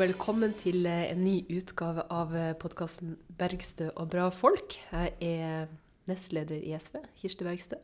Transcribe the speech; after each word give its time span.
Velkommen 0.00 0.54
til 0.56 0.86
eh, 0.88 1.10
en 1.12 1.18
ny 1.20 1.42
utgave 1.52 2.06
av 2.14 2.32
podkasten 2.62 3.18
'Bergstø 3.36 3.90
og 4.00 4.06
bra 4.14 4.30
folk'. 4.32 4.78
Jeg 4.94 5.12
er 5.20 5.66
nestleder 6.08 6.56
i 6.56 6.72
SV, 6.78 7.02
Kirsti 7.20 7.44
Bergstø. 7.44 7.76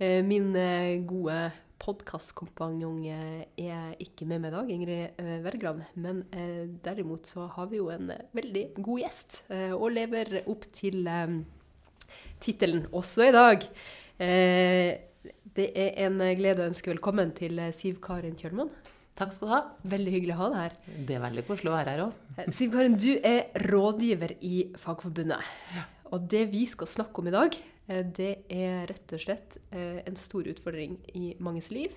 Eh, 0.00 0.22
Min 0.24 0.56
eh, 0.56 1.02
gode 1.04 1.50
podkastkompanjong 1.84 3.02
er 3.10 3.92
ikke 4.00 4.24
med 4.30 4.40
meg 4.40 4.54
i 4.54 4.56
dag, 4.56 4.72
Ingrid 4.72 5.20
eh, 5.20 5.34
Wergeland. 5.44 5.84
Men 5.96 6.24
eh, 6.32 6.64
derimot 6.86 7.28
så 7.28 7.44
har 7.58 7.68
vi 7.68 7.82
jo 7.82 7.90
en 7.92 8.08
eh, 8.14 8.24
veldig 8.32 8.64
god 8.78 9.04
gjest, 9.04 9.42
eh, 9.52 9.74
og 9.76 9.92
lever 9.98 10.38
opp 10.46 10.64
til 10.72 11.04
eh, 11.06 11.40
tittelen 12.40 12.86
også 12.92 13.28
i 13.28 13.36
dag. 13.36 13.68
Eh, 14.18 14.94
Det 15.58 15.72
er 15.74 16.06
en 16.06 16.20
glede 16.38 16.62
å 16.62 16.68
ønske 16.70 16.92
velkommen 16.94 17.34
til 17.34 17.58
eh, 17.58 17.74
Siv 17.74 17.98
Karin 18.00 18.36
Kjølmann. 18.38 18.70
Takk 19.18 19.32
skal 19.34 19.48
du 19.48 19.50
ha. 19.50 19.62
Veldig 19.90 20.12
hyggelig 20.14 20.34
å 20.36 20.38
ha 20.38 20.48
deg 20.52 20.60
her. 20.62 20.74
Det 21.08 21.14
er 21.16 21.22
veldig 21.24 21.42
koselig 21.48 21.72
å 21.72 21.74
være 21.74 21.94
her 21.94 22.02
òg. 22.04 22.18
Eh, 22.36 22.50
Siv 22.54 22.70
Karin, 22.70 22.94
du 22.94 23.10
er 23.16 23.48
rådgiver 23.66 24.36
i 24.46 24.52
Fagforbundet. 24.78 25.48
Og 26.14 26.28
det 26.30 26.44
vi 26.52 26.62
skal 26.70 26.90
snakke 26.90 27.18
om 27.18 27.30
i 27.30 27.34
dag, 27.34 27.56
eh, 27.88 28.04
det 28.04 28.30
er 28.46 28.86
rett 28.86 29.14
og 29.16 29.22
slett 29.24 29.58
eh, 29.72 29.98
en 30.06 30.18
stor 30.18 30.46
utfordring 30.46 31.00
i 31.18 31.32
manges 31.42 31.72
liv. 31.74 31.96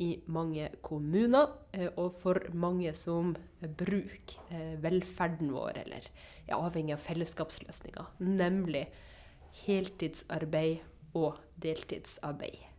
I 0.00 0.10
mange 0.32 0.70
kommuner, 0.86 1.50
og 1.98 2.14
for 2.22 2.38
mange 2.56 2.94
som 2.96 3.34
bruker 3.60 4.78
velferden 4.80 5.50
vår, 5.52 5.82
eller 5.82 6.06
er 6.46 6.56
avhengig 6.56 6.94
av 6.94 7.02
fellesskapsløsninger. 7.04 8.08
Nemlig 8.24 8.86
heltidsarbeid 9.66 10.80
og 11.18 11.42
deltidsarbeid. 11.60 12.69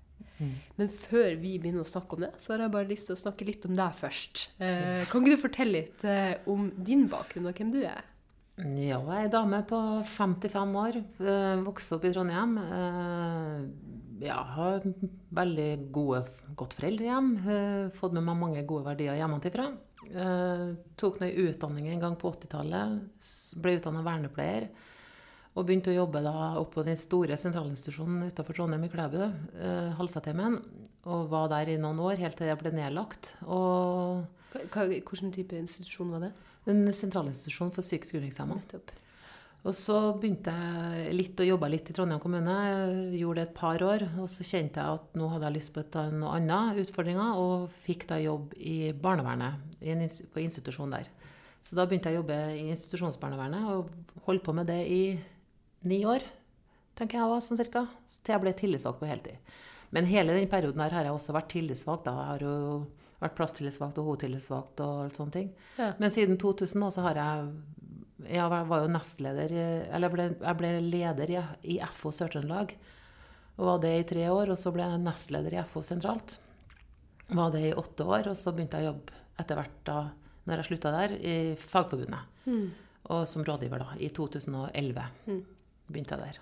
Men 0.77 0.89
før 0.89 1.35
vi 1.41 1.55
begynner 1.61 1.83
å 1.85 1.89
snakke 1.91 2.17
om 2.17 2.23
det, 2.25 2.31
så 2.41 2.53
har 2.55 2.63
jeg 2.65 2.73
bare 2.75 2.89
lyst 2.89 3.09
til 3.09 3.15
å 3.17 3.21
snakke 3.21 3.45
litt 3.47 3.65
om 3.69 3.75
deg 3.77 3.97
først. 3.99 4.47
Eh, 4.59 5.03
kan 5.11 5.21
ikke 5.21 5.35
du 5.37 5.41
fortelle 5.41 5.71
litt 5.79 6.03
eh, 6.07 6.33
om 6.49 6.71
din 6.77 7.07
bakgrunn 7.11 7.47
og 7.51 7.57
hvem 7.61 7.71
du 7.75 7.81
er? 7.83 8.07
Ja, 8.61 8.99
jeg 8.99 9.25
er 9.25 9.31
dame 9.33 9.61
på 9.65 9.77
55 10.17 10.75
år. 10.77 10.97
eh, 11.23 11.61
Vokste 11.65 11.95
opp 11.97 12.05
i 12.05 12.11
Trondheim. 12.13 12.57
eh, 12.61 13.61
Ja, 14.21 14.43
har 14.43 14.83
veldig 15.33 15.69
gode, 15.91 16.25
godt 16.55 16.75
foreldrehjem. 16.77 17.31
eh, 17.47 17.89
Fått 17.97 18.13
med 18.13 18.23
meg 18.27 18.37
mange 18.37 18.65
gode 18.69 18.85
verdier 18.91 19.17
hjemmefra. 19.17 19.71
Tok 20.97 21.19
noe 21.21 21.31
utdanning 21.47 21.87
en 21.93 21.99
gang 22.03 22.15
på 22.19 22.29
80-tallet. 22.33 23.01
Ble 23.61 23.77
utdanna 23.79 24.01
vernepleier. 24.05 24.67
Og 25.51 25.65
begynte 25.67 25.91
å 25.91 25.97
jobbe 25.97 26.21
da 26.23 26.35
oppe 26.61 26.79
på 26.79 26.85
den 26.87 26.99
store 26.99 27.35
sentralinstitusjonen 27.39 28.29
utenfor 28.29 28.55
Trondheim, 28.55 28.85
i 28.87 28.91
Klæbu, 28.91 29.19
eh. 29.59 30.53
Og 31.11 31.25
var 31.31 31.49
der 31.51 31.73
i 31.73 31.81
noen 31.81 31.99
år, 31.99 32.21
helt 32.21 32.37
til 32.37 32.47
det 32.47 32.55
ble 32.61 32.71
nedlagt. 32.71 33.33
Og 33.43 34.23
Hva, 34.53 34.85
hvilken 34.85 35.33
type 35.33 35.57
institusjon 35.57 36.13
var 36.13 36.27
det? 36.27 36.31
en 36.69 36.89
sentralinstitusjon 36.93 37.71
for 37.73 37.85
psykisk 37.85 38.17
utviklingshemma. 38.17 38.59
Og 39.61 39.75
så 39.77 39.97
begynte 40.17 40.53
jeg 40.53 41.13
litt 41.13 41.41
å 41.41 41.45
jobbe 41.45 41.69
litt 41.69 41.89
i 41.91 41.93
Trondheim 41.93 42.21
kommune. 42.21 42.53
Jeg 42.65 43.19
gjorde 43.21 43.43
det 43.43 43.47
et 43.49 43.57
par 43.57 43.83
år. 43.85 44.07
Og 44.23 44.29
så 44.33 44.45
kjente 44.45 44.81
jeg 44.81 44.97
at 44.97 45.17
nå 45.17 45.27
hadde 45.29 45.49
jeg 45.49 45.57
lyst 45.59 45.73
på 45.75 45.83
et, 45.83 45.97
noe 46.17 46.37
annet 46.39 46.81
utfordringer, 46.81 47.37
og 47.37 47.67
fikk 47.85 48.07
da 48.09 48.17
jobb 48.21 48.55
i 48.57 48.93
barnevernet, 48.97 49.61
i 49.85 49.93
en, 49.93 50.01
på 50.05 50.41
institusjon 50.41 50.95
der. 50.95 51.11
Så 51.61 51.77
da 51.77 51.85
begynte 51.85 52.09
jeg 52.09 52.17
å 52.17 52.23
jobbe 52.23 52.39
i 52.57 52.65
institusjonsbarnevernet, 52.73 53.69
og 53.69 54.25
holdt 54.25 54.45
på 54.47 54.55
med 54.57 54.69
det 54.71 54.81
i 54.89 55.03
ni 55.87 56.01
år, 56.05 56.23
tenker 56.97 57.19
jeg 57.19 57.31
var 57.31 57.43
sånn 57.43 57.59
cirka. 57.59 57.85
Til 58.21 58.35
jeg 58.35 58.43
ble 58.43 58.53
tillitsvalgt 58.57 59.01
på 59.01 59.09
heltid. 59.09 59.53
Men 59.91 60.07
hele 60.07 60.35
den 60.37 60.49
perioden 60.51 60.81
her 60.83 60.93
har 60.95 61.07
jeg 61.07 61.15
også 61.15 61.35
vært 61.35 61.51
tillitsvalgt. 61.51 62.05
Da. 62.07 62.13
Jeg 62.15 62.29
har 62.29 62.45
jo 62.45 62.55
vært 63.21 63.35
plasstillitsvalgt 63.37 63.99
og 64.01 64.07
hovedtillitsvalgt 64.11 64.83
og 64.85 65.01
alt 65.05 65.19
sånne 65.19 65.35
ting. 65.35 65.49
Ja. 65.77 65.91
Men 65.99 66.13
siden 66.13 66.39
2000 66.41 66.85
da, 66.85 66.91
så 66.93 67.05
har 67.09 67.21
jeg 67.21 67.51
Jeg 68.21 68.49
var 68.49 68.83
jo 68.83 68.87
nestleder 68.93 69.49
Eller 69.49 70.07
jeg 70.07 70.13
ble, 70.13 70.25
jeg 70.45 70.57
ble 70.59 70.69
leder 70.85 71.31
i, 71.33 71.37
i 71.73 71.79
FO 71.89 72.11
Sør-Trøndelag. 72.13 72.75
Og 73.57 73.65
var 73.65 73.79
det 73.83 73.93
i 73.97 74.07
tre 74.13 74.29
år. 74.29 74.53
Og 74.53 74.57
så 74.57 74.71
ble 74.71 74.85
jeg 74.85 75.03
nestleder 75.03 75.57
i 75.57 75.63
FO 75.67 75.81
sentralt. 75.81 76.37
Var 77.31 77.51
det 77.51 77.65
i 77.67 77.73
åtte 77.73 78.05
år. 78.05 78.31
Og 78.31 78.37
så 78.37 78.53
begynte 78.53 78.79
jeg 78.79 78.87
å 78.87 78.93
jobbe 78.93 79.19
etter 79.41 79.57
hvert 79.57 79.79
da 79.87 79.99
når 80.45 80.57
jeg 80.57 80.71
slutta 80.71 80.91
der, 80.93 81.11
i 81.21 81.33
Fagforbundet. 81.59 82.29
Og 83.13 83.27
som 83.29 83.43
rådgiver 83.45 83.81
da, 83.83 83.91
i 84.01 84.07
2011 84.09 85.03
begynte 85.93 86.17
jeg 86.17 86.31
der. 86.31 86.41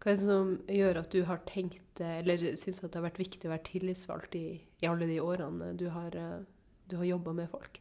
Hva 0.00 0.08
er 0.08 0.16
det 0.16 0.24
som 0.24 0.54
gjør 0.72 1.02
at 1.02 1.12
du 1.12 1.20
har 1.28 1.42
tenkt, 1.48 2.00
eller 2.00 2.40
syns 2.56 2.80
at 2.80 2.88
det 2.88 2.96
har 2.96 3.08
vært 3.10 3.20
viktig 3.20 3.48
å 3.48 3.52
være 3.52 3.66
tillitsvalgt 3.68 4.36
i, 4.38 4.46
i 4.80 4.88
alle 4.88 5.08
de 5.10 5.18
årene 5.20 5.74
du 5.76 5.90
har, 5.92 6.16
eh, 6.16 6.40
du 6.88 6.96
har 6.96 7.08
jobba 7.10 7.34
med 7.36 7.50
folk? 7.52 7.80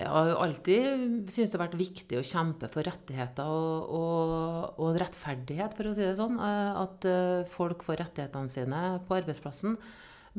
Jeg 0.00 0.08
har 0.08 0.30
alltid 0.40 1.28
syntes 1.28 1.50
det 1.52 1.58
har 1.58 1.66
vært 1.66 1.80
viktig 1.80 2.18
å 2.18 2.24
kjempe 2.24 2.70
for 2.72 2.86
rettigheter 2.86 3.50
og, 3.52 3.90
og, 3.98 4.78
og 4.80 4.98
rettferdighet, 5.02 5.74
for 5.76 5.90
å 5.90 5.94
si 5.94 6.06
det 6.06 6.16
sånn. 6.18 6.38
Eh, 6.40 6.82
At 6.82 7.06
eh, 7.06 7.48
folk 7.50 7.84
får 7.86 8.00
rettighetene 8.06 8.50
sine 8.50 8.84
på 9.06 9.18
arbeidsplassen. 9.18 9.76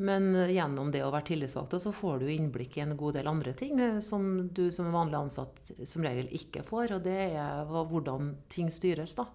Men 0.00 0.30
eh, 0.36 0.54
gjennom 0.56 0.92
det 0.92 1.02
å 1.04 1.10
være 1.12 1.28
tillitsvalgt, 1.32 1.76
så 1.82 1.92
får 1.94 2.22
du 2.22 2.30
innblikk 2.32 2.78
i 2.78 2.84
en 2.84 2.96
god 2.96 3.18
del 3.18 3.28
andre 3.28 3.52
ting 3.56 3.80
eh, 3.80 3.98
som 4.04 4.48
du 4.48 4.64
som 4.72 4.92
vanlig 4.94 5.18
ansatt 5.20 5.72
som 5.88 6.06
regel 6.06 6.30
ikke 6.32 6.64
får. 6.68 6.96
Og 6.96 7.04
det 7.04 7.18
er 7.34 7.66
hvordan 7.68 8.34
ting 8.52 8.72
styres, 8.72 9.16
da. 9.18 9.28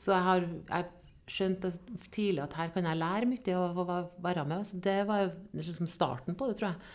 Så 0.00 0.14
jeg 0.14 0.24
har 0.28 0.46
jeg 0.46 0.92
skjønte 1.26 1.72
tidlig 2.14 2.44
at 2.44 2.54
her 2.54 2.70
kan 2.74 2.86
jeg 2.86 3.00
lære 3.00 3.26
mye 3.26 3.58
av 3.58 3.80
å 3.82 3.98
være 4.22 4.46
med. 4.46 4.62
Så 4.68 4.78
det 4.82 5.00
var 5.08 5.32
liksom 5.56 5.90
starten 5.90 6.38
på 6.38 6.48
det, 6.48 6.60
tror 6.60 6.70
jeg. 6.70 6.94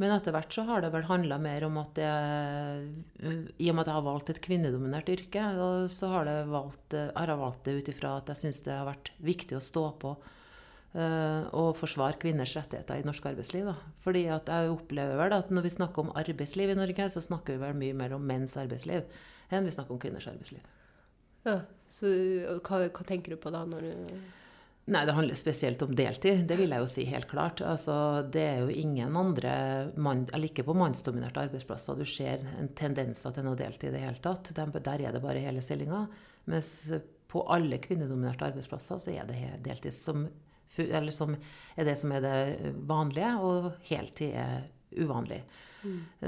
Men 0.00 0.12
etter 0.12 0.34
hvert 0.34 0.52
så 0.52 0.66
har 0.68 0.82
det 0.84 0.90
vel 0.92 1.06
handla 1.08 1.38
mer 1.40 1.64
om 1.64 1.78
at 1.80 1.96
jeg, 1.96 2.88
I 3.24 3.68
og 3.70 3.76
med 3.76 3.82
at 3.82 3.88
jeg 3.88 3.96
har 3.96 4.04
valgt 4.04 4.32
et 4.32 4.40
kvinnedominert 4.44 5.08
yrke, 5.08 5.44
så 5.92 6.10
har, 6.12 6.28
det 6.28 6.50
valgt, 6.52 6.96
har 7.16 7.32
jeg 7.32 7.40
valgt 7.40 7.62
det 7.64 7.76
ut 7.78 7.88
ifra 7.94 8.16
at 8.18 8.32
jeg 8.32 8.42
syns 8.42 8.60
det 8.66 8.74
har 8.76 8.90
vært 8.90 9.12
viktig 9.24 9.56
å 9.56 9.64
stå 9.64 9.86
på 10.02 10.12
eh, 10.12 10.35
og 10.96 11.74
forsvare 11.76 12.16
kvinners 12.22 12.54
rettigheter 12.56 13.02
i 13.02 13.04
norsk 13.04 13.26
arbeidsliv. 13.28 13.66
Da. 13.68 13.74
Fordi 14.04 14.22
at 14.32 14.48
jeg 14.48 14.72
opplever 14.72 15.18
vel 15.20 15.34
at 15.36 15.50
når 15.52 15.66
vi 15.66 15.74
snakker 15.74 16.06
om 16.06 16.14
arbeidsliv 16.16 16.72
i 16.72 16.78
Norge, 16.78 17.10
så 17.12 17.20
snakker 17.24 17.56
vi 17.56 17.64
vel 17.66 17.76
mye 17.76 17.98
mer 17.98 18.16
om 18.16 18.24
menns 18.24 18.56
arbeidsliv 18.60 19.04
enn 19.52 19.68
vi 19.68 19.74
snakker 19.74 19.94
om 19.94 20.00
kvinners 20.02 20.26
arbeidsliv. 20.30 20.64
Ja, 21.46 21.60
så 21.90 22.10
hva, 22.64 22.80
hva 22.88 23.06
tenker 23.06 23.36
du 23.36 23.40
på 23.42 23.52
da 23.54 23.62
når 23.68 23.86
du 23.86 24.16
Nei, 24.86 25.00
det 25.02 25.16
handler 25.16 25.34
spesielt 25.34 25.80
om 25.82 25.96
deltid. 25.98 26.44
Det 26.46 26.54
vil 26.60 26.70
jeg 26.70 26.78
jo 26.78 26.86
si 26.86 27.04
helt 27.10 27.26
klart. 27.26 27.58
Altså, 27.66 28.22
det 28.30 28.42
er 28.46 28.60
jo 28.62 28.70
ingen 28.70 29.16
andre 29.18 29.54
mann, 29.98 30.28
eller 30.30 30.46
ikke 30.46 30.62
på 30.68 30.76
mannsdominerte 30.78 31.42
arbeidsplasser 31.42 31.98
du 31.98 32.04
ser 32.06 32.44
en 32.60 32.70
tendenser 32.78 33.34
til 33.34 33.48
noe 33.48 33.58
deltid 33.58 33.90
i 33.90 33.96
det 33.96 34.04
hele 34.04 34.22
tatt. 34.22 34.52
Der 34.54 34.70
er 34.94 35.16
det 35.16 35.22
bare 35.24 35.42
hele 35.42 35.64
stillinga. 35.66 36.04
Mens 36.46 36.70
på 37.26 37.42
alle 37.50 37.80
kvinnedominerte 37.82 38.46
arbeidsplasser 38.46 39.02
så 39.02 39.10
er 39.10 39.26
det 39.26 39.40
deltid 39.66 39.96
som, 39.96 40.28
eller 40.84 41.14
som 41.14 41.36
er 41.36 41.88
det 41.88 41.96
som 42.00 42.12
er 42.12 42.24
det 42.24 42.74
vanlige, 42.88 43.32
og 43.40 43.72
heltid 43.88 44.36
er 44.36 44.66
uvanlig. 44.96 45.42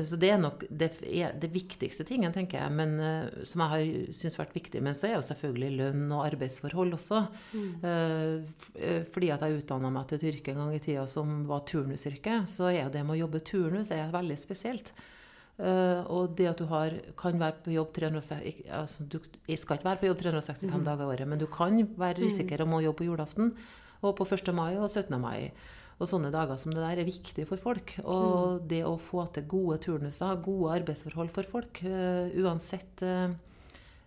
Så 0.06 0.16
det 0.20 0.30
er 0.30 0.40
nok 0.40 0.62
det, 0.70 0.90
er 1.02 1.34
det 1.40 1.50
viktigste 1.50 2.04
tingen, 2.06 2.32
tenker 2.34 2.60
jeg, 2.60 2.74
men, 2.78 2.94
eh, 3.02 3.44
som 3.48 3.64
jeg 3.64 3.72
har 3.72 4.14
syntes 4.14 4.38
vært 4.38 4.54
viktig. 4.56 4.82
Men 4.84 4.96
så 4.96 5.08
er 5.08 5.16
jo 5.16 5.26
selvfølgelig 5.26 5.70
lønn 5.80 6.14
og 6.14 6.24
arbeidsforhold 6.28 6.94
også. 6.98 7.22
Mm. 7.52 7.68
eh, 7.90 9.02
fordi 9.10 9.32
at 9.34 9.44
jeg 9.44 9.62
utdanna 9.62 9.90
meg 9.94 10.08
til 10.08 10.20
et 10.20 10.28
yrke 10.32 10.54
en 10.54 10.62
gang 10.62 10.74
i 10.76 10.82
tida 10.84 11.06
som 11.10 11.40
var 11.48 11.66
turnusyrke, 11.68 12.42
så 12.50 12.70
er 12.70 12.84
jo 12.84 12.94
det 12.94 13.04
med 13.06 13.16
å 13.16 13.22
jobbe 13.24 13.44
turnus 13.46 13.92
er 13.94 14.12
veldig 14.14 14.38
spesielt. 14.40 14.92
Uh, 15.58 16.06
og 16.14 16.36
det 16.38 16.44
at 16.46 16.60
du 16.60 16.68
har, 16.70 16.92
kan 17.18 17.34
være 17.34 17.64
på 17.64 17.72
jobb 17.74 17.88
360, 17.96 18.60
altså 18.78 19.02
du 19.10 19.16
skal 19.58 19.74
ikke 19.74 19.88
være 19.88 19.98
på 19.98 20.06
jobb 20.06 20.20
365 20.20 20.84
dager 20.86 21.02
i 21.02 21.08
året, 21.16 21.26
men 21.26 21.40
du 21.40 21.48
kan 21.50 21.80
være 21.98 22.20
risikere 22.20 22.62
om 22.62 22.76
å 22.76 22.82
jobbe 22.84 23.00
på 23.00 23.08
julaften 23.08 23.50
og 24.02 24.14
på 24.18 24.26
1. 24.28 24.52
mai 24.54 24.76
og 24.76 24.88
17. 24.88 25.18
mai. 25.20 25.50
Og 25.98 26.06
sånne 26.06 26.30
dager 26.30 26.58
som 26.60 26.70
det 26.70 26.82
der 26.82 27.00
er 27.02 27.08
viktig 27.08 27.44
for 27.48 27.58
folk. 27.58 27.96
Og 28.06 28.62
det 28.70 28.84
å 28.86 28.94
få 29.02 29.24
til 29.34 29.48
gode 29.50 29.80
turnuser, 29.82 30.38
gode 30.44 30.76
arbeidsforhold 30.78 31.32
for 31.34 31.48
folk, 31.50 31.82
eh, 31.82 32.30
uansett 32.38 33.02
eh, 33.02 33.32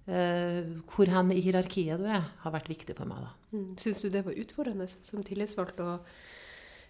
eh, 0.07 0.61
hvor 0.93 1.11
hen 1.11 1.33
i 1.35 1.41
hierarkiet 1.43 1.99
du 1.99 2.07
er, 2.07 2.29
har 2.45 2.55
vært 2.55 2.71
viktig 2.71 2.95
for 2.95 3.11
meg. 3.11 3.25
da. 3.27 3.33
mm. 3.57 3.73
Syns 3.83 4.05
du 4.05 4.11
det 4.13 4.23
var 4.27 4.39
utfordrende 4.39 4.87
som 4.87 5.25
tillitsvalgt 5.27 5.83
å 5.83 5.97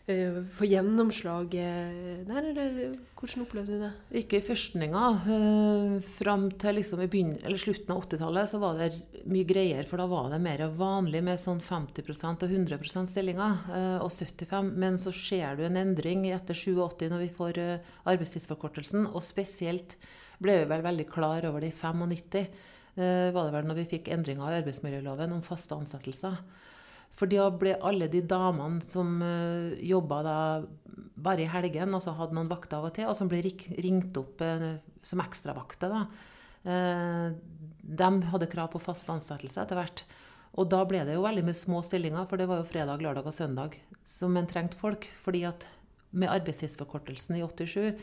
få 0.08 0.66
gjennomslag 0.66 1.54
eh, 1.56 2.22
der, 2.26 2.48
eller 2.50 2.96
hvordan 3.16 3.44
opplevde 3.46 3.78
du 3.78 3.84
det? 3.84 3.92
Ikke 4.24 4.40
i 4.40 4.46
førstninga. 4.46 5.04
Uh, 5.28 5.98
fram 6.18 6.50
til 6.60 6.80
liksom 6.80 7.04
slutten 7.62 7.94
av 7.94 8.02
80-tallet 8.08 8.50
så 8.50 8.62
var 8.62 8.80
det 8.80 8.90
mye 9.30 9.46
greier, 9.48 9.86
for 9.88 10.02
da 10.02 10.08
var 10.10 10.32
det 10.32 10.42
mer 10.42 10.64
vanlig 10.78 11.22
med 11.26 11.42
sånn 11.42 11.62
50% 11.62 12.46
og 12.46 12.56
100 12.56 13.06
stillinger, 13.12 13.62
eh, 13.70 13.98
og 14.02 14.10
75 14.10 14.72
Men 14.82 14.98
så 14.98 15.14
ser 15.14 15.56
du 15.58 15.66
en 15.66 15.78
endring 15.78 16.26
etter 16.32 16.58
87 16.58 17.10
når 17.12 17.24
vi 17.26 17.30
får 17.36 17.62
eh, 17.62 17.94
arbeidstidsforkortelsen, 18.10 19.08
og 19.12 19.24
spesielt 19.26 19.98
ble 20.42 20.62
vi 20.64 20.70
vel 20.72 20.86
veldig 20.86 21.08
klar 21.10 21.46
over 21.50 21.62
det 21.62 21.74
i 21.74 21.78
95. 21.78 22.36
eh, 22.98 23.30
var 23.32 23.46
det 23.46 23.56
vel 23.56 23.70
når 23.70 23.82
vi 23.84 23.90
fikk 23.98 24.10
endringer 24.10 24.50
i 24.50 24.62
arbeidsmiljøloven 24.64 25.38
om 25.38 25.46
faste 25.46 25.78
ansettelser. 25.78 26.42
For 27.18 27.30
da 27.30 27.50
ble 27.54 27.76
alle 27.86 28.08
de 28.12 28.24
damene 28.26 28.82
som 28.86 29.20
uh, 29.22 29.74
jobba 29.84 30.22
da 30.26 30.38
bare 31.22 31.46
i 31.46 31.50
helgen, 31.50 31.94
altså 31.96 32.16
hadde 32.18 32.36
noen 32.38 32.50
vakter 32.52 32.80
av 32.80 32.90
og 32.90 32.96
til, 32.96 33.08
og 33.10 33.18
som 33.18 33.30
ble 33.32 33.42
ringt 33.44 34.18
opp 34.18 34.42
eh, 34.42 34.80
som 35.06 35.22
ekstravakter. 35.24 35.94
Eh, 36.66 37.28
de 37.82 38.10
hadde 38.32 38.50
krav 38.52 38.72
på 38.74 38.82
fast 38.82 39.10
ansettelse 39.14 39.62
etter 39.62 39.80
hvert. 39.80 40.04
Og 40.60 40.68
da 40.72 40.82
ble 40.88 41.04
det 41.08 41.16
jo 41.16 41.24
veldig 41.24 41.46
mye 41.48 41.58
små 41.58 41.84
stillinger, 41.86 42.26
for 42.28 42.42
det 42.42 42.50
var 42.50 42.62
jo 42.62 42.70
fredag, 42.72 43.04
lørdag 43.04 43.30
og 43.30 43.36
søndag 43.36 43.78
som 44.08 44.36
en 44.36 44.50
trengte 44.50 44.80
folk. 44.80 45.08
fordi 45.22 45.46
at 45.48 45.68
med 46.12 46.28
arbeidstidsforkortelsen 46.28 47.38
i 47.38 47.44
87 47.46 48.02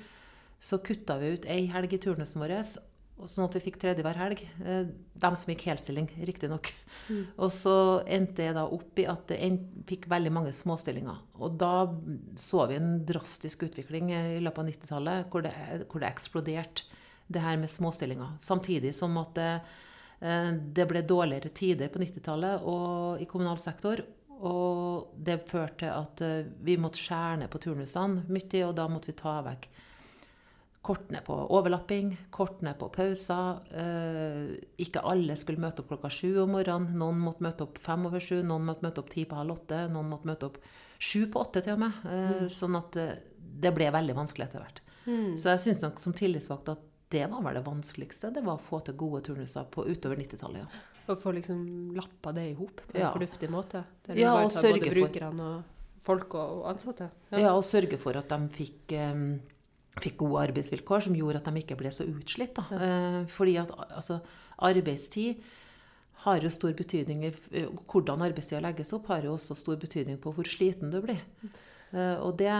så 0.65 0.79
kutta 0.81 1.19
vi 1.21 1.35
ut 1.37 1.45
ei 1.47 1.67
helg 1.71 1.93
i 1.93 2.01
turnusen 2.01 2.41
vår, 2.41 2.55
sånn 3.27 3.47
at 3.49 3.57
vi 3.57 3.63
fikk 3.65 3.79
tredje 3.83 4.05
hver 4.07 4.19
helg. 4.21 4.43
Eh, 4.63 4.91
de 5.19 5.31
som 5.41 5.51
gikk 5.51 5.65
helstilling, 5.71 6.07
riktignok. 6.29 6.71
Mm. 7.09 7.25
Og 7.43 7.51
så 7.55 7.75
endte 8.07 8.47
jeg 8.47 8.55
da 8.55 8.67
opp 8.71 9.01
i 9.01 9.09
at 9.11 9.33
jeg 9.35 9.59
fikk 9.89 10.07
veldig 10.13 10.33
mange 10.35 10.53
småstillinger. 10.55 11.19
Og 11.43 11.57
da 11.59 11.89
så 12.39 12.69
vi 12.71 12.79
en 12.79 13.01
drastisk 13.09 13.67
utvikling 13.67 14.13
i 14.15 14.39
løpet 14.45 14.63
av 14.63 14.71
90-tallet, 14.71 15.27
hvor, 15.33 15.49
hvor, 15.89 16.05
det 16.05 16.13
eksploderte, 16.13 16.87
det 17.29 17.43
her 17.45 17.59
med 17.61 17.73
småstillinger. 17.73 18.39
Samtidig 18.41 18.95
som 18.97 19.19
at 19.21 19.35
det, 19.37 19.51
eh, 20.23 20.53
det 20.79 20.87
ble 20.89 21.03
dårligere 21.03 21.51
tider 21.51 21.91
på 21.93 22.01
90-tallet 22.05 22.71
i 23.25 23.29
kommunal 23.29 23.59
sektor. 23.61 24.05
Og 24.39 25.11
det 25.19 25.41
førte 25.51 25.83
til 25.83 25.91
at 25.91 26.23
eh, 26.23 26.49
vi 26.63 26.79
måtte 26.79 27.03
skjære 27.03 27.43
ned 27.43 27.51
på 27.51 27.61
turnusene 27.67 28.29
mye, 28.31 28.65
og 28.69 28.77
da 28.79 28.87
måtte 28.91 29.11
vi 29.11 29.19
ta 29.19 29.41
vekk 29.43 29.71
Kort 30.89 31.11
ned 31.13 31.21
på 31.27 31.35
overlapping, 31.53 32.15
kort 32.33 32.63
ned 32.65 32.79
på 32.81 32.89
pauser. 32.95 33.59
Eh, 33.77 34.55
ikke 34.81 35.03
alle 35.05 35.37
skulle 35.37 35.61
møte 35.61 35.83
opp 35.83 35.91
klokka 35.93 36.09
sju 36.09 36.39
om 36.41 36.55
morgenen. 36.57 36.97
Noen 36.97 37.21
måtte 37.21 37.45
møte 37.45 37.67
opp 37.67 37.81
fem 37.85 38.07
over 38.09 38.25
sju, 38.25 38.39
noen 38.41 38.65
måtte 38.71 38.87
møte 38.87 39.03
opp 39.03 39.11
ti 39.13 39.27
på 39.29 39.37
halv 39.37 39.59
åtte, 39.59 39.83
noen 39.93 40.09
måtte 40.09 40.31
møte 40.31 40.49
opp 40.49 40.57
sju 40.97 41.27
på 41.29 41.43
åtte 41.43 41.61
til 41.67 41.77
og 41.77 41.83
med. 41.85 41.99
Eh, 42.09 42.37
mm. 42.39 42.53
Sånn 42.57 42.79
at 42.81 42.97
eh, 43.03 43.17
det 43.37 43.75
ble 43.77 43.91
veldig 43.93 44.17
vanskelig 44.17 44.49
etter 44.49 44.65
hvert. 44.65 44.81
Mm. 45.05 45.35
Så 45.41 45.53
jeg 45.53 45.65
syns 45.67 45.85
nok 45.85 46.01
som 46.01 46.17
tillitsvalgt 46.17 46.73
at 46.73 46.87
det 47.13 47.25
var 47.33 47.45
vel 47.45 47.57
det 47.57 47.65
vanskeligste. 47.65 48.33
Det 48.33 48.45
var 48.45 48.59
å 48.59 48.63
få 48.63 48.81
til 48.85 48.97
gode 49.01 49.23
turnuser 49.29 49.69
på 49.73 49.87
utover 49.89 50.21
90-tallet. 50.21 50.65
Ja. 50.65 51.05
Å 51.09 51.17
få 51.17 51.33
liksom 51.37 51.61
lappa 51.97 52.35
det 52.37 52.51
i 52.51 52.57
hop 52.57 52.83
på 52.85 52.97
en 52.97 53.05
ja. 53.07 53.13
fornuftig 53.15 53.49
måte? 53.53 53.85
Der 54.09 54.21
ja, 54.21 54.35
og 54.43 54.51
sørge 54.53 54.83
både 54.83 54.97
brukerne 54.97 55.47
og 55.53 56.03
folk 56.05 56.37
og, 56.37 56.67
ansatte? 56.69 57.09
Ja. 57.31 57.47
ja. 57.47 57.55
og 57.57 57.65
sørge 57.65 58.01
for 58.01 58.19
at 58.21 58.29
de 58.29 58.51
fikk 58.53 58.93
um, 59.01 59.31
fikk 59.99 60.19
gode 60.23 60.43
arbeidsvilkår 60.49 61.07
som 61.07 61.17
gjorde 61.17 61.41
at 61.41 61.49
de 61.49 61.63
ikke 61.63 61.79
ble 61.79 61.93
så 61.95 62.07
utslitt. 62.09 62.59
Ja. 62.59 62.83
Eh, 62.89 63.23
fordi 63.33 63.57
at 63.61 63.73
altså, 63.89 64.21
arbeidstid 64.69 65.43
har 66.25 66.43
jo 66.43 66.51
stor 66.51 66.75
betydning 66.75 67.25
eh, 67.29 67.69
Hvordan 67.87 68.25
arbeidstida 68.27 68.63
legges 68.65 68.93
opp, 68.97 69.09
har 69.13 69.27
jo 69.27 69.37
også 69.37 69.57
stor 69.59 69.79
betydning 69.81 70.19
på 70.23 70.35
hvor 70.35 70.49
sliten 70.49 70.93
du 70.95 71.01
blir. 71.05 71.23
Eh, 71.93 72.17
og 72.21 72.37
det, 72.41 72.53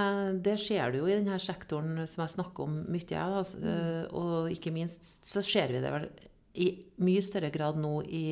det 0.45 0.59
skjer 0.63 0.95
det 0.95 1.03
jo 1.03 1.09
i 1.11 1.19
denne 1.19 1.39
sektoren 1.43 2.05
som 2.07 2.25
jeg 2.25 2.37
snakker 2.39 2.67
om 2.67 2.81
mye. 2.89 3.25
Altså, 3.25 3.61
mm. 3.63 4.15
og 4.19 4.53
ikke 4.55 4.75
minst 4.75 5.19
så 5.27 5.45
ser 5.45 5.75
vi 5.75 5.83
det 5.85 5.95
vel 5.95 6.09
i 6.59 6.73
mye 7.05 7.23
større 7.23 7.53
grad 7.55 7.79
nå 7.79 8.01
i 8.09 8.25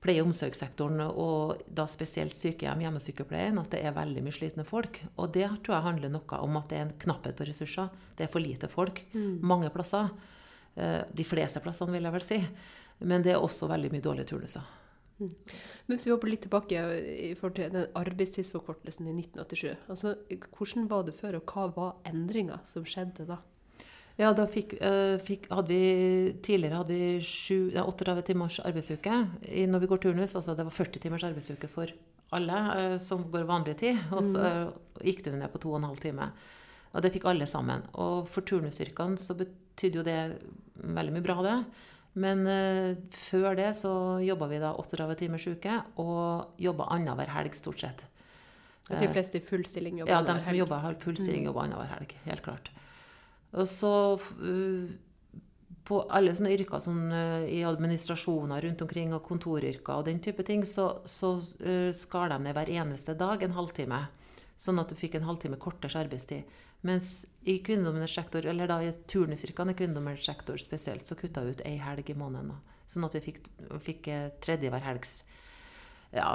pleie- 0.00 0.22
og 0.22 0.30
omsorgssektoren, 0.30 1.00
og 1.12 1.60
da 1.68 1.84
spesielt 1.90 2.36
sykehjem, 2.36 2.86
hjemmesykepleien, 2.86 3.58
at 3.60 3.70
det 3.74 3.82
er 3.84 3.96
veldig 3.96 4.24
mye 4.24 4.36
slitne 4.36 4.64
folk. 4.64 5.02
Og 5.20 5.32
det 5.36 5.46
tror 5.60 5.76
jeg 5.76 5.86
handler 5.86 6.12
noe 6.14 6.40
om 6.40 6.56
at 6.60 6.72
det 6.72 6.78
er 6.78 6.86
en 6.86 6.98
knapphet 7.04 7.36
på 7.36 7.48
ressurser. 7.48 7.90
Det 8.16 8.24
er 8.24 8.32
for 8.32 8.40
lite 8.40 8.70
folk 8.72 9.02
mm. 9.12 9.40
mange 9.44 9.68
plasser. 9.74 10.08
Eh, 10.74 11.02
de 11.12 11.26
fleste 11.28 11.60
plassene, 11.60 11.92
vil 11.92 12.08
jeg 12.08 12.16
vel 12.16 12.26
si. 12.26 12.40
Men 13.04 13.24
det 13.24 13.34
er 13.34 13.44
også 13.44 13.68
veldig 13.68 13.92
mye 13.92 14.04
dårlige 14.04 14.32
turnuser. 14.32 14.64
Mm. 15.20 15.34
Men 15.86 15.96
Hvis 15.96 16.06
vi 16.06 16.14
hopper 16.14 16.32
litt 16.32 16.46
tilbake 16.46 16.80
i 17.28 17.34
forhold 17.36 17.58
til 17.58 17.72
den 17.74 17.86
arbeidstidsforkortelsen 18.00 19.08
i 19.10 19.14
1987. 19.20 19.76
altså 19.92 20.14
Hvordan 20.56 20.88
var 20.88 21.04
det 21.04 21.16
før, 21.18 21.40
og 21.40 21.52
hva 21.52 21.68
var 21.76 21.96
endringa 22.08 22.60
som 22.64 22.88
skjedde 22.88 23.28
da? 23.28 23.42
Ja, 24.18 24.32
da 24.36 24.44
fikk, 24.50 24.74
uh, 24.82 25.16
fikk, 25.24 25.48
hadde 25.52 25.72
vi, 25.72 26.36
Tidligere 26.44 26.80
hadde 26.82 26.96
vi 26.96 27.10
sju, 27.24 27.70
ja, 27.74 27.86
38 27.88 28.24
timers 28.28 28.58
arbeidsuke 28.66 29.16
i, 29.48 29.66
når 29.70 29.84
vi 29.84 29.90
går 29.92 30.02
turnus. 30.04 30.36
Altså 30.36 30.56
det 30.56 30.66
var 30.66 30.76
40 30.76 31.04
timers 31.04 31.24
arbeidsuke 31.28 31.70
for 31.70 31.92
alle 32.36 32.62
uh, 32.70 32.96
som 33.02 33.24
går 33.32 33.48
vanlig 33.48 33.78
tid. 33.80 34.00
Og 34.12 34.24
så 34.26 34.42
uh, 34.42 35.04
gikk 35.06 35.24
det 35.26 35.36
ned 35.38 35.52
på 35.52 35.62
2 35.62 35.76
12 35.86 36.02
timer. 36.02 36.34
Og 36.90 37.04
det 37.04 37.12
fikk 37.14 37.28
alle 37.30 37.46
sammen. 37.48 37.86
Og 38.02 38.28
for 38.28 38.44
turnusyrkene 38.46 39.20
så 39.20 39.38
betydde 39.38 40.02
jo 40.02 40.06
det 40.06 40.20
veldig 40.80 41.16
mye 41.16 41.24
bra, 41.24 41.38
det. 41.46 41.56
Men 42.20 42.40
før 43.14 43.54
det 43.54 43.68
så 43.78 43.92
jobba 44.18 44.48
vi 44.50 44.56
da 44.58 44.72
38 44.74 45.14
timers 45.20 45.44
uke, 45.46 45.76
og 46.02 46.58
jobba 46.58 46.88
annenhver 46.96 47.30
helg 47.30 47.54
stort 47.54 47.84
sett. 47.84 48.02
De 48.90 49.06
fleste 49.06 49.38
i 49.38 49.44
full 49.44 49.62
stilling 49.62 50.00
jobba 50.00 50.18
annenhver 50.18 50.34
helg? 50.34 50.42
Ja, 50.42 50.42
de 50.42 50.48
som 50.48 50.58
jobba 50.58 50.94
full 51.04 51.20
stilling, 51.20 51.44
mm. 51.44 51.50
jobba 51.52 51.68
annenhver 51.68 51.92
helg. 51.92 52.16
Helt 52.26 52.42
klart. 52.42 52.72
Og 53.56 53.66
så 53.68 53.92
uh, 54.18 54.90
på 55.90 56.00
alle 56.14 56.34
sånne 56.36 56.52
yrker 56.54 56.82
sånn, 56.84 57.10
i 57.50 57.64
administrasjoner 57.66 58.62
rundt 58.62 58.84
omkring, 58.84 59.14
og 59.16 59.24
kontoryrker 59.26 59.98
og 59.98 60.06
den 60.06 60.20
type 60.22 60.44
ting, 60.46 60.62
så, 60.68 61.00
så 61.08 61.34
uh, 61.38 61.90
skar 61.96 62.30
de 62.30 62.38
ned 62.44 62.54
hver 62.54 62.70
eneste 62.78 63.16
dag 63.18 63.42
en 63.42 63.56
halvtime. 63.56 64.04
Sånn 64.60 64.78
at 64.78 64.92
du 64.92 64.98
fikk 64.98 65.16
en 65.16 65.26
halvtime 65.26 65.58
kortere 65.58 66.04
arbeidstid. 66.04 66.58
Mens 66.86 67.24
i 67.48 67.58
kvinnedominert 67.64 68.12
sektor, 68.12 68.46
eller 68.48 68.68
da 68.70 68.78
i 68.84 68.92
turnusyrkene 69.10 69.74
i 69.74 69.76
kvinnedominert 69.76 70.24
sektor 70.24 70.60
spesielt, 70.60 71.08
så 71.08 71.16
kutta 71.18 71.42
vi 71.44 71.56
ut 71.56 71.64
ei 71.68 71.76
helg 71.80 72.12
i 72.12 72.16
måneden. 72.16 72.54
Da. 72.54 72.78
Sånn 72.88 73.04
at 73.08 73.16
vi 73.16 73.24
fikk, 73.24 73.42
fikk 73.84 74.08
tredje 74.44 74.72
hver 74.72 74.84
helgs 74.84 75.20
ja, 76.14 76.30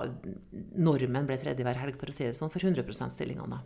Normen 0.79 1.27
ble 1.27 1.37
tredje 1.39 1.65
hver 1.67 1.79
helg, 1.79 1.97
for 1.99 2.11
å 2.11 2.15
si 2.15 2.27
det 2.27 2.35
sånn, 2.37 2.51
for 2.53 2.63
100 2.63 2.85
%-stillingene. 2.87 3.59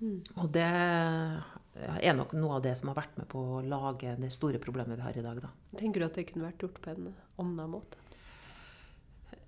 Mm. 0.00 0.18
Og 0.36 0.48
det 0.52 0.66
er 0.66 2.16
nok 2.16 2.34
noe 2.36 2.58
av 2.58 2.64
det 2.64 2.74
som 2.78 2.90
har 2.90 2.98
vært 2.98 3.16
med 3.20 3.28
på 3.32 3.40
å 3.58 3.62
lage 3.64 4.16
det 4.20 4.32
store 4.34 4.60
problemet 4.62 4.98
vi 4.98 5.06
har 5.06 5.16
i 5.16 5.24
dag. 5.24 5.40
Da. 5.44 5.52
Tenker 5.78 6.02
du 6.02 6.08
at 6.08 6.18
det 6.18 6.28
kunne 6.30 6.48
vært 6.48 6.64
gjort 6.64 6.82
på 6.84 6.92
en 6.92 7.08
annen 7.42 7.72
måte? 7.72 8.02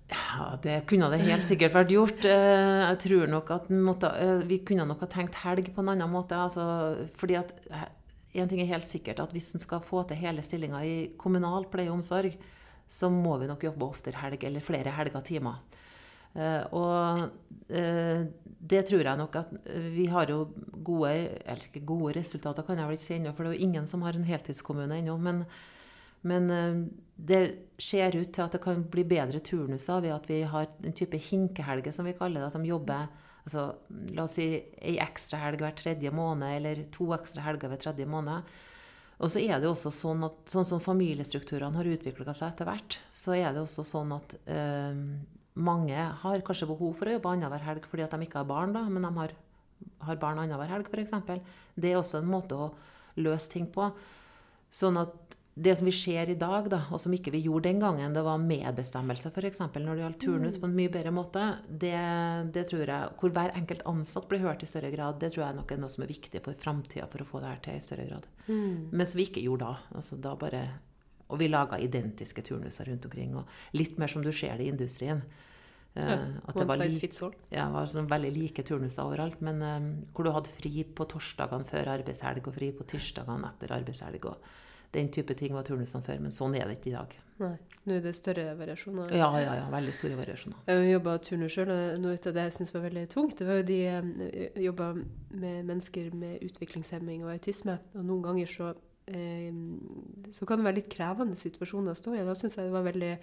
Ja, 0.09 0.55
det 0.61 0.87
kunne 0.89 1.11
det 1.13 1.21
helt 1.21 1.45
sikkert 1.45 1.75
vært 1.75 1.93
gjort. 1.93 2.23
Eh, 2.25 2.81
jeg 2.81 2.99
tror 3.05 3.29
nok 3.29 3.51
at 3.53 3.69
måtte, 3.69 4.09
eh, 4.17 4.45
vi 4.49 4.57
kunne 4.65 4.87
nok 4.89 5.03
ha 5.05 5.09
tenkt 5.09 5.37
helg 5.43 5.69
på 5.75 5.83
en 5.83 5.91
annen 5.93 6.09
måte. 6.09 6.33
Altså, 6.33 7.09
fordi 7.19 7.37
at 7.37 7.53
en 8.33 8.49
ting 8.49 8.61
er 8.61 8.71
helt 8.73 8.87
sikkert, 8.87 9.21
at 9.21 9.33
hvis 9.33 9.53
en 9.53 9.61
skal 9.61 9.83
få 9.85 10.03
til 10.07 10.17
hele 10.17 10.41
stillinga 10.45 10.81
i 10.85 10.95
kommunal 11.17 11.65
pleie 11.69 11.89
og 11.89 11.99
omsorg, 11.99 12.33
så 12.89 13.09
må 13.13 13.37
vi 13.37 13.49
nok 13.49 13.63
jobbe 13.63 13.85
oftere 13.85 14.17
helg, 14.17 14.43
eller 14.43 14.65
flere 14.65 14.93
helger 14.93 15.19
og 15.19 15.25
timer. 15.25 15.61
Eh, 16.37 16.63
og 16.75 17.73
eh, 17.73 18.27
det 18.59 18.81
tror 18.89 19.05
jeg 19.07 19.19
nok 19.19 19.37
at 19.39 19.53
vi 19.95 20.05
har 20.11 20.29
jo 20.29 20.43
gode 20.85 21.11
eller 21.15 21.65
ikke 21.65 21.85
gode 21.87 22.17
resultater, 22.19 22.65
kan 22.65 22.79
jeg 22.79 22.89
vel 22.89 22.99
ikke 22.99 23.07
si 23.07 23.15
ennå, 23.17 23.33
for 23.33 23.45
det 23.45 23.53
er 23.53 23.57
jo 23.57 23.69
ingen 23.69 23.87
som 23.89 24.03
har 24.05 24.17
en 24.17 24.27
heltidskommune 24.27 24.99
ennå. 24.99 25.15
Men, 25.23 25.43
men 26.27 26.51
eh, 26.53 26.83
det 27.15 27.41
ser 27.81 28.15
ut 28.15 28.31
til 28.35 28.45
at 28.45 28.55
det 28.55 28.63
kan 28.63 28.85
bli 28.91 29.05
bedre 29.07 29.41
turnuser 29.43 30.03
ved 30.05 30.15
at 30.15 30.29
vi 30.29 30.43
har 30.47 30.69
en 30.83 30.95
type 30.95 31.19
hinkehelge, 31.29 31.93
som 31.95 32.07
vi 32.07 32.17
kaller 32.17 32.43
det. 32.43 32.51
At 32.51 32.59
de 32.59 32.71
jobber 32.71 33.09
altså, 33.43 33.69
la 34.15 34.25
oss 34.25 34.37
si 34.39 34.51
ei 34.55 34.97
ekstra 35.01 35.41
helg 35.41 35.63
hver 35.63 35.75
tredje 35.79 36.11
måned, 36.15 36.59
eller 36.59 36.83
to 36.93 37.09
ekstra 37.15 37.43
helger 37.47 37.71
hver 37.71 37.81
tredje 37.87 38.07
måned. 38.09 38.57
Og 39.19 39.27
så 39.31 39.41
er 39.41 39.59
det 39.59 39.67
jo 39.67 39.73
også 39.73 39.91
sånn 39.91 40.23
at 40.29 40.47
sånn 40.47 40.67
som 40.67 40.79
familiestrukturene 40.79 41.75
har 41.75 41.89
utvikla 41.91 42.31
seg 42.31 42.53
etter 42.53 42.69
hvert, 42.69 42.95
så 43.11 43.35
er 43.35 43.51
det 43.51 43.65
også 43.65 43.83
sånn 43.83 44.13
at 44.15 44.35
øh, 44.47 45.01
mange 45.55 46.05
har 46.21 46.45
kanskje 46.45 46.69
behov 46.69 46.93
for 46.99 47.09
å 47.09 47.15
jobbe 47.17 47.31
annenhver 47.33 47.65
helg 47.65 47.87
fordi 47.89 48.05
at 48.05 48.13
de 48.15 48.27
ikke 48.27 48.43
har 48.43 48.49
barn, 48.49 48.75
da, 48.75 48.85
men 48.91 49.07
de 49.07 49.11
har, 49.17 49.33
har 50.07 50.21
barn 50.21 50.43
annenhver 50.43 50.71
helg 50.71 50.91
f.eks. 50.91 51.15
Det 51.75 51.91
er 51.91 51.99
også 51.99 52.21
en 52.21 52.31
måte 52.31 52.57
å 52.57 52.71
løse 53.19 53.51
ting 53.51 53.67
på. 53.73 53.89
Sånn 54.69 54.99
at 55.01 55.37
det 55.59 55.75
som 55.75 55.87
vi 55.89 55.91
ser 55.91 56.29
i 56.31 56.37
dag, 56.39 56.69
da, 56.71 56.79
og 56.93 57.01
som 57.01 57.13
ikke 57.15 57.33
vi 57.33 57.41
gjorde 57.43 57.67
den 57.67 57.81
gangen, 57.83 58.13
det 58.15 58.21
var 58.23 58.39
medbestemmelse 58.39 59.31
f.eks. 59.33 59.59
når 59.75 59.89
det 59.89 60.03
gjaldt 60.05 60.21
turnus 60.23 60.55
mm. 60.55 60.61
på 60.61 60.67
en 60.69 60.75
mye 60.77 60.91
bedre 60.93 61.11
måte. 61.11 61.47
Det, 61.67 61.95
det, 62.55 62.63
tror 62.69 62.85
jeg, 62.85 63.15
Hvor 63.19 63.33
hver 63.35 63.55
enkelt 63.59 63.83
ansatt 63.89 64.29
blir 64.31 64.45
hørt 64.45 64.63
i 64.63 64.69
større 64.69 64.91
grad, 64.93 65.19
det 65.19 65.33
tror 65.33 65.47
jeg 65.47 65.57
nok 65.57 65.73
er 65.73 65.81
noe 65.81 65.91
som 65.91 66.05
er 66.05 66.13
viktig 66.13 66.43
for 66.45 66.59
framtida 66.63 67.09
for 67.11 67.23
å 67.23 67.27
få 67.27 67.41
det 67.43 67.51
her 67.51 67.63
til 67.65 67.79
i 67.79 67.83
større 67.83 68.07
grad. 68.07 68.29
Mm. 68.47 68.93
Mens 69.01 69.15
vi 69.17 69.27
ikke 69.27 69.43
gjorde 69.43 69.67
da. 69.67 69.97
Altså, 69.99 70.19
da 70.23 70.35
bare, 70.39 70.63
og 71.29 71.39
vi 71.39 71.49
laga 71.49 71.77
identiske 71.81 72.43
turnuser 72.45 72.89
rundt 72.89 73.05
omkring. 73.05 73.35
og 73.37 73.77
Litt 73.77 73.99
mer 74.01 74.11
som 74.11 74.25
du 74.25 74.31
ser 74.33 74.57
det 74.57 74.65
i 74.65 74.73
industrien. 74.73 75.21
Ja, 75.93 76.01
eh, 76.01 76.25
at 76.45 76.55
det 76.55 76.67
var, 76.69 76.77
like, 76.77 77.29
ja, 77.53 77.67
var 77.73 77.89
sånn 77.89 78.09
veldig 78.09 78.31
like 78.35 78.65
turnuser 78.65 79.05
overalt. 79.05 79.41
Men 79.45 79.61
um, 79.61 79.91
hvor 80.13 80.27
du 80.27 80.33
hadde 80.33 80.53
fri 80.53 80.83
på 80.83 81.07
torsdagene 81.09 81.67
før 81.67 81.93
arbeidshelg 81.97 82.49
og 82.49 82.57
fri 82.57 82.71
på 82.75 82.87
tirsdagene 82.89 83.53
etter 83.53 83.73
arbeidshelg. 83.77 84.25
og 84.29 84.93
Den 84.95 85.11
type 85.13 85.37
ting 85.37 85.53
var 85.53 85.65
turnusene 85.67 86.05
før, 86.05 86.21
men 86.25 86.33
sånn 86.33 86.57
er 86.57 86.69
det 86.69 86.79
ikke 86.79 86.93
i 86.93 86.97
dag. 86.97 87.17
Nei, 87.39 87.55
Nå 87.87 87.95
er 87.95 88.01
det 88.03 88.11
større 88.17 88.51
variasjoner? 88.59 89.13
Ja, 89.15 89.29
ja, 89.39 89.53
ja 89.61 89.67
veldig 89.71 89.93
store 89.95 90.17
variasjoner. 90.19 90.59
Jeg 90.67 90.89
jobba 90.91 91.15
turnus 91.23 91.55
sjøl, 91.55 91.71
og 91.71 92.01
noe 92.03 92.17
av 92.17 92.35
det 92.35 92.45
jeg 92.49 92.55
syntes 92.57 92.75
var 92.75 92.83
veldig 92.83 93.05
tungt, 93.13 93.37
det 93.39 93.47
var 93.47 93.61
jo 93.61 93.65
de 93.69 93.77
Jeg 93.79 94.65
jobba 94.65 94.89
med 94.97 95.69
mennesker 95.69 96.11
med 96.13 96.43
utviklingshemming 96.49 97.23
og 97.23 97.31
autisme, 97.37 97.77
og 97.95 98.05
noen 98.05 98.25
ganger 98.27 98.51
så, 98.51 98.73
eh, 98.73 98.88
så 99.09 100.45
kan 100.45 100.59
det 100.59 100.67
være 100.67 100.79
litt 100.79 100.91
krevende 100.91 101.37
situasjoner 101.39 101.95
å 101.95 101.99
stå 101.99 102.13
i. 102.17 102.25
Da 102.27 102.35
syns 102.37 102.57
jeg 102.59 102.67
det 102.67 102.75
var 102.75 102.85
veldig 102.85 103.13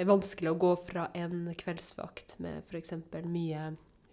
er 0.00 0.08
vanskelig 0.08 0.52
å 0.52 0.58
gå 0.60 0.72
fra 0.86 1.08
en 1.16 1.50
kveldsvakt 1.58 2.38
med 2.42 2.62
f.eks. 2.64 2.94
Mye, 3.28 3.66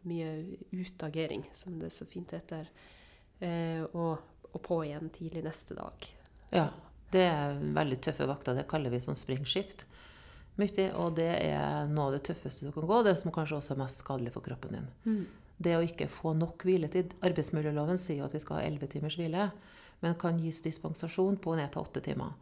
mye 0.09 0.31
utagering, 0.75 1.45
som 1.55 1.79
det 1.79 1.91
så 1.95 2.07
fint 2.09 2.33
heter, 2.35 2.67
eh, 3.39 3.83
og, 3.93 4.19
og 4.51 4.61
på 4.65 4.81
igjen 4.87 5.11
tidlig 5.15 5.45
neste 5.47 5.79
dag. 5.79 6.11
Ja. 6.55 6.69
Det 7.09 7.23
er 7.25 7.55
veldig 7.73 7.97
tøffe 8.05 8.27
vakter. 8.29 8.53
Det 8.53 8.67
kaller 8.69 8.93
vi 8.93 8.99
sånn 9.01 9.17
springskift. 9.17 9.87
Mye, 10.59 10.89
og 10.99 11.15
det 11.17 11.31
er 11.39 11.87
noe 11.89 12.09
av 12.09 12.17
det 12.17 12.25
tøffeste 12.27 12.67
du 12.67 12.73
kan 12.75 12.85
gå, 12.85 12.99
det 13.07 13.15
som 13.17 13.33
kanskje 13.33 13.57
også 13.57 13.73
er 13.73 13.79
mest 13.79 14.03
skadelig 14.03 14.33
for 14.35 14.45
kroppen 14.45 14.75
din. 14.75 14.89
Mm. 15.07 15.23
Det 15.57 15.73
å 15.73 15.81
ikke 15.83 16.09
få 16.11 16.35
nok 16.37 16.67
hviletid. 16.67 17.15
Arbeidsmiljøloven 17.25 17.97
sier 17.97 18.21
jo 18.21 18.27
at 18.27 18.35
vi 18.35 18.41
skal 18.43 18.59
ha 18.59 18.67
11 18.67 18.91
timers 18.93 19.17
hvile, 19.17 19.47
men 20.01 20.15
kan 20.19 20.39
gis 20.39 20.61
dispensasjon 20.65 21.37
på 21.43 21.55
ned 21.59 21.71
til 21.73 21.81
åtte 21.83 22.01
timer. 22.05 22.33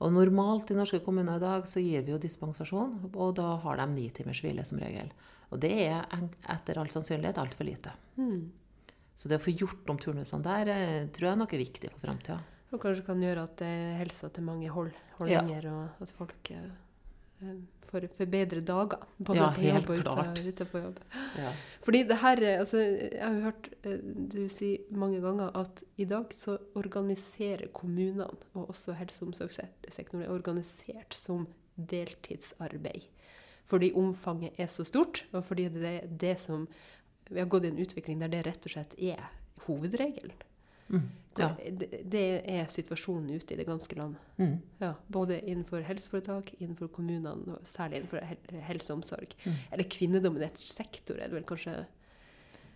Og 0.00 0.12
normalt 0.14 0.70
i 0.72 0.76
norske 0.78 1.02
kommuner 1.04 1.36
i 1.36 1.42
dag 1.42 1.66
så 1.68 1.80
gir 1.84 2.02
vi 2.06 2.14
jo 2.14 2.20
dispensasjon, 2.20 3.10
og 3.12 3.34
da 3.36 3.56
har 3.60 3.76
de 3.82 3.86
ni 3.92 4.06
timers 4.16 4.40
hvile 4.40 4.64
som 4.64 4.80
regel. 4.80 5.10
Og 5.50 5.60
det 5.60 5.72
er 5.88 6.06
etter 6.48 6.78
all 6.80 6.88
sannsynlighet 6.92 7.40
altfor 7.42 7.68
lite. 7.68 7.92
Mm. 8.16 8.46
Så 9.16 9.28
det 9.28 9.36
å 9.36 9.44
få 9.44 9.52
gjort 9.52 9.90
om 9.92 9.98
turnusene 10.00 10.40
der 10.46 10.70
eh, 10.72 11.08
tror 11.12 11.32
jeg 11.32 11.40
nok 11.42 11.52
er 11.52 11.60
viktig 11.60 11.90
for 11.92 12.06
framtida. 12.06 12.38
Og 12.70 12.80
kanskje 12.80 13.04
kan 13.04 13.20
gjøre 13.20 13.44
at 13.44 13.60
eh, 13.66 13.98
helsa 13.98 14.30
til 14.32 14.46
mange 14.46 14.70
holder 14.72 14.96
hold 15.18 15.28
Ja. 15.34 15.42
lenger, 15.42 15.66
og 15.74 16.04
at 16.06 16.14
folk 16.16 16.52
eh, 17.42 17.60
får, 17.88 18.06
får 18.16 18.26
bedre 18.30 18.60
dager. 18.60 19.04
Både 19.18 19.38
Ja, 19.38 19.50
på 19.56 19.64
jobb 19.64 19.90
og 19.90 20.02
ute, 20.02 20.48
utenfor 20.48 20.84
jobb. 20.84 21.00
Ja. 21.38 21.52
Fordi 21.84 22.02
det 22.08 22.18
her 22.22 22.42
eh, 22.42 22.58
altså, 22.58 22.78
Jeg 22.78 23.22
har 23.22 23.34
jo 23.34 23.46
hørt 23.48 23.70
eh, 23.82 24.02
du 24.34 24.48
si 24.48 24.70
mange 24.90 25.20
ganger 25.20 25.56
at 25.56 25.82
i 25.96 26.04
dag 26.04 26.34
så 26.34 26.58
organiserer 26.74 27.68
kommunene, 27.72 28.28
og 28.54 28.70
også 28.70 28.92
helse- 28.98 29.24
og 29.24 29.32
omsorgssektoren, 29.32 30.22
er 30.22 30.30
organisert 30.34 31.14
som 31.14 31.48
deltidsarbeid. 31.76 33.08
Fordi 33.64 33.92
omfanget 33.94 34.58
er 34.58 34.66
så 34.66 34.84
stort, 34.84 35.24
og 35.32 35.44
fordi 35.44 35.68
det 35.68 35.84
er 36.02 36.06
det 36.06 36.38
som 36.40 36.68
Vi 37.30 37.38
har 37.38 37.46
gått 37.46 37.62
i 37.62 37.68
en 37.68 37.78
utvikling 37.78 38.18
der 38.18 38.26
det 38.26 38.40
rett 38.42 38.64
og 38.66 38.72
slett 38.72 38.94
er 38.98 39.28
hovedregelen. 39.68 40.32
Mm. 40.90 41.04
ja. 41.38 41.48
Det, 41.80 41.88
det 42.10 42.22
er 42.50 42.66
situasjonen 42.66 43.30
ute 43.38 43.54
i 43.54 43.58
det 43.60 43.66
ganske 43.68 43.96
land. 43.96 44.16
Mm. 44.38 44.56
Ja, 44.82 44.94
både 45.12 45.40
innenfor 45.40 45.84
helseforetak, 45.86 46.54
innenfor 46.58 46.90
kommunene, 46.92 47.36
og 47.54 47.62
særlig 47.68 48.00
innenfor 48.00 48.24
hel- 48.26 48.60
helse 48.66 48.92
og 48.92 48.98
omsorg. 49.00 49.36
Mm. 49.46 49.54
Eller 49.72 49.84
kvinnedominert 49.96 50.58
sektor, 50.58 51.16
er 51.20 51.30
det 51.30 51.38
vel 51.38 51.46
kanskje 51.48 51.76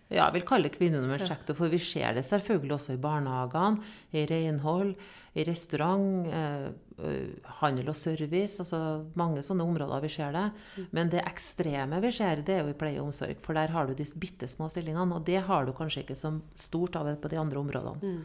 Ja, 0.09 0.27
jeg 0.27 0.33
vil 0.35 0.43
kalle 0.45 0.69
det 0.69 1.27
sektor, 1.27 1.55
for 1.57 1.67
vi 1.67 1.79
ser 1.81 2.13
det 2.13 2.25
selvfølgelig 2.27 2.75
også 2.75 2.93
i 2.93 3.01
barnehagene, 3.01 3.81
i 4.13 4.25
renhold, 4.29 4.91
i 5.33 5.43
restaurant, 5.43 6.27
eh, 6.27 6.67
eh, 7.01 7.49
handel 7.59 7.89
og 7.89 7.95
service. 7.95 8.59
Altså 8.61 9.05
mange 9.17 9.41
sånne 9.41 9.65
områder 9.65 10.01
vi 10.01 10.11
ser 10.13 10.31
det. 10.31 10.51
Mm. 10.77 10.85
Men 10.91 11.09
det 11.09 11.25
ekstreme 11.25 12.01
vi 12.01 12.11
ser, 12.11 12.43
det 12.45 12.53
er 12.59 12.63
jo 12.63 12.69
i 12.75 12.77
pleie 12.77 13.01
og 13.01 13.07
omsorg. 13.09 13.41
For 13.41 13.57
der 13.57 13.73
har 13.73 13.87
du 13.87 13.95
de 13.97 14.05
bitte 14.21 14.47
små 14.47 14.69
stillingene, 14.69 15.15
og 15.15 15.25
det 15.25 15.41
har 15.49 15.65
du 15.65 15.73
kanskje 15.73 16.03
ikke 16.05 16.15
som 16.15 16.43
stort 16.53 16.95
av 16.95 17.09
på 17.15 17.27
de 17.33 17.37
andre 17.41 17.59
områdene. 17.65 18.01
mm. 18.01 18.23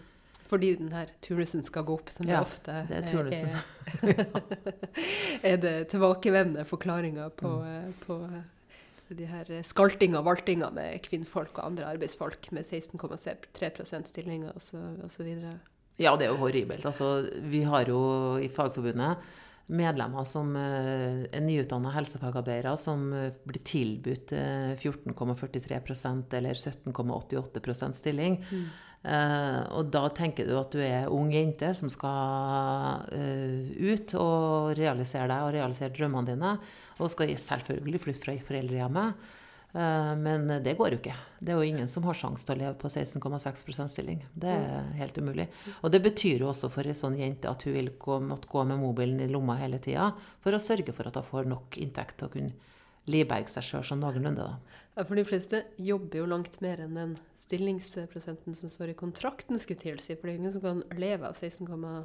Fordi 0.50 0.72
den 0.76 0.90
her 0.90 1.06
turnusen 1.22 1.62
skal 1.62 1.84
gå 1.86 1.94
opp, 1.94 2.08
som 2.10 2.26
Ja, 2.26 2.40
det 2.40 2.46
ofte 2.48 2.86
det 2.88 2.96
er 2.96 3.04
turnusen. 3.06 3.52
er, 4.02 4.24
er 5.52 5.56
det 5.62 5.74
tilbakevendende 5.92 6.64
forklaringer 6.66 7.30
på, 7.30 7.48
Mm. 7.48 7.68
eh, 7.86 7.92
på 8.06 8.16
eh, 8.24 8.42
de 9.18 9.26
her 9.30 9.50
skaltinga 9.66 10.20
og 10.20 10.28
valtinga 10.28 10.70
med 10.74 11.02
kvinnfolk 11.06 11.58
og 11.58 11.66
andre 11.66 11.90
arbeidsfolk 11.94 12.50
med 12.56 12.66
16,3% 12.66 14.10
stillinger 14.10 14.56
osv. 14.56 15.30
Ja, 16.00 16.14
det 16.16 16.26
er 16.26 16.32
jo 16.32 16.40
horribelt. 16.40 16.86
Altså, 16.88 17.28
vi 17.52 17.62
har 17.68 17.88
jo 17.90 18.00
i 18.40 18.48
Fagforbundet 18.48 19.20
medlemmer 19.70 20.26
som 20.26 20.54
eh, 20.58 21.26
er 21.30 21.42
nyutdanna 21.44 21.92
helsefagarbeidere 21.94 22.74
som 22.80 23.10
eh, 23.14 23.34
blir 23.46 23.62
tilbudt 23.66 24.32
eh, 24.34 24.72
14,43% 24.74 26.36
eller 26.38 26.58
17,88 26.58 27.92
stilling. 28.00 28.40
Mm. 28.50 28.64
Eh, 29.00 29.60
og 29.72 29.88
da 29.94 30.02
tenker 30.12 30.44
du 30.44 30.52
at 30.60 30.74
du 30.74 30.80
er 30.84 31.08
ung 31.08 31.30
jente 31.32 31.72
som 31.76 31.88
skal 31.88 33.06
uh, 33.08 33.70
ut 33.80 34.12
og 34.20 34.74
realisere 34.76 35.30
deg 35.30 35.44
og 35.46 35.54
realisere 35.56 35.94
drømmene 35.96 36.34
dine. 36.34 36.54
Og 37.00 37.12
skal 37.12 37.32
selvfølgelig 37.32 38.02
flytte 38.02 38.26
fra 38.26 38.36
foreldrehjemmet. 38.50 39.28
Uh, 39.70 40.12
men 40.20 40.48
det 40.64 40.74
går 40.76 40.96
jo 40.96 41.00
ikke. 41.00 41.16
Det 41.38 41.54
er 41.54 41.60
jo 41.62 41.70
ingen 41.72 41.88
som 41.88 42.04
har 42.04 42.18
sjanse 42.18 42.44
til 42.44 42.58
å 42.58 42.60
leve 42.60 42.74
på 42.80 42.90
16,6 42.90 43.86
stilling. 43.88 44.20
Det 44.34 44.52
er 44.52 44.90
helt 44.98 45.20
umulig. 45.22 45.48
Og 45.80 45.94
det 45.94 46.02
betyr 46.04 46.44
jo 46.44 46.50
også 46.50 46.68
for 46.74 46.90
ei 46.90 46.96
sånn 46.98 47.16
jente 47.20 47.48
at 47.48 47.64
hun 47.64 47.78
vil 47.78 47.94
gå, 47.96 48.18
måtte 48.26 48.50
gå 48.50 48.66
med 48.68 48.82
mobilen 48.82 49.22
i 49.24 49.30
lomma 49.30 49.56
hele 49.62 49.80
tida 49.80 50.10
for 50.42 50.52
å 50.52 50.60
sørge 50.60 50.92
for 50.92 51.08
at 51.08 51.16
hun 51.16 51.30
får 51.30 51.48
nok 51.54 51.80
inntekt 51.80 52.20
til 52.20 52.28
å 52.28 52.34
kunne 52.34 52.68
livberge 53.10 53.52
seg 53.52 53.66
sjøl 53.66 53.84
sånn 53.86 54.02
noenlunde, 54.04 54.46
da. 54.46 54.80
Ja, 54.96 55.04
for 55.04 55.18
de 55.18 55.24
fleste 55.26 55.62
jobber 55.80 56.22
jo 56.22 56.30
langt 56.30 56.58
mer 56.64 56.82
enn 56.84 56.96
den 56.98 57.12
stillingsprosenten 57.38 58.56
som 58.58 58.72
står 58.72 58.92
i 58.92 58.98
kontrakten, 58.98 59.58
skulle 59.60 59.82
tilsi. 59.82 60.16
For 60.16 60.28
det 60.28 60.34
er 60.34 60.40
ingen 60.42 60.54
som 60.54 60.64
kan 60.64 60.82
leve 60.98 61.30
av 61.30 61.38
16,5 61.38 62.02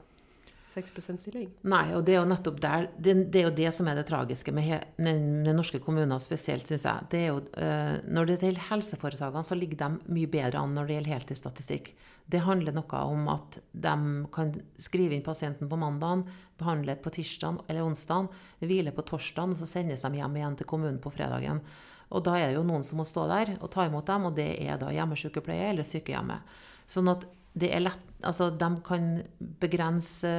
6%-stilling. 0.74 1.52
Nei, 1.72 1.84
og 1.96 2.04
det 2.08 2.16
er 2.16 2.20
jo 2.20 2.30
nettopp 2.30 2.58
der 2.64 2.88
det, 2.98 3.14
det, 3.32 3.42
er 3.42 3.46
jo 3.48 3.54
det 3.58 3.70
som 3.76 3.88
er 3.88 4.00
det 4.00 4.08
tragiske 4.10 4.52
med, 4.56 4.66
he, 4.66 4.80
med, 4.98 5.22
med 5.46 5.56
norske 5.56 5.80
kommuner 5.84 6.20
spesielt, 6.24 6.68
syns 6.68 6.88
jeg. 6.88 7.08
Det 7.12 7.22
er 7.22 7.30
jo, 7.30 7.38
uh, 7.56 7.94
når 8.10 8.28
det 8.28 8.40
gjelder 8.42 8.68
helseforetakene, 8.72 9.46
så 9.48 9.58
ligger 9.60 9.80
de 9.84 10.16
mye 10.18 10.32
bedre 10.32 10.62
an 10.62 10.76
når 10.76 10.90
det 10.90 10.98
gjelder 10.98 11.16
heltidsstatistikk. 11.16 11.94
Det 12.26 12.42
handler 12.42 12.74
noe 12.74 13.02
om 13.06 13.28
at 13.30 13.60
de 13.72 13.96
kan 14.34 14.54
skrive 14.82 15.16
inn 15.16 15.26
pasienten 15.26 15.70
på 15.70 15.80
mandagen, 15.80 16.26
behandle 16.58 16.98
på 16.98 17.14
tirsdag 17.14 17.62
eller 17.68 17.86
onsdag, 17.86 18.32
hvile 18.66 18.94
på 18.96 19.06
torsdag, 19.06 19.54
og 19.54 19.60
så 19.60 19.70
sendes 19.70 20.04
de 20.04 20.20
hjem 20.20 20.40
igjen 20.40 20.58
til 20.58 20.70
kommunen 20.70 21.02
på 21.04 21.14
fredagen. 21.14 21.62
Og 22.14 22.26
da 22.26 22.36
er 22.40 22.50
det 22.50 22.60
jo 22.60 22.66
noen 22.66 22.86
som 22.86 23.00
må 23.02 23.06
stå 23.08 23.28
der 23.30 23.56
og 23.60 23.70
ta 23.74 23.86
imot 23.86 24.10
dem, 24.10 24.28
og 24.28 24.36
det 24.38 24.52
er 24.66 24.82
da 24.82 24.92
hjemmesykepleie 24.94 25.72
eller 25.72 25.86
sykehjemmet. 25.88 26.58
Sånn 26.90 27.10
at 27.14 27.26
det 27.56 27.72
er 27.72 27.86
lett 27.86 28.15
altså 28.26 28.50
De 28.58 28.68
kan 28.86 29.10
begrense 29.62 30.30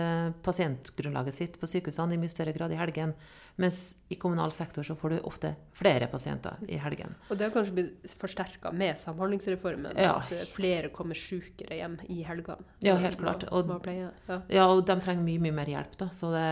pasientgrunnlaget 0.45 1.35
sitt 1.35 1.59
på 1.61 1.69
sykehusene 1.71 2.16
i 2.16 2.21
mye 2.21 2.33
større 2.33 2.55
grad 2.57 2.75
i 2.75 2.78
helgen. 2.81 3.14
Mens 3.62 3.95
i 4.12 4.19
kommunal 4.21 4.52
sektor 4.52 4.85
så 4.85 4.97
får 4.99 5.14
du 5.14 5.19
ofte 5.28 5.55
flere 5.76 6.09
pasienter 6.12 6.59
i 6.69 6.76
helgen. 6.81 7.14
Og 7.31 7.38
det 7.38 7.47
har 7.47 7.55
kanskje 7.55 7.76
blitt 7.78 8.16
forsterka 8.21 8.73
med 8.76 8.99
samhandlingsreformen. 9.00 9.97
Ja. 9.97 10.19
At 10.21 10.35
eh, 10.37 10.49
flere 10.50 10.90
kommer 10.95 11.16
sykere 11.16 11.78
hjem 11.78 11.97
i 12.12 12.21
helgene. 12.26 12.66
Ja, 12.85 12.99
helt 13.00 13.21
klart. 13.21 13.47
Og, 13.49 13.71
ja. 13.88 14.11
Ja, 14.52 14.66
og 14.66 14.85
de 14.88 14.99
trenger 15.00 15.25
mye, 15.25 15.40
mye 15.47 15.57
mer 15.57 15.73
hjelp. 15.73 15.95
da. 16.02 16.11
Så 16.16 16.33
det, 16.35 16.49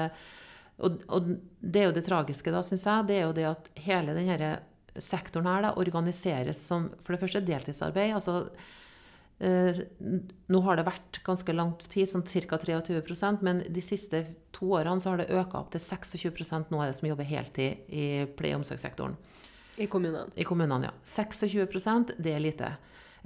og, 0.79 1.03
og 1.13 1.35
det 1.61 1.83
er 1.83 1.91
jo 1.91 1.99
det 1.99 2.07
tragiske, 2.09 2.55
da, 2.55 2.63
syns 2.65 2.87
jeg. 2.89 3.11
Det 3.11 3.19
er 3.19 3.27
jo 3.27 3.37
det 3.37 3.51
at 3.51 3.69
hele 3.85 4.17
denne 4.17 4.55
sektoren 4.95 5.51
her 5.51 5.67
da, 5.67 5.75
organiseres 5.83 6.63
som 6.63 6.89
for 7.03 7.17
det 7.17 7.21
første 7.27 7.45
deltidsarbeid. 7.45 8.15
altså 8.17 8.47
Eh, 8.47 8.81
nå 9.41 10.61
har 10.63 10.79
det 10.79 10.87
vært 10.87 11.19
ganske 11.27 11.53
lang 11.53 11.73
tid, 11.83 12.07
sånn 12.09 12.23
ca. 12.23 12.59
23% 12.59 13.43
men 13.43 13.65
de 13.67 13.83
siste 13.83 14.21
to 14.55 14.71
årene 14.79 15.03
så 15.03 15.11
har 15.11 15.21
det 15.21 15.33
økt 15.35 15.57
opp 15.59 15.73
til 15.75 15.83
26 15.83 16.71
nå 16.71 16.81
er 16.81 16.93
det 16.93 16.97
som 16.97 17.09
jobber 17.09 17.27
heltid 17.27 17.91
i 17.91 18.07
pleie- 18.39 18.55
og 18.55 18.63
omsorgssektoren. 18.63 19.17
I 19.77 19.87
kommunene. 19.91 20.31
I 20.39 20.45
kommunene, 20.47 20.87
ja. 20.87 20.93
26% 21.03 22.15
det 22.23 22.35
er 22.35 22.43
lite. 22.43 22.77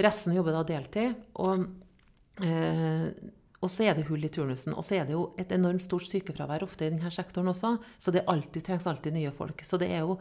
Resten 0.01 0.33
jobber 0.37 0.57
da 0.57 0.63
deltid. 0.65 1.15
Og, 1.43 1.67
eh, 2.41 3.11
og 3.61 3.73
så 3.73 3.85
er 3.85 3.99
det 3.99 4.07
hull 4.09 4.25
i 4.25 4.31
turnusen. 4.33 4.73
Og 4.73 4.87
så 4.87 4.97
er 4.97 5.09
det 5.09 5.17
jo 5.17 5.35
et 5.39 5.53
enormt 5.53 5.85
stort 5.85 6.07
sykefravær 6.09 6.65
ofte 6.65 6.87
i 6.87 6.93
denne 6.95 7.13
sektoren 7.13 7.53
også. 7.53 7.77
Så 7.99 8.15
det 8.15 8.25
alltid, 8.27 8.65
trengs 8.65 8.87
alltid 8.87 9.13
nye 9.13 9.35
folk. 9.35 9.61
Så 9.65 9.79
det 9.81 9.91
er 9.93 10.07
jo 10.07 10.21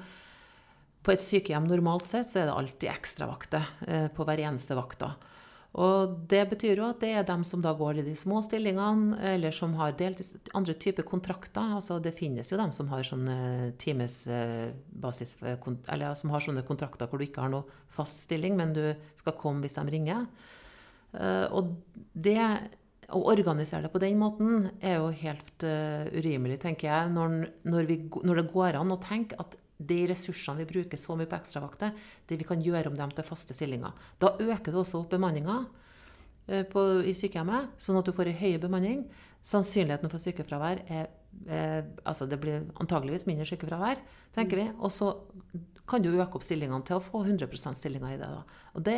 På 1.08 1.13
et 1.13 1.22
sykehjem 1.24 1.63
normalt 1.70 2.03
sett 2.03 2.27
så 2.27 2.41
er 2.41 2.48
det 2.50 2.56
alltid 2.58 2.89
ekstravakter 2.91 3.67
eh, 3.88 4.08
på 4.12 4.25
hver 4.27 4.41
eneste 4.44 4.75
vakt. 4.75 5.00
da. 5.00 5.13
Og 5.77 6.13
det 6.29 6.41
betyr 6.50 6.79
jo 6.79 6.88
at 6.88 7.03
det 7.03 7.12
er 7.13 7.25
dem 7.27 7.43
som 7.46 7.62
da 7.62 7.69
går 7.77 8.00
i 8.01 8.05
de 8.07 8.15
små 8.17 8.39
stillingene, 8.46 9.19
eller 9.36 9.53
som 9.53 9.75
har 9.77 9.93
deltids, 10.00 10.34
andre 10.57 10.74
typer 10.74 11.05
kontrakter. 11.05 11.75
Altså 11.77 12.00
det 12.01 12.15
finnes 12.17 12.50
jo 12.50 12.57
dem 12.57 12.74
som 12.74 12.89
har 12.89 13.05
sånne 13.05 13.75
timesbasis, 13.77 15.36
eller 15.46 16.17
som 16.17 16.34
har 16.34 16.41
sånne 16.41 16.65
kontrakter 16.65 17.10
hvor 17.10 17.22
du 17.22 17.27
ikke 17.27 17.46
har 17.46 17.53
noe 17.53 17.69
fast 17.93 18.25
stilling, 18.25 18.57
men 18.57 18.74
du 18.74 18.84
skal 19.22 19.38
komme 19.38 19.62
hvis 19.65 19.77
de 19.77 19.86
ringer. 19.93 20.25
Eh, 21.13 21.46
Og 21.53 21.75
det 22.13 22.41
å 23.07 23.22
organisere 23.31 23.86
det 23.86 23.93
på 23.93 24.01
den 24.03 24.17
måten 24.19 24.72
er 24.81 24.98
jo 24.98 25.13
helt 25.22 25.63
eh, 25.63 26.10
urimelig, 26.17 26.57
tenker 26.65 26.89
jeg, 26.89 27.13
når, 27.13 27.38
når, 27.69 27.88
vi, 27.88 28.01
når 28.25 28.41
det 28.41 28.50
går 28.51 28.81
an 28.81 28.91
å 28.91 29.00
tenke 29.00 29.38
at 29.39 29.55
de 29.77 30.00
ressursene 30.10 30.63
vi 30.63 30.69
bruker 30.72 31.00
så 31.00 31.15
mye 31.17 31.29
på 31.29 31.38
ekstravakter, 31.38 31.93
det 32.27 32.39
vi 32.39 32.48
kan 32.48 32.63
gjøre 32.63 32.91
om 32.91 32.98
dem 32.98 33.13
til 33.13 33.27
faste 33.27 33.53
stillinger. 33.53 33.93
Da 34.19 34.34
øker 34.41 34.74
du 34.74 34.81
også 34.81 35.03
opp 35.03 35.13
bemanninga 35.13 35.60
eh, 36.48 36.65
i 37.05 37.13
sykehjemmet, 37.13 37.77
sånn 37.81 38.01
at 38.01 38.10
du 38.10 38.15
får 38.17 38.31
en 38.31 38.41
høy 38.41 38.57
bemanning. 38.63 39.05
Sannsynligheten 39.48 40.12
for 40.12 40.24
sykefravær 40.24 40.84
er 40.89 41.13
er 41.46 41.86
Altså 42.07 42.25
det 42.25 42.39
blir 42.41 42.65
antageligvis 42.81 43.27
mindre 43.27 43.46
sykefravær, 43.48 44.01
tenker 44.36 44.57
vi. 44.60 44.67
Og 44.79 44.91
så 44.91 45.12
kan 45.88 46.03
du 46.03 46.10
øke 46.10 46.39
opp 46.39 46.43
stillingene 46.43 46.84
til 46.88 46.98
å 46.98 47.03
få 47.03 47.24
100% 47.24 47.79
stillinger 47.79 48.15
i 48.15 48.19
det. 48.19 48.27
da. 48.27 48.43
Og 48.75 48.84
det 48.84 48.98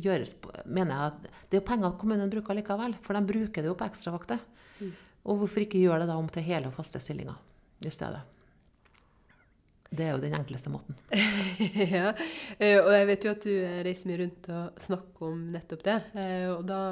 gjøres, 0.00 0.34
mener 0.64 0.94
jeg 0.94 1.12
at 1.12 1.50
det 1.50 1.60
er 1.60 1.66
penger 1.66 1.96
kommunen 2.00 2.32
bruker 2.32 2.56
likevel, 2.56 2.96
for 3.02 3.16
de 3.16 3.24
bruker 3.26 3.62
det 3.62 3.68
jo 3.68 3.76
på 3.76 3.88
ekstravakter. 3.88 4.40
Og 5.28 5.42
hvorfor 5.42 5.66
ikke 5.66 5.82
gjøre 5.82 6.04
det 6.04 6.08
da 6.08 6.16
om 6.16 6.28
til 6.32 6.46
hele 6.46 6.70
og 6.70 6.76
faste 6.76 7.00
stillinger 7.02 7.36
i 7.84 7.92
stedet? 7.92 8.22
Det 9.90 10.06
er 10.06 10.12
jo 10.14 10.20
den 10.22 10.36
enkleste 10.38 10.70
måten. 10.70 10.94
ja, 11.96 12.12
eh, 12.62 12.78
og 12.78 12.92
jeg 12.94 13.06
vet 13.08 13.24
jo 13.26 13.32
at 13.34 13.46
du 13.46 13.54
eh, 13.56 13.80
reiser 13.86 14.10
mye 14.10 14.20
rundt 14.20 14.50
og 14.54 14.84
snakker 14.84 15.32
om 15.32 15.40
nettopp 15.50 15.82
det. 15.86 15.96
Eh, 16.14 16.46
og 16.52 16.62
da, 16.68 16.82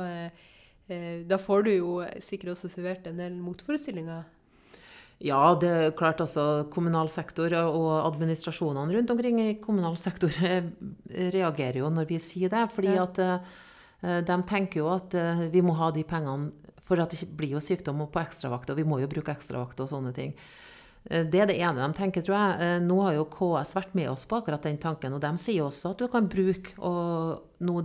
da 1.31 1.39
får 1.39 1.69
du 1.69 1.71
jo 1.77 1.93
sikkert 2.23 2.57
også 2.57 2.73
servert 2.73 3.07
en 3.07 3.23
del 3.23 3.39
motforestillinger. 3.39 4.27
Ja, 5.23 5.43
det 5.59 5.71
er 5.71 5.97
klart 5.99 6.23
altså 6.23 6.67
kommunal 6.71 7.11
sektor 7.11 7.55
og 7.59 7.89
administrasjonene 8.07 8.95
rundt 8.95 9.11
omkring 9.15 9.41
i 9.43 9.57
kommunal 9.63 9.97
sektor 9.99 10.31
reagerer 11.35 11.81
jo 11.81 11.91
når 11.91 12.07
vi 12.07 12.21
sier 12.23 12.53
det. 12.53 12.69
fordi 12.71 12.95
at 13.03 13.19
de 13.99 14.37
tenker 14.47 14.79
jo 14.79 14.93
at 14.93 15.17
vi 15.51 15.63
må 15.67 15.75
ha 15.75 15.91
de 15.91 16.07
pengene 16.07 16.53
for 16.87 17.03
at 17.03 17.13
det 17.13 17.27
blir 17.37 17.57
jo 17.57 17.63
sykdom 17.63 18.07
på 18.07 18.23
ekstravakt, 18.23 18.71
og 18.71 18.79
vi 18.79 18.87
må 18.87 19.03
jo 19.03 19.11
bruke 19.11 19.35
ekstravakt 19.35 19.83
og 19.83 19.91
sånne 19.91 20.15
ting. 20.17 20.33
Eh, 21.05 21.25
det 21.27 21.41
er 21.43 21.51
det 21.51 21.59
ene 21.59 21.83
de 21.83 21.97
tenker, 21.97 22.25
tror 22.25 22.37
jeg. 22.37 22.61
Eh, 22.65 22.79
nå 22.85 22.99
har 23.05 23.17
jo 23.17 23.27
KS 23.33 23.75
vært 23.77 23.95
med 23.99 24.11
oss 24.13 24.27
på 24.29 24.39
akkurat 24.41 24.65
den 24.67 24.81
tanken, 24.83 25.15
og 25.17 25.23
de 25.25 25.33
sier 25.41 25.65
også 25.65 25.95
at 25.95 26.03
du 26.03 26.09
kan 26.13 26.29
bruke 26.31 26.75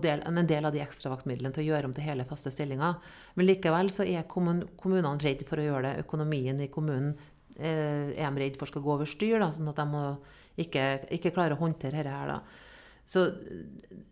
del, 0.04 0.24
en 0.28 0.50
del 0.50 0.68
av 0.68 0.74
de 0.74 0.84
ekstravaktmidlene 0.84 1.54
til 1.56 1.66
å 1.66 1.68
gjøre 1.72 1.90
om 1.90 1.96
til 1.96 2.08
hele 2.08 2.28
faste 2.30 2.54
stillinger. 2.54 3.00
Men 3.36 3.50
likevel 3.50 3.92
så 3.94 4.08
er 4.08 4.28
kommunene 4.30 5.16
redd 5.24 5.46
for 5.48 5.62
å 5.62 5.68
gjøre 5.68 5.88
det. 5.88 6.06
Økonomien 6.08 6.62
i 6.62 6.72
kommunen 6.74 7.14
eh, 7.58 8.14
er 8.18 8.28
de 8.30 8.46
redd 8.46 8.60
for 8.60 8.70
skal 8.72 8.86
gå 8.86 8.96
over 8.98 9.10
styr, 9.10 9.40
da, 9.42 9.52
sånn 9.54 9.72
at 9.72 9.82
de 9.82 10.64
ikke, 10.64 10.86
ikke 11.18 11.34
klarer 11.34 11.58
å 11.58 11.64
håndtere 11.64 12.04
dette 12.04 12.14
her. 12.14 12.36
da. 12.36 12.63
Så 13.06 13.26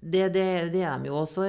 det, 0.02 0.30
det, 0.34 0.44
det, 0.74 0.82
er 0.84 1.00
de 1.00 1.10
jo. 1.10 1.22
Og 1.22 1.30
så 1.30 1.46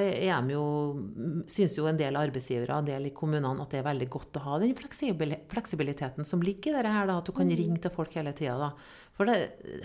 syns 1.51 1.77
jo 1.79 1.89
en 1.91 1.99
del 1.99 2.19
arbeidsgivere 2.21 2.77
og 2.77 2.85
en 2.85 2.91
del 2.93 3.09
i 3.09 3.15
kommunene 3.17 3.65
at 3.65 3.75
det 3.75 3.81
er 3.81 3.89
veldig 3.89 4.09
godt 4.13 4.39
å 4.39 4.45
ha 4.47 4.61
den 4.63 4.77
fleksibiliteten 4.77 6.29
som 6.29 6.45
ligger 6.45 6.79
i 6.79 6.85
det 6.87 6.95
her, 6.95 7.09
da, 7.11 7.19
at 7.19 7.29
du 7.29 7.35
kan 7.37 7.49
mm. 7.49 7.57
ringe 7.59 7.83
til 7.83 7.95
folk 7.95 8.15
hele 8.19 8.35
tida. 8.37 8.71
For 9.17 9.29
det, 9.29 9.39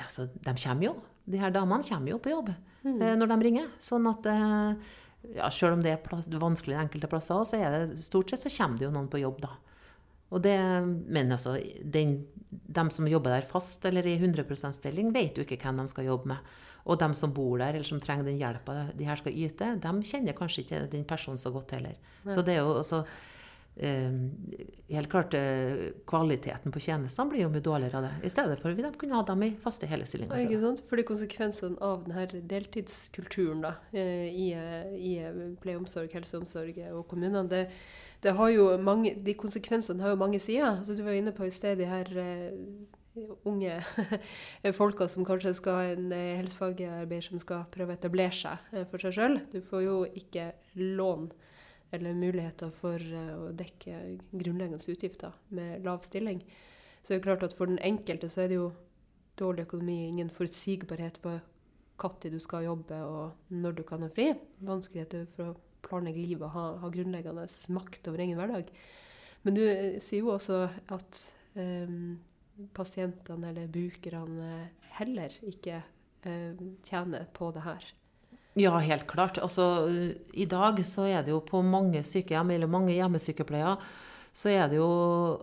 altså, 0.03 0.29
de 0.35 0.55
kommer 0.61 0.89
jo. 0.89 0.95
De 1.27 1.41
her 1.41 1.51
damene 1.55 1.87
kommer 1.87 2.13
jo 2.13 2.21
på 2.23 2.31
jobb 2.31 2.53
mm. 2.53 3.01
eh, 3.01 3.15
når 3.19 3.33
de 3.33 3.39
ringer. 3.47 3.71
Sånn 3.83 4.07
at 4.11 4.29
eh, 4.31 4.93
ja, 5.35 5.49
selv 5.51 5.77
om 5.77 5.83
det 5.83 5.95
er 5.95 6.03
plass, 6.03 6.29
vanskelig 6.31 6.77
enkelte 6.79 7.09
plasser, 7.11 7.43
så 7.47 7.59
er 7.59 7.73
det 7.73 8.03
stort 8.03 8.31
sett 8.31 8.45
så 8.45 8.53
kommer 8.53 8.79
det 8.79 8.87
jo 8.87 8.93
noen 8.93 9.09
på 9.11 9.23
jobb, 9.23 9.41
da. 9.43 9.55
Det, 10.43 10.57
men 11.07 11.31
altså, 11.31 11.55
den, 11.87 12.17
de 12.51 12.83
som 12.91 13.07
jobber 13.07 13.31
der 13.31 13.45
fast 13.47 13.85
eller 13.87 14.07
i 14.07 14.17
100 14.19 14.43
%-stilling, 14.43 15.13
vet 15.15 15.39
jo 15.39 15.45
ikke 15.45 15.59
hvem 15.61 15.79
de 15.79 15.87
skal 15.91 16.09
jobbe 16.09 16.33
med. 16.33 16.55
Og 16.87 16.99
de 16.99 17.07
som 17.19 17.33
bor 17.35 17.57
der, 17.59 17.75
eller 17.75 17.87
som 17.87 17.99
trenger 18.03 18.29
den 18.29 18.39
hjelpa 18.39 18.87
de 18.95 19.07
her 19.07 19.19
skal 19.19 19.35
yte, 19.35 19.73
de 19.83 19.95
kjenner 20.07 20.35
kanskje 20.37 20.63
ikke 20.63 20.85
den 20.91 21.07
personen 21.07 21.41
så 21.41 21.51
godt 21.55 21.75
heller. 21.75 21.97
Nei. 22.23 22.35
Så 22.35 22.43
det 22.47 22.55
er 22.55 22.63
jo 22.63 22.77
også 22.77 23.01
eh, 23.83 24.15
Helt 24.87 25.09
klart, 25.11 25.35
eh, 25.35 25.89
kvaliteten 26.07 26.71
på 26.71 26.79
tjenestene 26.79 27.33
blir 27.33 27.43
jo 27.43 27.51
mye 27.51 27.63
dårligere 27.65 27.99
av 27.99 28.07
det. 28.07 28.13
I 28.29 28.31
stedet 28.31 28.55
for 28.61 28.71
at 28.71 28.79
de 28.79 28.91
kunne 29.01 29.19
ha 29.19 29.25
dem 29.27 29.43
i 29.43 29.51
faste 29.63 29.89
hele 29.91 30.07
stillinger. 30.07 30.39
Ikke 30.47 30.61
sant? 30.63 30.79
Fordi 30.87 31.03
konsekvensene 31.09 31.75
av 31.83 32.05
denne 32.07 32.43
deltidskulturen 32.53 33.65
da, 33.67 33.73
eh, 33.91 34.29
i, 34.31 34.47
i 34.95 35.13
pleie 35.59 35.75
og 35.75 35.83
omsorg, 35.83 36.13
helse 36.15 36.39
og 36.39 37.03
kommunene, 37.11 37.43
det, 37.51 37.65
det 38.23 38.37
har 38.39 38.53
jo 38.55 38.69
mange, 38.79 39.17
de 39.27 39.35
konsekvensene 39.35 40.05
har 40.05 40.15
jo 40.15 40.23
mange 40.23 40.39
sider. 40.39 40.79
Så 40.87 40.95
du 40.95 41.03
var 41.03 41.19
inne 41.19 41.35
på 41.35 41.45
i 41.45 41.51
sted 41.51 41.83
de 41.83 41.91
her 41.91 42.15
unge 43.47 43.79
folka 44.79 45.07
som 45.11 45.25
kanskje 45.27 45.53
skal 45.57 45.79
ha 45.79 45.89
en 45.93 46.11
eh, 46.15 46.37
helsefagarbeider 46.39 47.25
som 47.25 47.41
skal 47.41 47.67
prøve 47.73 47.93
å 47.93 47.97
etablere 47.97 48.35
seg 48.35 48.71
eh, 48.73 48.87
for 48.89 49.03
seg 49.03 49.15
sjøl. 49.17 49.39
Du 49.51 49.59
får 49.63 49.85
jo 49.85 49.99
ikke 50.19 50.51
lån 50.79 51.29
eller 51.95 52.17
muligheter 52.17 52.71
for 52.75 53.01
eh, 53.01 53.33
å 53.35 53.51
dekke 53.57 54.01
grunnleggende 54.31 54.93
utgifter 54.93 55.35
med 55.55 55.85
lav 55.87 56.03
stilling. 56.07 56.41
Så 57.01 57.13
det 57.13 57.19
er 57.19 57.27
klart 57.29 57.45
at 57.47 57.55
for 57.55 57.69
den 57.69 57.79
enkelte 57.85 58.29
så 58.31 58.43
er 58.43 58.51
det 58.51 58.59
jo 58.59 58.71
dårlig 59.37 59.67
økonomi, 59.67 60.07
ingen 60.07 60.33
forutsigbarhet 60.33 61.21
på 61.23 61.37
når 61.97 62.29
du 62.29 62.39
skal 62.39 62.67
jobbe 62.67 62.97
og 63.09 63.53
når 63.53 63.79
du 63.79 63.83
kan 63.87 64.03
ha 64.05 64.09
fri. 64.11 64.31
Vanskeligheter 64.61 65.25
for 65.33 65.51
å 65.53 65.57
planlegge 65.87 66.21
livet 66.21 66.45
og 66.45 66.53
ha, 66.53 66.65
ha 66.81 66.89
grunnleggende 66.93 67.47
makt 67.73 68.09
over 68.11 68.21
egen 68.21 68.37
hverdag. 68.37 68.69
Men 69.45 69.57
du 69.57 69.63
sier 70.03 70.25
jo 70.25 70.33
også 70.35 70.65
at 70.93 71.21
um, 71.55 72.17
pasientene 72.77 73.51
eller 73.51 73.69
brukerne 73.71 74.67
heller 74.97 75.33
ikke 75.45 75.79
eh, 75.79 76.65
tjener 76.87 77.27
på 77.33 77.51
det 77.55 77.63
her. 77.65 77.87
Ja, 78.57 78.73
helt 78.81 79.05
klart. 79.07 79.37
Altså, 79.37 79.85
I 80.33 80.45
dag 80.49 80.79
så 80.85 81.05
er 81.05 81.21
det 81.25 81.33
jo 81.35 81.43
på 81.45 81.61
mange 81.61 82.01
sykehjem, 82.05 82.55
eller 82.55 82.69
mange 82.71 82.95
hjemmesykepleier, 82.95 83.77
så 84.37 84.49
er 84.53 84.69
det 84.69 84.77
jo 84.77 84.89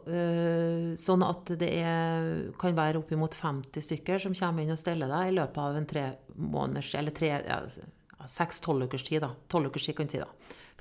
øh, 0.07 0.94
sånn 0.98 1.22
at 1.27 1.53
det 1.59 1.70
er, 1.79 2.27
kan 2.59 2.74
være 2.77 3.00
oppimot 3.00 3.35
50 3.38 3.87
stykker 3.87 4.22
som 4.22 4.35
kommer 4.38 4.62
inn 4.62 4.74
og 4.74 4.79
steller 4.79 5.11
deg 5.11 5.31
i 5.31 5.37
løpet 5.38 5.62
av 5.62 5.79
en 5.79 5.88
tre 5.90 6.05
måneders, 6.35 6.92
eller 6.98 7.14
tre, 7.14 7.31
ja, 7.42 7.61
seks-tolv 8.31 8.87
ukers 8.87 9.07
tid. 9.07 9.22
da, 9.27 9.33
Tolv 9.50 9.70
ukers 9.70 9.88
tid, 9.88 9.98
kan 9.98 10.11
si. 10.11 10.22
da. 10.22 10.29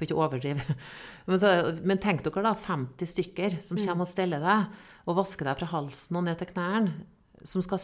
For 0.03 0.11
ikke 0.11 0.19
overdrive. 0.19 0.77
Men, 1.29 1.39
så, 1.39 1.49
men, 1.87 1.99
tenk 2.03 2.19
dere 2.25 2.41
da 2.43 2.51
50 2.59 3.07
stykker 3.07 3.53
som 3.63 3.77
mm. 3.79 3.85
kommer 3.87 4.03
og 4.03 4.09
steller 4.11 4.41
deg 4.43 4.73
og 5.07 5.15
vasker 5.21 5.47
deg 5.47 5.61
fra 5.61 5.69
halsen 5.71 6.17
og 6.19 6.25
ned 6.25 6.35
til 6.41 6.49
knærne. 6.49 7.05
Som 7.47 7.63
skal 7.63 7.79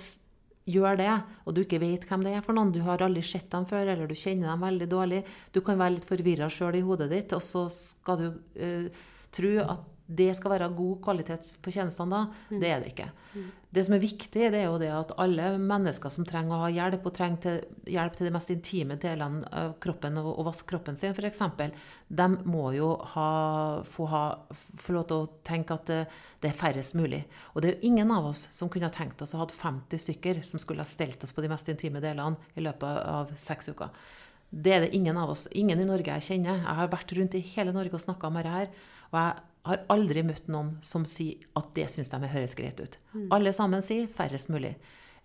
gjøre 0.70 0.98
det, 1.00 1.14
og 1.48 1.56
du 1.56 1.62
ikke 1.64 1.80
vet 1.80 2.04
hvem 2.10 2.26
det 2.26 2.34
er 2.36 2.44
for 2.44 2.58
noen. 2.58 2.74
Du 2.76 2.82
har 2.84 3.00
aldri 3.06 3.24
sett 3.24 3.48
dem 3.54 3.64
før, 3.70 3.94
eller 3.94 4.12
du 4.12 4.16
kjenner 4.18 4.52
dem 4.52 4.66
veldig 4.68 4.90
dårlig. 4.92 5.22
Du 5.56 5.62
kan 5.64 5.80
være 5.80 5.96
litt 5.96 6.10
forvirra 6.10 6.50
sjøl 6.52 6.82
i 6.82 6.84
hodet 6.84 7.08
ditt, 7.14 7.32
og 7.38 7.44
så 7.44 7.64
skal 7.72 8.20
du 8.20 8.28
uh, 8.60 9.08
tro 9.36 9.54
at 9.64 9.88
det 10.10 10.32
skal 10.34 10.56
være 10.56 10.72
god 10.74 11.02
kvalitet 11.06 11.46
på 11.62 11.72
tjenestene 11.74 12.16
da. 12.16 12.20
Mm. 12.50 12.60
Det 12.62 12.70
er 12.70 12.80
det 12.82 12.94
ikke. 12.94 13.10
Mm. 13.36 13.50
Det 13.70 13.84
som 13.86 13.94
er 13.94 14.02
viktig, 14.02 14.46
det 14.50 14.58
er 14.58 14.64
jo 14.66 14.80
det 14.82 14.90
at 14.90 15.12
alle 15.22 15.52
mennesker 15.62 16.10
som 16.10 16.26
trenger 16.26 16.56
å 16.56 16.64
ha 16.64 16.70
hjelp, 16.74 17.04
og 17.06 17.14
trenger 17.14 17.42
til, 17.44 17.60
hjelp 17.94 18.16
til 18.18 18.26
de 18.26 18.32
mest 18.34 18.50
intime 18.50 18.98
delene 19.02 19.46
av 19.54 19.76
kroppen, 19.84 20.18
og, 20.18 20.32
og 20.32 20.48
vaske 20.48 20.66
kroppen 20.72 20.98
sin 20.98 21.14
f.eks., 21.14 21.44
de 22.10 22.28
må 22.50 22.72
jo 22.74 22.96
ha, 23.12 23.28
få, 23.86 24.08
ha, 24.10 24.24
få, 24.50 24.96
lov 24.98 25.06
til 25.12 25.20
å 25.20 25.28
tenke 25.46 25.78
at 25.78 25.86
det, 25.92 26.00
det, 26.42 26.50
er 26.50 26.58
færrest 26.58 26.98
mulig. 26.98 27.22
Og 27.54 27.62
det 27.62 27.70
er 27.70 27.76
jo 27.78 27.92
ingen 27.92 28.16
av 28.16 28.32
oss 28.32 28.48
som 28.56 28.72
kunne 28.74 28.90
ha 28.90 28.96
tenkt 28.96 29.22
oss 29.22 29.36
å 29.38 29.44
ha 29.44 29.46
50 29.46 30.02
stykker 30.08 30.42
som 30.50 30.62
skulle 30.64 30.82
ha 30.82 30.90
stelt 30.90 31.22
oss 31.22 31.36
på 31.36 31.46
de 31.46 31.54
mest 31.54 31.70
intime 31.70 32.02
delene 32.02 32.58
i 32.58 32.66
løpet 32.66 33.06
av 33.06 33.36
seks 33.38 33.70
uker. 33.70 33.94
Det 34.50 34.74
er 34.74 34.82
det 34.88 34.96
ingen 34.98 35.18
av 35.22 35.30
oss. 35.30 35.46
Ingen 35.54 35.78
i 35.78 35.86
Norge 35.86 36.10
jeg 36.18 36.26
kjenner. 36.32 36.64
Jeg 36.64 36.78
har 36.82 36.90
vært 36.90 37.14
rundt 37.14 37.38
i 37.38 37.46
hele 37.52 37.76
Norge 37.76 37.94
og 37.94 38.02
snakka 38.02 38.32
om 38.32 38.40
dette 38.40 38.56
her. 38.56 38.72
Og 39.12 39.20
jeg 39.22 39.49
har 39.68 39.84
aldri 39.92 40.24
møtt 40.24 40.48
noen 40.52 40.78
som 40.86 41.06
sier 41.10 41.44
at 41.60 41.74
det 41.76 41.90
syns 41.92 42.12
de 42.12 42.32
høres 42.32 42.56
greit 42.58 42.80
ut. 42.80 42.98
Mm. 43.14 43.28
Alle 43.36 43.54
sammen 43.56 43.84
sier 43.86 44.08
færrest 44.12 44.52
mulig. 44.54 44.76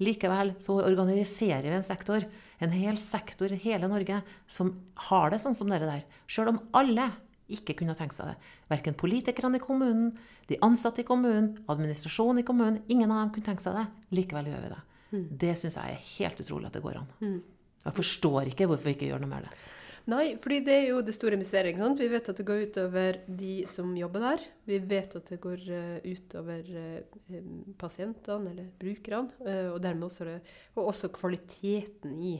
Likevel 0.02 0.56
så 0.62 0.80
organiserer 0.82 1.68
vi 1.68 1.76
en 1.76 1.86
sektor, 1.86 2.24
en 2.58 2.74
hel 2.74 2.98
sektor 2.98 3.52
i 3.54 3.60
hele 3.62 3.88
Norge, 3.90 4.20
som 4.50 4.72
har 5.08 5.30
det 5.30 5.38
sånn 5.42 5.54
som 5.54 5.70
dere 5.70 5.86
der. 5.86 6.02
Sjøl 6.26 6.50
om 6.50 6.60
alle 6.74 7.12
ikke 7.54 7.76
kunne 7.78 7.94
tenkt 7.96 8.16
seg 8.16 8.32
det. 8.32 8.50
Verken 8.72 8.96
politikerne 8.98 9.60
i 9.60 9.62
kommunen, 9.62 10.14
de 10.48 10.58
ansatte 10.64 11.04
i 11.04 11.06
kommunen, 11.06 11.52
administrasjonen 11.70 12.42
i 12.42 12.46
kommunen. 12.46 12.80
Ingen 12.88 13.12
av 13.12 13.22
dem 13.22 13.34
kunne 13.36 13.50
tenkt 13.52 13.64
seg 13.64 13.76
det. 13.78 13.86
Likevel 14.16 14.50
gjør 14.50 14.64
vi 14.64 14.72
det. 14.72 14.82
Mm. 15.14 15.24
Det 15.44 15.54
syns 15.60 15.78
jeg 15.78 15.94
er 15.94 16.06
helt 16.16 16.40
utrolig 16.42 16.70
at 16.70 16.78
det 16.78 16.84
går 16.84 16.98
an. 17.02 17.10
Mm. 17.20 17.38
Jeg 17.84 17.98
forstår 18.00 18.50
ikke 18.50 18.68
hvorfor 18.70 18.88
vi 18.88 18.96
ikke 18.96 19.10
gjør 19.12 19.22
noe 19.22 19.30
med 19.34 19.46
det. 19.46 19.64
Nei, 20.04 20.34
fordi 20.36 20.58
det 20.60 20.74
er 20.76 20.90
jo 20.90 20.98
det 21.00 21.14
store 21.16 21.38
mysteriet. 21.40 21.78
Vi 21.96 22.10
vet 22.12 22.26
at 22.28 22.36
det 22.36 22.44
går 22.44 22.66
utover 22.66 23.18
de 23.24 23.52
som 23.72 23.94
jobber 23.96 24.20
der. 24.20 24.42
Vi 24.68 24.76
vet 24.84 25.14
at 25.16 25.30
det 25.32 25.38
går 25.40 25.62
uh, 25.64 26.04
utover 26.04 26.66
uh, 26.68 27.38
pasientene 27.80 28.50
eller 28.52 28.66
brukerne. 28.80 29.32
Uh, 29.40 29.70
og 29.72 29.78
dermed 29.80 30.04
også, 30.10 30.26
det, 30.28 30.34
og 30.76 30.90
også 30.92 31.08
kvaliteten 31.14 32.18
i 32.20 32.36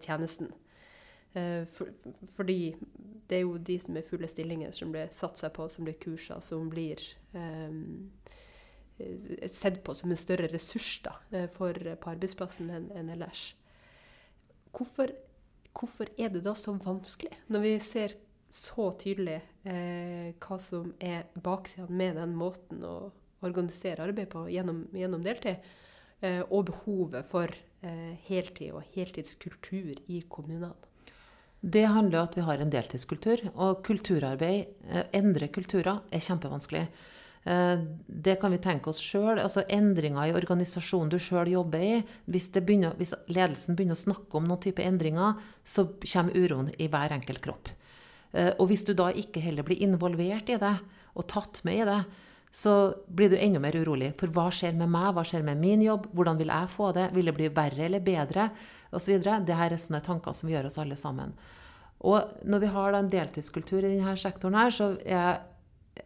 tjenesten. 0.00 0.48
For, 1.36 1.90
fordi 2.32 2.70
det 3.28 3.36
er 3.36 3.42
jo 3.42 3.58
de 3.60 3.74
som 3.76 3.98
er 4.00 4.06
fulle 4.06 4.28
stillinger, 4.32 4.70
som 4.72 4.88
blir 4.88 5.10
satt 5.12 5.36
seg 5.36 5.52
på, 5.52 5.66
som 5.68 5.84
blir 5.84 5.98
kursa, 6.00 6.38
som 6.40 6.70
blir 6.72 7.02
um, 7.36 8.08
sett 9.44 9.82
på 9.84 9.92
som 9.98 10.14
en 10.14 10.16
større 10.16 10.48
ressurs 10.48 10.94
da, 11.04 11.12
for, 11.52 11.76
på 11.76 12.14
arbeidsplassen 12.14 12.72
enn 12.72 12.88
en 12.96 13.12
ellers. 13.12 13.50
Hvorfor 14.72 15.12
hvorfor 15.76 16.10
er 16.16 16.32
det 16.32 16.44
da 16.46 16.54
så 16.58 16.74
vanskelig? 16.80 17.34
Når 17.52 17.64
vi 17.64 17.74
ser 17.84 18.16
så 18.52 18.88
tydelig 18.98 19.40
eh, 19.68 20.32
hva 20.40 20.58
som 20.62 20.92
er 21.02 21.26
baksida 21.42 21.88
med 21.90 22.16
den 22.20 22.34
måten 22.38 22.84
å 22.86 22.96
organisere 23.44 24.06
arbeid 24.06 24.30
på 24.32 24.46
gjennom, 24.50 24.86
gjennom 24.96 25.24
deltid, 25.24 25.64
eh, 26.24 26.42
og 26.48 26.70
behovet 26.70 27.26
for 27.28 27.52
eh, 27.52 28.14
heltid 28.28 28.72
og 28.72 28.86
heltidskultur 28.94 29.98
i 30.12 30.22
kommunene. 30.30 30.74
Det 31.60 31.86
handler 31.88 32.20
om 32.20 32.28
at 32.28 32.36
vi 32.36 32.44
har 32.46 32.62
en 32.62 32.70
deltidskultur, 32.72 33.42
og 33.54 33.82
kulturarbeid, 33.86 34.72
eh, 34.86 35.06
endre 35.16 35.48
kulturer, 35.52 36.02
er 36.12 36.22
kjempevanskelig. 36.22 36.86
Eh, 37.46 37.78
det 38.06 38.36
kan 38.42 38.50
vi 38.50 38.58
tenke 38.58 38.90
oss 38.90 39.00
sjøl. 39.02 39.38
Altså 39.38 39.62
endringer 39.70 40.26
i 40.26 40.34
organisasjonen 40.34 41.12
du 41.12 41.18
sjøl 41.22 41.52
jobber 41.52 41.84
i. 41.84 41.94
Hvis, 42.26 42.50
begynner, 42.56 42.96
hvis, 42.98 43.14
ledelsen 43.30 43.78
begynner 43.78 43.94
å 43.94 44.02
snakke 44.02 44.38
om 44.38 44.48
noen 44.50 44.62
type 44.64 44.82
endringer, 44.82 45.38
så 45.62 45.86
kommer 46.02 46.34
uroen 46.34 46.72
i 46.82 46.90
hver 46.90 47.14
enkelt 47.14 47.44
kropp. 47.44 47.70
Eh, 48.32 48.52
og 48.58 48.66
hvis 48.72 48.82
du 48.88 48.96
da 48.98 49.12
ikke 49.14 49.44
heller 49.44 49.66
blir 49.66 49.84
involvert 49.86 50.50
i 50.50 50.58
det, 50.62 50.76
og 51.16 51.28
tatt 51.30 51.62
med 51.64 51.84
i 51.84 51.88
det, 51.88 52.00
så 52.56 52.72
blir 53.06 53.30
du 53.30 53.36
enda 53.38 53.60
mer 53.62 53.76
urolig. 53.78 54.10
For 54.18 54.32
hva 54.32 54.48
skjer 54.54 54.74
med 54.76 54.90
meg? 54.90 55.12
Hva 55.14 55.22
skjer 55.28 55.44
med 55.46 55.60
min 55.60 55.84
jobb? 55.84 56.08
Hvordan 56.16 56.38
vil 56.40 56.50
jeg 56.50 56.72
få 56.72 56.90
det? 56.96 57.10
Vil 57.14 57.28
det 57.30 57.34
bli 57.36 57.50
verre 57.52 57.86
eller 57.86 58.02
bedre? 58.04 58.50
Videre. 58.96 59.42
Det 59.44 59.58
her 59.58 59.74
er 59.74 59.80
sånne 59.80 60.00
tanker 60.00 60.32
som 60.32 60.48
gjør 60.48 60.70
oss 60.70 60.78
alle 60.80 60.96
sammen. 60.96 61.34
Og 62.08 62.46
når 62.48 62.62
vi 62.62 62.70
har 62.72 62.94
da 62.94 63.02
en 63.02 63.10
deltidskultur 63.12 63.82
i 63.82 63.90
denne 63.90 64.14
sektoren 64.20 64.56
her, 64.56 64.72
så 64.72 64.94
er 65.04 65.42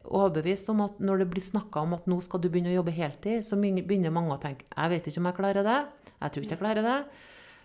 overbevist 0.05 0.71
om 0.73 0.85
at 0.85 1.01
når 1.03 1.23
det 1.23 1.31
blir 1.33 1.45
snakka 1.45 1.83
om 1.85 1.97
at 1.97 2.07
nå 2.11 2.21
skal 2.25 2.43
du 2.43 2.49
begynne 2.49 2.73
å 2.73 2.79
jobbe 2.81 2.95
heltid, 2.95 3.45
så 3.47 3.59
begynner 3.61 4.15
mange 4.15 4.37
å 4.37 4.41
tenke 4.43 4.67
jeg 4.71 4.95
vet 4.95 5.11
ikke 5.11 5.23
om 5.23 5.29
jeg 5.31 5.39
klarer 5.41 5.67
det. 5.67 5.81
Jeg 6.21 6.33
tror 6.33 6.47
ikke 6.47 6.57
jeg 6.57 6.65
klarer 6.65 6.87
det. 6.87 6.97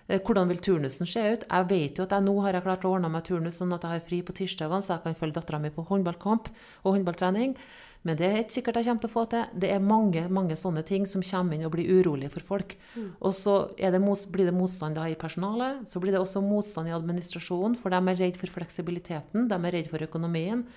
Eh, 0.07 0.21
hvordan 0.21 0.51
vil 0.51 0.61
turnusen 0.61 1.09
se 1.09 1.23
ut? 1.33 1.47
Jeg 1.49 1.69
vet 1.71 1.97
jo 1.97 2.05
at 2.05 2.13
jeg 2.13 2.25
nå 2.25 2.35
har 2.45 2.57
jeg 2.57 2.65
klart 2.67 2.85
å 2.85 2.93
ordne 2.97 3.09
meg 3.09 3.25
turnus 3.25 3.57
sånn 3.61 3.73
at 3.73 3.85
jeg 3.85 3.97
har 3.97 4.05
fri 4.05 4.21
på 4.25 4.35
tirsdagene, 4.37 4.85
så 4.85 4.95
jeg 4.95 5.05
kan 5.07 5.17
følge 5.17 5.39
dattera 5.39 5.61
mi 5.61 5.73
på 5.73 5.85
håndballkamp 5.89 6.51
og 6.83 6.93
håndballtrening. 6.93 7.57
Men 8.05 8.19
det 8.19 8.27
er 8.27 8.43
ikke 8.43 8.53
sikkert 8.59 8.77
jeg 8.77 8.85
kommer 8.85 9.01
til 9.01 9.09
å 9.09 9.13
få 9.15 9.23
til. 9.31 9.45
Det 9.57 9.69
er 9.73 9.81
mange 9.81 10.27
mange 10.29 10.55
sånne 10.61 10.83
ting 10.85 11.07
som 11.09 11.23
kommer 11.25 11.57
inn 11.57 11.65
og 11.65 11.73
blir 11.73 11.89
urolige 11.89 12.35
for 12.35 12.45
folk. 12.53 12.75
Mm. 12.93 13.07
Og 13.17 13.33
så 13.33 13.55
det 13.79 14.01
blir 14.29 14.45
det 14.45 14.53
motstand 14.53 14.99
i 15.01 15.15
personalet. 15.17 15.89
Så 15.89 15.99
blir 15.99 16.13
det 16.13 16.21
også 16.21 16.43
motstand 16.45 16.91
i 16.91 16.93
administrasjonen, 16.93 17.73
for 17.73 17.89
de 17.89 17.97
er 17.97 18.21
redd 18.21 18.37
for 18.37 18.53
fleksibiliteten. 18.59 19.49
De 19.49 19.57
er 19.57 19.73
redd 19.73 19.89
for 19.89 20.05
økonomien. 20.05 20.67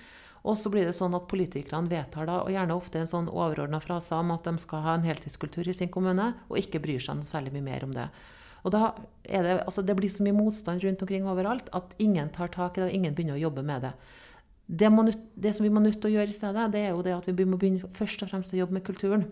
Og 0.47 0.55
så 0.55 0.71
blir 0.71 0.87
det 0.87 0.95
sånn 0.95 1.15
at 1.17 1.27
politikerne 1.31 1.91
vedtar 1.91 2.29
da, 2.29 2.39
og 2.45 2.53
gjerne 2.53 2.77
ofte 2.77 3.01
en 3.01 3.09
sånn 3.11 3.27
overordna 3.27 3.81
frase 3.83 4.15
om 4.15 4.31
at 4.35 4.47
de 4.47 4.55
skal 4.61 4.85
ha 4.85 4.95
en 4.95 5.07
heltidskultur 5.07 5.67
i 5.67 5.75
sin 5.75 5.91
kommune, 5.91 6.31
og 6.47 6.61
ikke 6.61 6.81
bryr 6.83 7.01
seg 7.03 7.19
noe 7.19 7.27
særlig 7.27 7.53
mye 7.57 7.65
mer 7.65 7.87
om 7.87 7.95
det. 7.95 8.07
Og 8.63 8.73
da 8.75 8.93
er 9.23 9.45
det, 9.45 9.57
altså 9.63 9.83
det 9.87 9.95
blir 9.95 10.11
så 10.11 10.23
mye 10.25 10.35
motstand 10.35 10.83
rundt 10.83 11.03
omkring 11.03 11.27
overalt 11.31 11.69
at 11.75 11.93
ingen 11.99 12.31
tar 12.35 12.51
tak 12.55 12.77
i 12.77 12.83
det, 12.83 12.89
og 12.89 12.95
ingen 12.95 13.15
begynner 13.15 13.37
å 13.37 13.43
jobbe 13.43 13.63
med 13.67 13.87
det. 13.87 13.93
Det, 14.69 14.89
må, 14.93 15.05
det, 15.09 15.53
som 15.55 15.65
vi 15.65 15.71
må 15.73 15.81
nødt 15.81 15.99
til 16.01 16.11
å 16.11 16.15
gjøre 16.17 16.31
i 16.31 16.39
stedet, 16.39 16.67
det 16.73 16.81
er 16.85 16.91
jo 16.93 17.05
det 17.05 17.15
at 17.15 17.29
vi 17.29 17.47
må 17.47 17.57
begynne 17.59 17.89
først 17.95 18.23
og 18.23 18.31
fremst 18.31 18.53
å 18.53 18.59
jobbe 18.59 18.77
med 18.77 18.85
kulturen. 18.85 19.25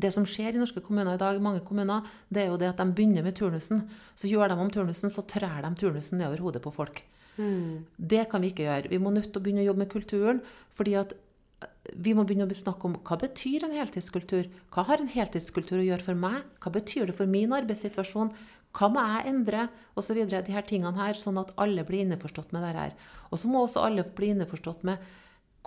Det 0.00 0.10
som 0.14 0.24
skjer 0.28 0.56
i 0.56 0.60
norske 0.60 0.80
kommuner 0.82 1.14
i 1.14 1.20
dag, 1.20 1.38
mange 1.44 1.60
kommuner, 1.66 2.06
det 2.32 2.44
er 2.44 2.48
jo 2.50 2.58
det 2.60 2.70
at 2.72 2.80
de 2.80 2.88
begynner 2.96 3.24
med 3.24 3.36
turnusen. 3.36 3.84
Så 4.16 4.30
gjør 4.30 4.50
de 4.50 4.56
om 4.58 4.72
turnusen, 4.72 5.12
så 5.12 5.24
trær 5.28 5.60
de 5.62 5.70
turnusen 5.78 6.18
nedover 6.18 6.40
hodet 6.46 6.64
på 6.64 6.72
folk. 6.74 7.02
Mm. 7.40 7.88
Det 7.96 8.26
kan 8.30 8.44
vi 8.44 8.52
ikke 8.52 8.66
gjøre. 8.66 8.92
Vi 8.92 9.00
må 9.00 9.12
nødt 9.14 9.30
til 9.32 9.40
å 9.40 9.44
begynne 9.44 9.64
å 9.64 9.68
jobbe 9.70 9.84
med 9.84 9.92
kulturen. 9.92 10.40
fordi 10.76 10.94
at 11.00 11.12
eh, 11.14 11.68
vi 11.96 12.14
må 12.14 12.24
begynne 12.24 12.46
å 12.46 12.60
snakke 12.62 12.88
om 12.88 12.98
hva 13.00 13.18
betyr 13.20 13.64
en 13.66 13.76
heltidskultur? 13.76 14.50
Hva 14.74 14.84
har 14.88 15.00
en 15.00 15.10
heltidskultur 15.10 15.80
å 15.80 15.88
gjøre 15.88 16.06
for 16.06 16.14
meg? 16.14 16.42
Hva 16.60 16.72
betyr 16.76 17.10
det 17.10 17.16
for 17.18 17.26
min 17.26 17.52
arbeidssituasjon? 17.56 18.34
Hva 18.76 18.88
må 18.92 19.02
jeg 19.02 19.32
endre? 19.32 19.68
Og 19.96 20.06
så 20.06 20.14
videre, 20.14 20.44
de 20.46 20.54
her 20.54 20.66
tingene 20.66 20.94
her, 21.00 21.18
sånn 21.18 21.40
at 21.42 21.50
alle 21.58 21.84
blir 21.86 22.04
innforstått 22.04 22.52
med 22.54 22.62
det 22.62 22.74
her. 22.76 22.94
Og 23.30 23.40
så 23.40 23.50
må 23.50 23.64
også 23.64 23.82
alle 23.82 24.04
bli 24.04 24.30
innforstått 24.34 24.84
med 24.86 25.02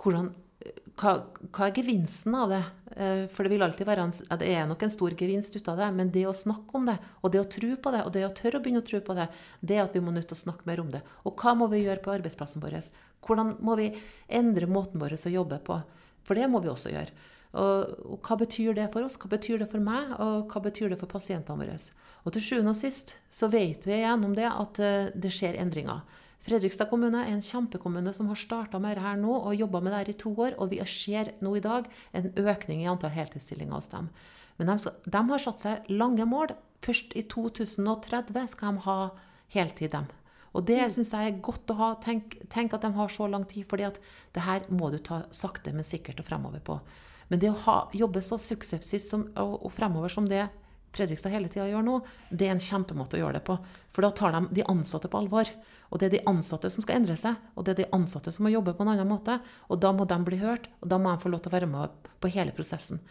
hvordan, 0.00 0.32
hva, 1.00 1.14
hva, 1.50 1.66
er 1.66 1.78
gevinsten 1.78 2.34
av 2.38 2.52
det? 2.52 2.62
Eh, 2.94 3.24
for 3.30 3.46
det 3.46 3.54
vil 3.54 3.64
alltid 3.66 3.88
være 3.88 4.06
en, 4.06 4.14
det 4.40 4.50
er 4.54 4.68
nok 4.70 4.84
en 4.86 4.92
stor 4.92 5.16
gevinst 5.18 5.56
ut 5.56 5.70
av 5.72 5.80
det, 5.80 5.88
men 5.96 6.12
det 6.14 6.24
å 6.30 6.36
snakke 6.36 6.78
om 6.78 6.86
det, 6.86 6.96
og 7.22 7.34
det 7.34 7.42
å 7.42 7.48
tro 7.56 7.72
på 7.74 7.94
det, 7.94 8.04
og 8.06 8.14
det 8.14 8.24
å 8.26 8.32
tørre 8.36 8.60
å 8.60 8.64
begynne 8.64 8.84
å 8.84 8.86
tro 8.86 9.00
på 9.02 9.16
det, 9.18 9.26
det 9.60 9.78
er 9.78 9.84
at 9.88 9.96
vi 9.96 10.02
må 10.04 10.14
nødt 10.14 10.28
til 10.30 10.38
å 10.38 10.44
snakke 10.44 10.68
mer 10.70 10.82
om 10.84 10.92
det. 10.94 11.02
Og 11.26 11.34
hva 11.40 11.56
må 11.58 11.68
vi 11.72 11.82
gjøre 11.82 12.04
på 12.04 12.14
arbeidsplassen 12.14 12.62
vår? 12.62 12.78
Hvordan 13.24 13.56
må 13.64 13.76
vi 13.80 13.90
endre 14.28 14.70
måten 14.70 15.02
vår 15.02 15.16
å 15.18 15.34
jobbe 15.34 15.60
på? 15.66 15.80
For 16.24 16.38
det 16.38 16.48
må 16.50 16.62
vi 16.64 16.70
også 16.72 16.92
gjøre. 16.94 17.30
Og, 17.54 17.90
og, 18.02 18.16
hva 18.26 18.38
betyr 18.40 18.74
det 18.74 18.88
for 18.94 19.06
oss? 19.06 19.18
Hva 19.20 19.30
betyr 19.36 19.60
det 19.62 19.70
for 19.70 19.82
meg? 19.82 20.14
Og 20.22 20.50
hva 20.50 20.62
betyr 20.64 20.90
det 20.90 20.98
for 21.00 21.10
pasientene 21.10 21.58
våre? 21.60 21.76
Og 22.24 22.34
til 22.34 22.42
sjuende 22.42 22.72
og 22.72 22.78
sist 22.78 23.14
så 23.32 23.50
vet 23.52 23.86
vi 23.86 24.00
gjennom 24.00 24.34
det 24.36 24.48
at 24.48 24.80
uh, 24.82 25.10
det 25.14 25.32
skjer 25.34 25.58
endringer. 25.62 26.02
Fredrikstad 26.44 26.90
kommune 26.90 27.22
er 27.24 27.32
en 27.32 27.44
kjempekommune 27.44 28.12
som 28.12 28.28
har 28.28 28.36
starta 28.36 28.80
med 28.82 28.98
dette 28.98 29.14
nå 29.22 29.32
og 29.32 29.56
jobba 29.56 29.80
med 29.80 29.94
dette 29.96 30.12
i 30.12 30.18
to 30.20 30.34
år. 30.36 30.58
Og 30.60 30.74
vi 30.74 30.80
ser 30.88 31.32
nå 31.44 31.54
i 31.56 31.62
dag 31.64 31.88
en 32.12 32.28
økning 32.44 32.82
i 32.82 32.90
antall 32.90 33.14
heltidsstillinger 33.14 33.78
hos 33.78 33.88
dem. 33.92 34.10
Men 34.58 34.70
de, 34.70 34.76
skal, 34.82 34.98
de 35.08 35.22
har 35.30 35.42
satt 35.42 35.64
seg 35.64 35.88
lange 35.88 36.26
mål. 36.28 36.52
Først 36.84 37.16
i 37.16 37.24
2030 37.32 38.52
skal 38.52 38.76
de 38.76 38.84
ha 38.84 38.98
heltid, 39.54 39.94
dem. 39.94 40.10
Og 40.54 40.66
det 40.68 40.78
mm. 40.82 40.92
syns 40.98 41.14
jeg 41.16 41.30
er 41.30 41.40
godt 41.44 41.72
å 41.72 41.78
ha. 41.80 41.90
Tenk, 42.04 42.36
tenk, 42.52 42.76
at 42.76 42.84
de 42.84 42.92
har 42.94 43.10
så 43.10 43.26
lang 43.30 43.46
tid, 43.50 43.66
fordi 43.70 43.88
at 43.88 43.98
det 44.36 44.44
her 44.44 44.68
må 44.68 44.92
du 44.92 45.00
ta 45.02 45.24
sakte, 45.34 45.72
men 45.74 45.86
sikkert 45.86 46.20
og 46.22 46.28
fremover 46.28 46.62
på. 46.64 46.78
Men 47.32 47.40
det 47.40 47.50
å 47.50 47.60
ha, 47.64 47.78
jobbe 47.96 48.20
så 48.22 48.38
suksessivt 48.38 49.16
og, 49.16 49.56
og, 49.56 49.70
fremover 49.72 50.12
som 50.12 50.28
det 50.28 50.44
Fredrikstad 50.94 51.34
hele 51.34 51.50
tida 51.50 51.66
gjør 51.68 51.84
nå, 51.86 51.98
det 52.30 52.48
er 52.48 52.54
en 52.54 52.62
kjempemåte 52.62 53.18
å 53.18 53.24
gjøre 53.24 53.40
det 53.40 53.46
på. 53.48 53.58
For 53.94 54.06
da 54.06 54.12
tar 54.14 54.36
de 54.36 54.42
de 54.60 54.66
ansatte 54.70 55.10
på 55.10 55.20
alvor. 55.20 55.50
Og 55.90 56.00
det 56.00 56.08
er 56.08 56.14
de 56.16 56.24
ansatte 56.30 56.70
som 56.72 56.82
skal 56.82 57.00
endre 57.00 57.16
seg, 57.18 57.36
og 57.54 57.66
det 57.66 57.74
er 57.74 57.82
de 57.82 57.92
ansatte 57.94 58.32
som 58.34 58.46
må 58.46 58.54
jobbe 58.54 58.74
på 58.74 58.82
en 58.82 58.94
annen 58.94 59.10
måte. 59.10 59.38
Og 59.70 59.78
da 59.82 59.92
må 59.94 60.06
de 60.10 60.18
bli 60.26 60.40
hørt, 60.40 60.66
og 60.80 60.90
da 60.90 60.98
må 60.98 61.12
de 61.12 61.22
få 61.22 61.30
lov 61.30 61.44
til 61.44 61.52
å 61.52 61.56
være 61.58 61.70
med 61.70 62.10
på 62.22 62.32
hele 62.34 62.54
prosessen. 62.56 63.02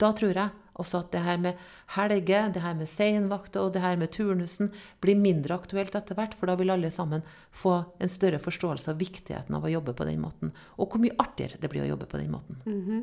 Da 0.00 0.08
tror 0.16 0.32
jeg 0.32 0.50
også 0.80 1.02
at 1.02 1.10
det 1.12 1.20
her 1.20 1.40
med 1.40 1.58
helger, 1.94 2.48
det 2.54 2.62
her 2.64 2.76
med 2.78 2.88
seinvakter 2.88 3.66
og 3.66 3.74
det 3.74 3.82
her 3.84 3.98
med 4.00 4.10
turnusen 4.14 4.70
blir 5.04 5.18
mindre 5.20 5.58
aktuelt 5.58 5.94
etter 5.98 6.16
hvert, 6.16 6.34
for 6.38 6.48
da 6.48 6.56
vil 6.58 6.72
alle 6.72 6.90
sammen 6.90 7.24
få 7.52 7.74
en 8.00 8.10
større 8.10 8.40
forståelse 8.42 8.94
av 8.94 9.02
viktigheten 9.02 9.58
av 9.58 9.68
å 9.68 9.72
jobbe 9.72 9.94
på 9.98 10.08
den 10.08 10.22
måten. 10.24 10.54
Og 10.80 10.88
hvor 10.88 11.02
mye 11.02 11.18
artigere 11.20 11.60
det 11.60 11.70
blir 11.72 11.84
å 11.84 11.90
jobbe 11.92 12.08
på 12.08 12.22
den 12.22 12.32
måten. 12.32 12.62
Mm 12.64 12.80
-hmm. 12.86 13.02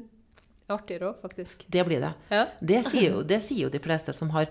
Artigere 0.74 1.12
òg, 1.12 1.22
faktisk. 1.22 1.66
Det 1.68 1.86
blir 1.88 2.04
det. 2.04 2.12
Ja. 2.30 2.44
Det, 2.60 2.84
sier 2.88 3.16
jo, 3.16 3.24
det, 3.26 3.42
sier 3.46 3.66
jo, 3.66 3.72
de 3.74 3.82
fleste 3.82 4.14
som 4.16 4.30
har, 4.36 4.50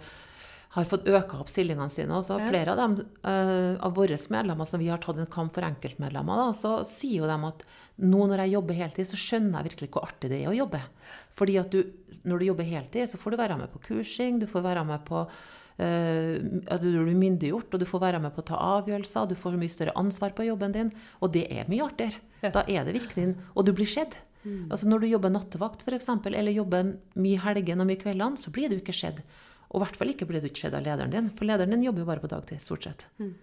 har 0.75 0.89
fått 0.89 1.07
øka 1.09 1.41
opp 1.43 1.51
stillingene 1.53 1.91
sine. 1.93 2.15
Også. 2.19 2.41
Ja. 2.43 2.49
Flere 2.51 2.75
av 2.75 2.81
dem, 2.81 2.97
uh, 3.23 3.77
av 3.85 3.95
våre 3.97 4.19
medlemmer 4.35 4.69
som 4.69 4.83
vi 4.83 4.91
har 4.91 5.03
tatt 5.05 5.21
en 5.21 5.31
kamp 5.31 5.55
for 5.55 5.67
enkeltmedlemmer, 5.69 6.43
da, 6.43 6.57
så 6.57 6.79
sier 6.89 7.23
jo 7.23 7.31
de 7.31 7.39
at 7.51 7.65
nå 7.99 8.27
når 8.31 8.45
jeg 8.45 8.55
jobber 8.55 8.79
heltid, 8.79 9.11
så 9.11 9.19
skjønner 9.19 9.59
jeg 9.59 9.73
virkelig 9.73 9.93
hvor 9.95 10.07
artig 10.07 10.33
det 10.33 10.43
er 10.43 10.53
å 10.53 10.59
jobbe. 10.59 10.83
Fordi 11.39 11.57
at 11.61 11.73
du, 11.75 11.81
når 12.27 12.43
du 12.43 12.49
jobber 12.51 12.69
heltid, 12.69 13.11
så 13.11 13.21
får 13.21 13.35
du 13.35 13.41
være 13.41 13.59
med 13.59 13.73
på 13.73 13.83
kursing, 13.89 14.43
du 14.43 14.47
får 14.51 14.67
være 14.67 14.85
med 14.87 15.03
på 15.09 15.25
uh, 15.25 16.35
at 16.75 16.83
du 16.83 16.89
blir 16.93 17.19
myndiggjort, 17.19 17.73
og 17.75 17.83
du 17.83 17.87
får 17.89 18.07
være 18.07 18.23
med 18.23 18.35
på 18.35 18.43
å 18.43 18.49
ta 18.53 18.63
avgjørelser, 18.79 19.31
du 19.31 19.39
får 19.39 19.59
mye 19.59 19.75
større 19.75 19.95
ansvar 19.99 20.35
på 20.35 20.47
jobben 20.51 20.75
din. 20.75 20.95
Og 21.23 21.35
det 21.35 21.47
er 21.51 21.71
mye 21.71 21.87
artigere. 21.87 22.27
Ja. 22.43 22.53
Da 22.55 22.63
er 22.71 22.85
det 22.87 22.95
virkelig 22.95 23.33
Og 23.55 23.67
du 23.67 23.73
blir 23.75 23.89
sett. 23.91 24.15
Mm. 24.44 24.70
Altså 24.70 24.88
Når 24.88 25.03
du 25.03 25.11
jobber 25.11 25.35
nattevakt 25.35 25.83
for 25.85 25.96
eksempel, 25.96 26.37
eller 26.38 26.55
jobber 26.55 26.94
mye 27.18 27.42
helgen 27.42 27.83
og 27.83 27.90
mye 27.90 28.01
kveldene, 28.01 28.40
så 28.40 28.53
blir 28.55 28.70
du 28.70 28.79
ikke 28.79 28.96
sett. 28.96 29.20
Og 29.68 29.81
i 29.81 29.85
hvert 29.85 29.98
fall 30.01 30.14
ikke 30.14 30.29
blir 30.29 30.40
du 30.40 30.48
ikke 30.48 30.66
sett 30.66 30.77
av 30.77 30.87
lederen 30.87 31.12
din, 31.12 31.29
for 31.37 31.48
lederen 31.48 31.74
din 31.74 31.85
jobber 31.85 32.05
jo 32.05 32.09
bare 32.09 32.24
på 32.24 32.33
dagtid. 32.33 32.62
stort 32.62 32.88
sett. 32.88 33.07
Mm. 33.18 33.35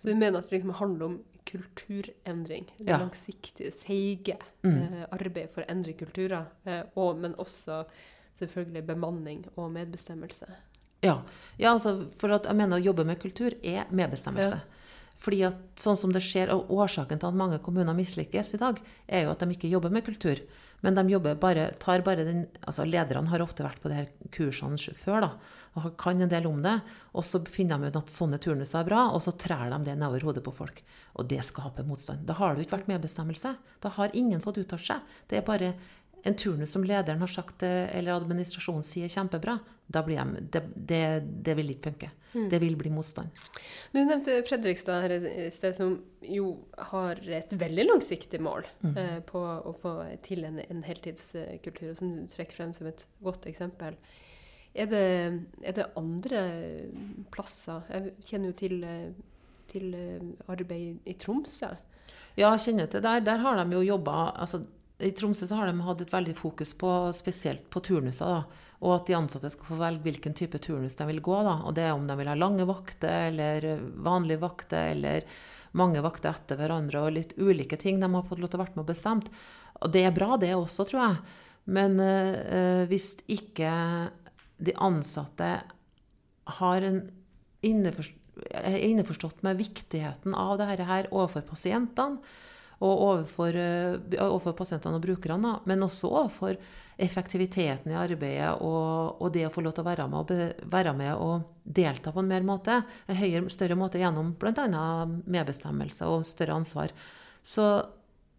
Så 0.00 0.08
du 0.08 0.14
mener 0.14 0.38
at 0.38 0.48
det 0.48 0.56
liksom 0.56 0.76
handler 0.78 1.06
om 1.06 1.18
kulturendring? 1.50 2.70
Det 2.78 2.90
ja. 2.90 2.98
langsiktige, 2.98 3.72
seige 3.74 4.36
mm. 4.62 4.78
eh, 4.78 5.06
arbeid 5.12 5.50
for 5.52 5.64
å 5.64 5.70
endre 5.72 5.96
kulturer, 5.98 6.46
eh, 6.64 6.82
og, 6.94 7.18
men 7.20 7.34
også 7.42 7.82
selvfølgelig 8.38 8.84
bemanning 8.86 9.44
og 9.56 9.72
medbestemmelse? 9.74 10.48
Ja. 11.04 11.18
ja 11.58 11.72
altså, 11.74 12.06
for 12.20 12.32
at 12.36 12.46
jeg 12.48 12.56
mener 12.56 12.78
å 12.78 12.84
jobbe 12.84 13.04
med 13.08 13.20
kultur 13.20 13.56
er 13.60 13.90
medbestemmelse. 13.90 14.60
Ja. 14.60 14.79
Fordi 15.20 15.42
at 15.50 15.60
sånn 15.80 15.98
som 16.00 16.12
det 16.14 16.22
skjer, 16.24 16.52
og 16.54 16.70
Årsaken 16.72 17.20
til 17.20 17.28
at 17.28 17.36
mange 17.36 17.60
kommuner 17.64 17.96
mislykkes 17.96 18.54
i 18.56 18.60
dag, 18.62 18.80
er 19.06 19.26
jo 19.26 19.34
at 19.34 19.42
de 19.44 19.52
ikke 19.52 19.70
jobber 19.70 19.92
med 19.92 20.06
kultur. 20.06 20.40
Men 20.80 20.96
de 20.96 21.04
jobber 21.12 21.36
bare, 21.36 21.66
tar 21.80 22.00
bare 22.04 22.24
den 22.24 22.46
altså 22.64 22.86
Lederne 22.88 23.28
har 23.28 23.42
ofte 23.44 23.64
vært 23.66 23.82
på 23.82 23.90
de 23.92 23.98
her 23.98 24.08
kursene 24.32 24.94
før 24.96 25.26
da, 25.26 25.30
og 25.76 25.90
kan 26.00 26.20
en 26.24 26.30
del 26.30 26.48
om 26.48 26.62
det. 26.64 26.78
Og 27.12 27.26
så 27.26 27.42
finner 27.44 27.76
de 27.76 27.90
ut 27.90 28.00
at 28.00 28.12
sånne 28.12 28.40
turnuser 28.40 28.80
er 28.80 28.88
bra, 28.88 29.04
og 29.12 29.20
så 29.24 29.36
trær 29.36 29.68
de 29.68 29.82
det 29.90 29.98
nedover 29.98 30.24
hodet 30.30 30.44
på 30.46 30.56
folk. 30.56 30.80
Og 31.20 31.28
det 31.28 31.42
skaper 31.44 31.86
motstand. 31.86 32.24
Da 32.24 32.38
har 32.40 32.54
det 32.54 32.64
jo 32.64 32.68
ikke 32.68 32.78
vært 32.78 32.92
medbestemmelse. 32.94 33.54
Da 33.84 33.92
har 33.98 34.16
ingen 34.16 34.40
fått 34.40 34.62
uttalt 34.64 34.86
seg. 34.88 35.16
Det 35.28 35.40
er 35.40 35.46
bare 35.46 35.74
en 36.22 36.36
turnus 36.36 36.72
som 36.72 36.84
lederen 36.84 37.20
har 37.20 37.26
sagt, 37.26 37.62
eh, 37.62 37.96
eller 37.96 38.12
administrasjonen 38.12 38.84
sier 38.84 39.08
kjempebra, 39.08 39.58
da 39.86 40.02
blir 40.06 40.20
de, 40.20 40.42
det, 40.52 40.62
det, 40.74 41.04
det 41.44 41.56
vil 41.58 41.72
ikke 41.72 41.90
funke. 41.90 42.10
Mm. 42.32 42.46
Det 42.52 42.60
vil 42.62 42.76
bli 42.78 42.92
motstand. 42.94 43.40
Du 43.90 43.98
nevnte 43.98 44.36
Fredrikstad 44.46 45.02
her 45.02 45.14
i 45.16 45.48
sted 45.50 45.74
som 45.74 45.96
jo 46.22 46.52
har 46.92 47.18
et 47.26 47.50
veldig 47.58 47.88
langsiktig 47.88 48.38
mål 48.42 48.68
mm. 48.84 48.96
eh, 49.02 49.18
på 49.26 49.40
å 49.40 49.74
få 49.74 49.94
til 50.26 50.44
en, 50.46 50.60
en, 50.62 50.84
heltidskultur, 50.86 51.90
og 51.90 51.98
som 51.98 52.12
du 52.20 52.30
trekker 52.30 52.60
frem 52.60 52.74
som 52.76 52.90
et 52.90 53.06
godt 53.24 53.50
eksempel. 53.50 53.98
Er 54.78 54.86
det, 54.86 55.06
er 55.66 55.74
det 55.74 55.90
andre 55.98 56.40
plasser? 57.34 57.82
Jeg 57.90 58.12
kjenner 58.28 58.52
jo 58.52 58.58
til, 58.60 58.84
til 59.72 59.96
arbeid 60.46 61.08
i 61.10 61.16
Tromsø. 61.18 61.72
Ja, 62.38 62.52
jeg 62.52 62.62
kjenner 62.68 62.86
til 62.86 63.02
der. 63.02 63.24
Der 63.26 63.42
har 63.42 63.58
de 63.58 63.74
jo 63.74 63.82
jobba 63.82 64.30
altså, 64.38 64.62
i 65.00 65.10
Tromsø 65.16 65.46
så 65.46 65.58
har 65.58 65.70
de 65.70 65.84
hatt 65.84 66.02
et 66.04 66.12
veldig 66.12 66.34
fokus 66.38 66.72
på 66.78 66.90
spesielt 67.16 67.68
på 67.72 67.82
turnuser. 67.84 68.26
da, 68.26 68.66
Og 68.80 68.94
at 68.96 69.06
de 69.06 69.16
ansatte 69.16 69.50
skal 69.50 69.66
få 69.66 69.78
velge 69.80 70.04
hvilken 70.04 70.34
type 70.34 70.58
turnus 70.58 70.96
de 70.96 71.06
vil 71.06 71.20
gå. 71.20 71.42
da, 71.42 71.62
og 71.64 71.74
Det 71.74 71.84
er 71.84 71.92
om 71.92 72.06
de 72.06 72.16
vil 72.16 72.28
ha 72.28 72.34
lange 72.34 72.66
vakter 72.66 73.28
eller 73.28 73.80
vanlige 73.96 74.40
vakter 74.40 74.92
eller 74.92 75.24
mange 75.72 76.02
vakter 76.02 76.34
etter 76.34 76.56
hverandre 76.56 77.00
og 77.00 77.12
litt 77.14 77.34
ulike 77.38 77.78
ting 77.78 78.00
de 78.00 78.08
har 78.10 78.26
fått 78.26 78.40
lov 78.40 78.50
til 78.50 78.58
å 78.58 78.64
være 78.64 78.74
med 78.74 78.84
og 78.84 78.90
bestemt. 78.90 79.30
Og 79.80 79.92
det 79.92 80.04
er 80.04 80.16
bra, 80.16 80.36
det 80.36 80.54
også, 80.54 80.84
tror 80.84 81.00
jeg. 81.00 81.16
Men 81.70 82.00
øh, 82.00 82.86
hvis 82.90 83.14
ikke 83.28 84.10
de 84.58 84.74
ansatte 84.76 85.60
har 86.60 86.82
en 86.82 87.04
innforstått, 87.62 88.16
innforstått 88.64 89.42
med 89.44 89.58
viktigheten 89.60 90.34
av 90.34 90.56
dette 90.60 90.86
her 90.88 91.08
overfor 91.12 91.44
pasientene, 91.44 92.22
Og 92.80 93.02
overfor, 93.04 93.56
eh, 93.60 94.22
overfor 94.24 94.54
pasientene 94.56 94.96
og 94.96 95.04
brukerne, 95.04 95.58
men 95.68 95.84
også 95.84 96.08
overfor 96.08 96.56
effektiviteten 97.00 97.92
i 97.92 97.96
arbeidet 97.96 98.50
og, 98.60 99.20
og, 99.20 99.28
det 99.32 99.46
å 99.46 99.52
få 99.52 99.62
lov 99.64 99.74
til 99.76 99.84
å 99.84 99.88
være 99.88 100.06
med, 100.08 100.32
og, 100.32 100.66
være 100.72 100.92
med 100.96 101.12
og 101.14 101.46
delta 101.64 102.12
på 102.12 102.20
en 102.20 102.28
mer 102.28 102.44
måte, 102.44 102.80
en 103.06 103.20
høyere, 103.20 103.52
større 103.52 103.76
måte 103.78 104.00
gjennom 104.00 104.34
bl.a. 104.40 104.82
medbestemmelse 105.06 106.08
og 106.08 106.26
større 106.28 106.58
ansvar. 106.60 106.92
Så, 107.42 107.68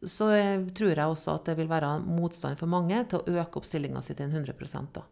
så 0.02 0.30
tror 0.78 0.94
jeg 0.94 1.06
også 1.06 1.38
at 1.38 1.50
det 1.50 1.58
vil 1.58 1.70
være 1.72 1.96
motstand 2.06 2.60
for 2.62 2.70
mange 2.70 3.02
til 3.10 3.22
å 3.22 3.42
øke 3.42 3.62
oppstillinga 3.62 4.04
si 4.06 4.18
til 4.18 4.30
100 4.30 4.86
da. 4.94 5.06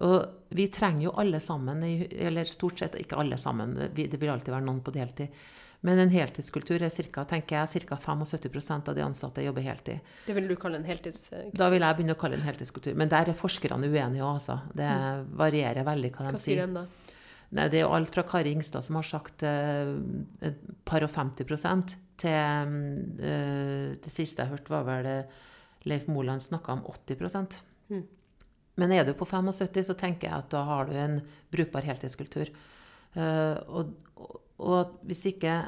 Og 0.00 0.52
vi 0.56 0.68
trenger 0.72 1.10
jo 1.10 1.16
alle 1.20 1.40
sammen, 1.44 1.82
eller 1.84 2.48
stort 2.48 2.80
sett 2.80 2.96
ikke 2.96 3.18
alle 3.20 3.36
sammen, 3.36 3.74
det 3.92 4.16
vil 4.16 4.32
alltid 4.32 4.54
være 4.54 4.64
noen 4.64 4.80
på 4.84 4.94
deltid. 4.94 5.28
Men 5.82 5.98
en 5.98 6.12
heltidskultur 6.12 6.78
er 6.78 6.92
cirka, 6.94 7.24
tenker 7.26 7.58
jeg, 7.58 7.82
ca. 7.88 7.96
75% 7.98 8.90
av 8.90 8.94
de 8.94 9.02
ansatte 9.02 9.42
jobber 9.42 9.64
heltid. 9.66 10.12
Det 10.28 10.36
vil 10.36 10.46
du 10.46 10.54
kalle 10.54 10.78
en 10.78 10.86
heltidskultur? 10.86 11.56
Da 11.58 11.66
vil 11.74 11.82
jeg 11.82 11.98
begynne 11.98 12.14
å 12.14 12.20
kalle 12.20 12.38
det 12.38 12.44
en 12.44 12.50
heltidskultur. 12.52 12.94
Men 12.98 13.10
der 13.10 13.32
er 13.32 13.38
forskerne 13.38 13.90
uenige 13.90 14.22
òg, 14.22 14.36
altså. 14.36 14.60
Det 14.78 14.86
mm. 14.86 15.32
varierer 15.42 15.88
veldig 15.88 16.12
hva, 16.14 16.28
de 16.28 16.38
sier. 16.38 16.38
Hva 16.38 16.44
sier 16.44 16.62
De, 16.62 16.84
da? 16.84 17.18
Nei, 17.52 17.66
det 17.68 17.80
er 17.80 17.84
jo 17.84 17.92
alt 17.92 18.14
fra 18.14 18.24
Kari 18.24 18.54
Ingstad 18.54 18.84
som 18.86 18.96
har 18.96 19.04
sagt 19.04 19.42
eh, 19.44 19.90
et 20.48 20.60
par 20.88 21.04
og 21.04 21.10
50 21.12 21.44
til 22.22 22.32
eh, 22.32 23.88
Det 24.00 24.12
siste 24.12 24.40
jeg 24.40 24.52
hørte, 24.54 24.72
var 24.72 24.86
vel 24.88 25.08
eh, 25.10 25.40
Leif 25.90 26.06
Moland 26.08 26.40
snakka 26.44 26.78
om 26.78 26.84
80 26.88 27.18
mm. 27.90 28.04
Men 28.80 28.94
er 28.94 29.04
du 29.04 29.12
på 29.18 29.28
75, 29.28 29.82
så 29.90 29.98
tenker 29.98 30.30
jeg 30.30 30.38
at 30.38 30.48
da 30.54 30.62
har 30.64 30.88
du 30.88 30.94
en 30.96 31.18
brukbar 31.52 31.84
heltidskultur. 31.84 32.48
Uh, 33.12 33.58
og, 33.68 33.90
og 34.16 34.38
hvis 35.06 35.24
ikke 35.32 35.60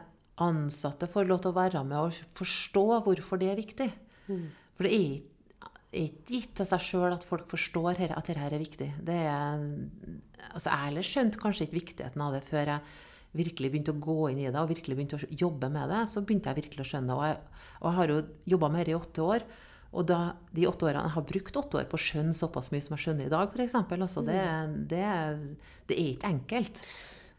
ansatte 0.45 1.09
får 1.11 1.29
lov 1.29 1.43
til 1.43 1.53
å 1.53 1.59
være 1.59 1.85
med 1.87 2.09
og 2.09 2.19
forstå 2.39 2.85
hvorfor 3.07 3.39
det 3.39 3.53
er 3.53 3.61
viktig 3.61 3.87
mm. 4.27 4.45
For 4.75 4.87
det 4.87 4.91
er 4.91 5.03
ikke 5.07 5.31
gitt 6.35 6.63
av 6.63 6.67
seg 6.67 6.83
sjøl 6.83 7.15
at 7.15 7.27
folk 7.27 7.47
forstår 7.47 8.01
at 8.03 8.27
dette 8.27 8.35
er 8.43 8.57
viktig. 8.59 8.89
Det 9.07 9.19
er, 9.31 9.61
altså 10.51 10.73
jeg 10.73 10.89
heller 10.89 11.07
skjønte 11.07 11.39
kanskje 11.39 11.69
ikke 11.69 11.79
viktigheten 11.79 12.25
av 12.25 12.35
det 12.35 12.41
før 12.43 12.73
jeg 12.73 12.97
virkelig 13.39 13.71
begynte 13.71 13.95
å 13.95 14.03
gå 14.03 14.17
inn 14.33 14.41
i 14.43 14.49
det 14.49 14.59
og 14.59 14.73
virkelig 14.73 14.97
begynte 14.99 15.21
å 15.21 15.29
jobbe 15.31 15.71
med 15.71 15.95
det. 15.95 16.01
Så 16.11 16.25
begynte 16.27 16.51
jeg 16.51 16.65
virkelig 16.65 16.83
å 16.83 16.89
skjønne 16.91 17.13
det. 17.13 17.15
Og 17.15 17.25
jeg, 17.29 17.71
og 17.79 17.87
jeg 17.87 17.99
har 18.01 18.13
jo 18.13 18.19
jobba 18.55 18.73
med 18.75 18.87
det 18.87 18.95
i 18.95 18.99
åtte 18.99 19.29
år. 19.29 19.47
Og 19.95 20.07
da, 20.11 20.21
de 20.51 20.67
åtte 20.67 20.89
årene, 20.89 21.07
Jeg 21.07 21.15
har 21.15 21.27
brukt 21.31 21.57
åtte 21.63 21.79
år 21.79 21.89
på 21.91 21.99
å 21.99 22.05
skjønne 22.09 22.35
såpass 22.35 22.73
mye 22.75 22.83
som 22.83 22.97
jeg 22.97 23.05
skjønner 23.05 23.29
i 23.29 23.35
dag, 23.35 23.55
f.eks. 23.55 23.77
Altså, 23.79 24.27
det, 24.27 24.41
mm. 24.43 24.79
det, 24.91 25.09
det 25.87 25.99
er 26.01 26.09
ikke 26.17 26.33
enkelt. 26.35 26.83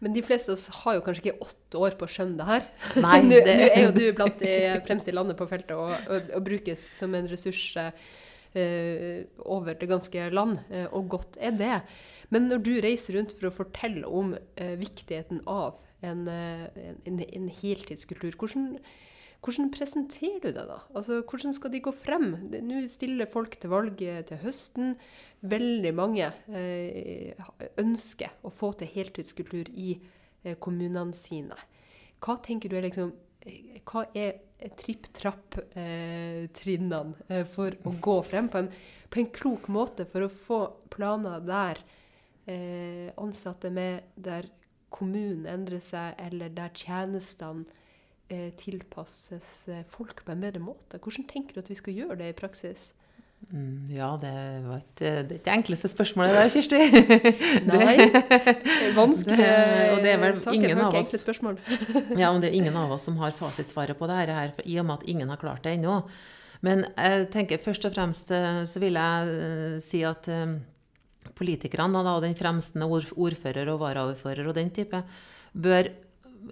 Men 0.04 0.16
de 0.16 0.24
fleste 0.26 0.52
av 0.52 0.58
oss 0.58 0.68
har 0.84 0.98
jo 0.98 1.04
kanskje 1.06 1.24
ikke 1.24 1.46
åtte 1.46 1.80
år 1.82 1.96
på 2.00 2.08
å 2.08 2.12
skjønne 2.12 2.38
det 2.40 2.48
her. 2.50 2.68
Nei, 3.06 3.20
det... 3.30 3.40
Nå 3.48 3.70
er 3.70 3.82
jo 3.86 3.96
du 3.96 4.04
blant 4.18 4.42
de 4.42 4.56
fremste 4.88 5.12
i 5.12 5.16
landet 5.16 5.40
på 5.40 5.48
feltet 5.50 5.74
og, 5.78 5.94
og, 6.12 6.30
og 6.36 6.46
brukes 6.46 6.84
som 6.98 7.16
en 7.16 7.30
ressurs 7.32 7.64
uh, 7.80 7.90
over 9.48 9.80
det 9.80 9.90
ganske 9.92 10.28
land, 10.36 10.60
uh, 10.74 10.86
og 10.92 11.10
godt 11.16 11.40
er 11.40 11.56
det. 11.56 11.80
Men 12.34 12.50
når 12.52 12.64
du 12.68 12.74
reiser 12.84 13.18
rundt 13.20 13.36
for 13.38 13.50
å 13.50 13.56
fortelle 13.56 14.10
om 14.10 14.36
uh, 14.36 14.76
viktigheten 14.82 15.46
av 15.48 15.80
en, 16.06 16.28
en, 16.30 17.22
en 17.24 17.46
heltidskultur, 17.62 18.36
hvordan 18.38 18.76
hvordan 19.46 19.68
presenterer 19.74 20.40
du 20.42 20.50
deg, 20.50 20.66
da? 20.66 20.80
Altså, 20.98 21.22
Hvordan 21.22 21.54
skal 21.54 21.70
de 21.74 21.80
gå 21.86 21.92
frem? 21.94 22.36
Nå 22.66 22.88
stiller 22.90 23.30
folk 23.30 23.54
til 23.62 23.70
valg 23.70 24.02
til 24.02 24.38
høsten. 24.42 24.96
Veldig 25.46 25.94
mange 25.94 26.34
eh, 26.50 27.38
ønsker 27.82 28.30
å 28.42 28.50
få 28.50 28.74
til 28.80 28.88
heltidskultur 28.90 29.70
i 29.70 30.02
eh, 30.44 30.56
kommunene 30.58 31.14
sine. 31.14 31.56
Hva 32.24 32.38
tenker 32.42 32.70
du 32.72 32.78
er 32.80 32.84
liksom 32.88 33.14
eh, 33.46 33.82
Hva 33.86 34.06
er 34.18 34.34
tripp-trapp-trinnene 34.82 37.14
eh, 37.30 37.42
eh, 37.42 37.46
for 37.46 37.70
å 37.86 37.92
gå 38.02 38.22
frem 38.26 38.50
på 38.50 38.58
en, 38.64 38.70
på 39.14 39.20
en, 39.22 39.30
klok 39.36 39.68
måte 39.70 40.06
for 40.10 40.22
å 40.26 40.34
få 40.34 40.90
planer 40.90 41.40
der 41.46 41.78
eh, 42.50 43.14
ansatte 43.22 43.70
med 43.70 44.02
Der 44.16 44.50
kommunen 44.90 45.46
endrer 45.52 45.80
seg, 45.84 46.16
eller 46.18 46.50
der 46.56 46.72
tjenestene 46.74 47.66
eh, 47.68 47.85
tilpasses 48.58 49.50
eh, 49.70 49.82
folk 49.86 50.24
på 50.26 50.34
en 50.34 50.42
bedre 50.42 50.62
måte. 50.64 50.98
Hvordan 50.98 51.28
tenker 51.30 51.56
du 51.56 51.62
at 51.62 51.70
vi 51.70 51.78
skal 51.78 51.98
gjøre 51.98 52.18
det 52.22 52.32
i 52.32 52.38
praksis? 52.38 52.94
Mm, 53.52 53.86
ja, 53.94 54.08
det 54.18 54.32
var 54.64 54.80
ikke 54.80 55.10
det 55.30 55.38
ikke 55.38 55.58
enkleste 55.60 55.90
spørsmålet 55.92 56.34
der, 56.34 56.50
Kirsti. 56.50 56.80
Nei. 57.70 58.08
Vanskelig 58.96 59.50
og 59.92 60.00
det 60.02 60.14
er 60.16 60.22
vel 60.24 60.40
ingen 60.56 60.82
av 60.82 60.98
oss, 60.98 61.12
spørsmål. 61.22 61.60
ja, 62.22 62.32
men 62.32 62.42
det 62.42 62.50
er 62.50 62.58
ingen 62.58 62.80
av 62.80 62.96
oss 62.96 63.06
som 63.06 63.20
har 63.22 63.36
fasitsvaret 63.38 64.00
på 64.00 64.10
det 64.10 64.22
her, 64.24 64.56
i 64.66 64.80
og 64.82 64.88
med 64.88 64.98
at 64.98 65.12
ingen 65.12 65.30
har 65.30 65.42
klart 65.42 65.62
det 65.68 65.76
ennå. 65.78 66.00
Men 66.66 66.88
jeg 66.96 67.28
tenker 67.36 67.62
først 67.62 67.86
og 67.86 67.94
fremst 67.94 68.32
eh, 68.34 68.64
så 68.66 68.82
vil 68.82 68.98
jeg 68.98 69.84
si 69.86 70.02
at 70.08 70.32
politikerne, 71.36 72.02
da, 72.08 72.18
den 72.24 72.38
fremste 72.40 72.90
ordfører 72.90 73.70
og 73.74 73.84
varaordfører 73.84 74.50
og 74.50 74.58
den 74.58 74.72
type, 74.74 75.04
bør 75.54 75.92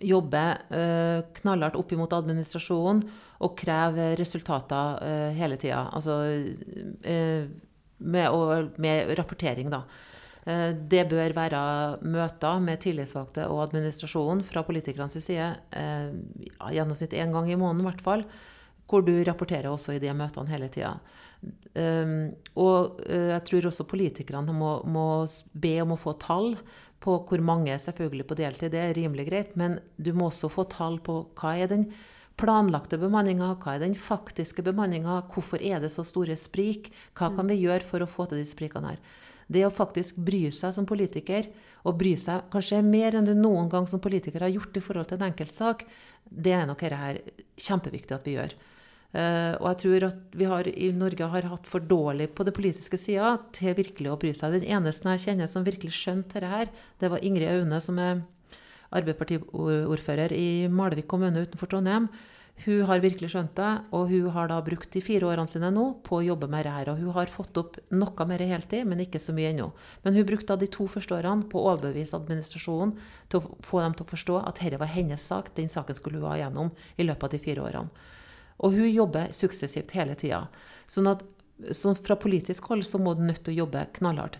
jobbe 0.01 0.43
uh, 0.71 1.19
knallhardt 1.39 1.77
opp 1.79 1.91
imot 1.93 2.15
administrasjonen 2.15 3.03
og 3.43 3.53
kreve 3.59 4.13
resultater 4.19 4.97
uh, 5.03 5.29
hele 5.35 5.59
tida. 5.61 5.85
Altså 5.93 6.17
uh, 6.23 7.45
med, 8.03 8.25
og, 8.29 8.73
med, 8.81 9.13
rapportering, 9.19 9.71
da. 9.73 9.85
Det 10.43 11.05
bør 11.07 11.31
være 11.37 11.59
møter 12.03 12.57
med 12.59 12.81
tillitsvalgte 12.83 13.45
og 13.47 13.61
administrasjonen 13.69 14.41
fra 14.43 14.59
politikernes 14.67 15.15
side, 15.23 15.45
ja, 15.71 16.71
gjennomsnitt 16.75 17.15
én 17.15 17.31
gang 17.31 17.47
i 17.47 17.55
måneden 17.55 17.79
i 17.79 17.87
hvert 17.87 18.03
fall, 18.03 18.25
hvor 18.91 19.05
du 19.07 19.13
rapporterer 19.23 19.69
også 19.71 19.95
i 19.95 20.01
de 20.03 20.11
møtene 20.11 20.51
hele 20.51 20.67
tida. 20.73 20.97
Og 22.59 22.99
jeg 23.07 23.39
tror 23.47 23.69
også 23.69 23.87
politikerne 23.87 24.57
må, 24.57 24.73
må, 24.83 25.05
be 25.55 25.77
om 25.85 25.95
å 25.95 26.01
få 26.03 26.17
tall 26.19 26.57
på 27.03 27.17
hvor 27.27 27.43
mange 27.43 27.75
selvfølgelig 27.79 28.27
på 28.29 28.37
deltid, 28.39 28.71
det 28.73 28.81
er 28.81 28.95
rimelig 28.97 29.27
greit, 29.29 29.55
men 29.59 29.79
du 29.97 30.13
må 30.15 30.29
også 30.29 30.49
få 30.51 30.65
tall 30.71 30.99
på 31.03 31.19
hva 31.39 31.55
er 31.59 31.71
den 31.71 31.89
planlagte 32.39 32.97
bemanninga, 32.97 33.51
hva 33.61 33.75
er 33.75 33.83
den 33.83 33.97
faktiske 33.97 34.63
bemanninga, 34.65 35.19
hvorfor 35.33 35.61
er 35.61 35.83
det 35.83 35.91
så 35.93 36.05
store 36.07 36.37
sprik, 36.39 36.89
hva 37.17 37.29
kan 37.35 37.51
vi 37.51 37.59
gjøre 37.61 37.85
for 37.85 38.03
å 38.03 38.09
få 38.09 38.29
til 38.29 38.41
de 38.41 38.47
sprikene 38.47 38.93
her. 38.95 39.03
Det 39.53 39.65
å 39.67 39.73
faktisk 39.73 40.17
bry 40.23 40.47
seg 40.55 40.73
som 40.73 40.87
politiker, 40.89 41.49
og 41.83 41.97
bry 41.99 42.13
seg 42.19 42.47
kanskje 42.53 42.79
mer 42.85 43.17
enn 43.19 43.27
du 43.27 43.33
noen 43.35 43.67
gang 43.69 43.87
som 43.91 44.01
politiker 44.01 44.45
har 44.45 44.53
gjort 44.53 44.79
i 44.79 44.83
forhold 44.83 45.09
til 45.09 45.19
en 45.19 45.27
enkeltsak, 45.27 45.83
det 46.23 46.55
er 46.55 46.67
nok 46.69 46.79
dette 46.79 47.33
kjempeviktig 47.59 48.15
at 48.15 48.29
vi 48.29 48.37
gjør. 48.37 48.55
Uh, 49.13 49.53
og 49.61 49.67
jeg 49.69 49.79
tror 49.83 50.03
at 50.07 50.21
vi 50.33 50.45
har, 50.49 50.67
i 50.67 50.87
Norge 50.97 51.27
har 51.29 51.45
hatt 51.51 51.67
for 51.69 51.85
dårlig 51.85 52.31
på 52.33 52.45
det 52.47 52.55
politiske 52.57 52.97
sida 52.97 53.35
til 53.53 53.75
virkelig 53.77 54.09
å 54.09 54.17
bry 54.17 54.31
seg. 54.33 54.55
Den 54.57 54.65
eneste 54.79 55.13
jeg 55.13 55.25
kjenner 55.27 55.49
som 55.51 55.65
virkelig 55.67 55.93
skjønte 55.99 56.41
dette, 56.41 56.49
her, 56.49 56.71
det 56.97 57.11
var 57.13 57.21
Ingrid 57.21 57.51
Aune, 57.51 57.81
som 57.83 57.99
er 58.01 58.23
Arbeiderpartiordfører 58.93 60.33
i 60.37 60.69
Malvik 60.69 61.07
kommune 61.09 61.45
utenfor 61.45 61.69
Trondheim. 61.69 62.09
Hun 62.63 62.83
har 62.85 63.01
virkelig 63.01 63.31
skjønt 63.33 63.55
det, 63.57 63.69
og 63.97 64.11
hun 64.11 64.27
har 64.35 64.47
da 64.51 64.59
brukt 64.63 64.93
de 64.93 65.01
fire 65.01 65.25
årene 65.25 65.49
sine 65.49 65.71
nå 65.73 65.85
på 66.05 66.19
å 66.19 66.25
jobbe 66.25 66.47
med 66.51 66.67
dette. 66.67 66.93
Og 66.93 67.01
hun 67.01 67.15
har 67.15 67.31
fått 67.33 67.57
opp 67.59 67.79
noe 67.91 68.27
mer 68.29 68.43
heltid, 68.45 68.85
men 68.87 69.01
ikke 69.03 69.21
så 69.21 69.33
mye 69.35 69.49
ennå. 69.51 69.71
Men 70.05 70.17
hun 70.17 70.27
brukte 70.29 70.57
de 70.61 70.69
to 70.71 70.85
første 70.89 71.17
årene 71.17 71.49
på 71.49 71.59
å 71.59 71.73
overbevise 71.73 72.17
administrasjonen 72.17 72.93
til 73.29 73.41
å 73.41 73.57
få 73.65 73.81
dem 73.81 73.97
til 73.97 74.05
å 74.05 74.11
forstå 74.13 74.41
at 74.43 74.61
dette 74.61 74.81
var 74.81 74.93
hennes 74.93 75.29
sak, 75.33 75.49
den 75.57 75.71
saken 75.73 75.97
skulle 75.97 76.21
hun 76.21 76.29
ha 76.29 76.37
gjennom 76.43 76.69
i 76.97 77.07
løpet 77.09 77.29
av 77.29 77.33
de 77.33 77.41
fire 77.41 77.65
årene. 77.65 78.11
Og 78.61 78.75
hun 78.75 78.89
jobber 78.89 79.31
suksessivt 79.35 79.95
hele 79.97 80.15
tida. 80.19 80.45
Sånn 80.87 81.09
at 81.09 81.23
så 81.71 81.93
fra 81.95 82.17
politisk 82.19 82.67
hold 82.71 82.85
så 82.85 82.99
må 82.99 83.13
du 83.15 83.23
nødt 83.25 83.43
til 83.45 83.53
å 83.53 83.63
jobbe 83.63 83.85
knallhardt 83.97 84.39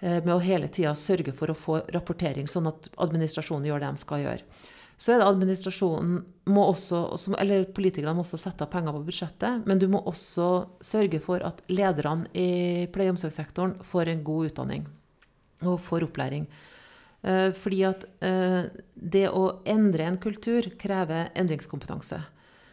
eh, 0.00 0.20
med 0.24 0.34
å 0.34 0.42
hele 0.42 0.68
tida 0.68 0.94
sørge 0.98 1.34
for 1.36 1.50
å 1.50 1.58
få 1.58 1.80
rapportering, 1.94 2.48
sånn 2.50 2.68
at 2.70 2.90
administrasjonen 3.00 3.68
gjør 3.70 3.84
det 3.84 3.92
de 3.94 4.02
skal 4.04 4.24
gjøre. 4.24 4.62
Så 4.96 5.14
er 5.14 5.20
det 5.20 5.26
administrasjonen 5.26 6.18
må 6.54 6.66
også, 6.70 7.00
eller 7.40 7.64
Politikerne 7.74 8.14
må 8.14 8.22
også 8.22 8.38
sette 8.38 8.66
av 8.66 8.70
penger 8.70 8.94
på 8.94 9.02
budsjettet, 9.08 9.64
men 9.66 9.80
du 9.80 9.88
må 9.90 10.04
også 10.06 10.50
sørge 10.84 11.18
for 11.22 11.42
at 11.46 11.64
lederne 11.72 12.28
i 12.30 12.86
pleie- 12.94 13.10
og 13.10 13.16
omsorgssektoren 13.16 13.74
får 13.82 14.12
en 14.12 14.22
god 14.26 14.52
utdanning 14.52 14.86
og 15.64 15.80
får 15.82 16.06
opplæring. 16.06 16.46
Eh, 17.24 17.50
fordi 17.56 17.82
at 17.88 18.06
eh, 18.22 18.70
det 18.94 19.26
å 19.32 19.44
endre 19.66 20.06
en 20.06 20.20
kultur 20.20 20.68
krever 20.78 21.32
endringskompetanse. 21.34 22.20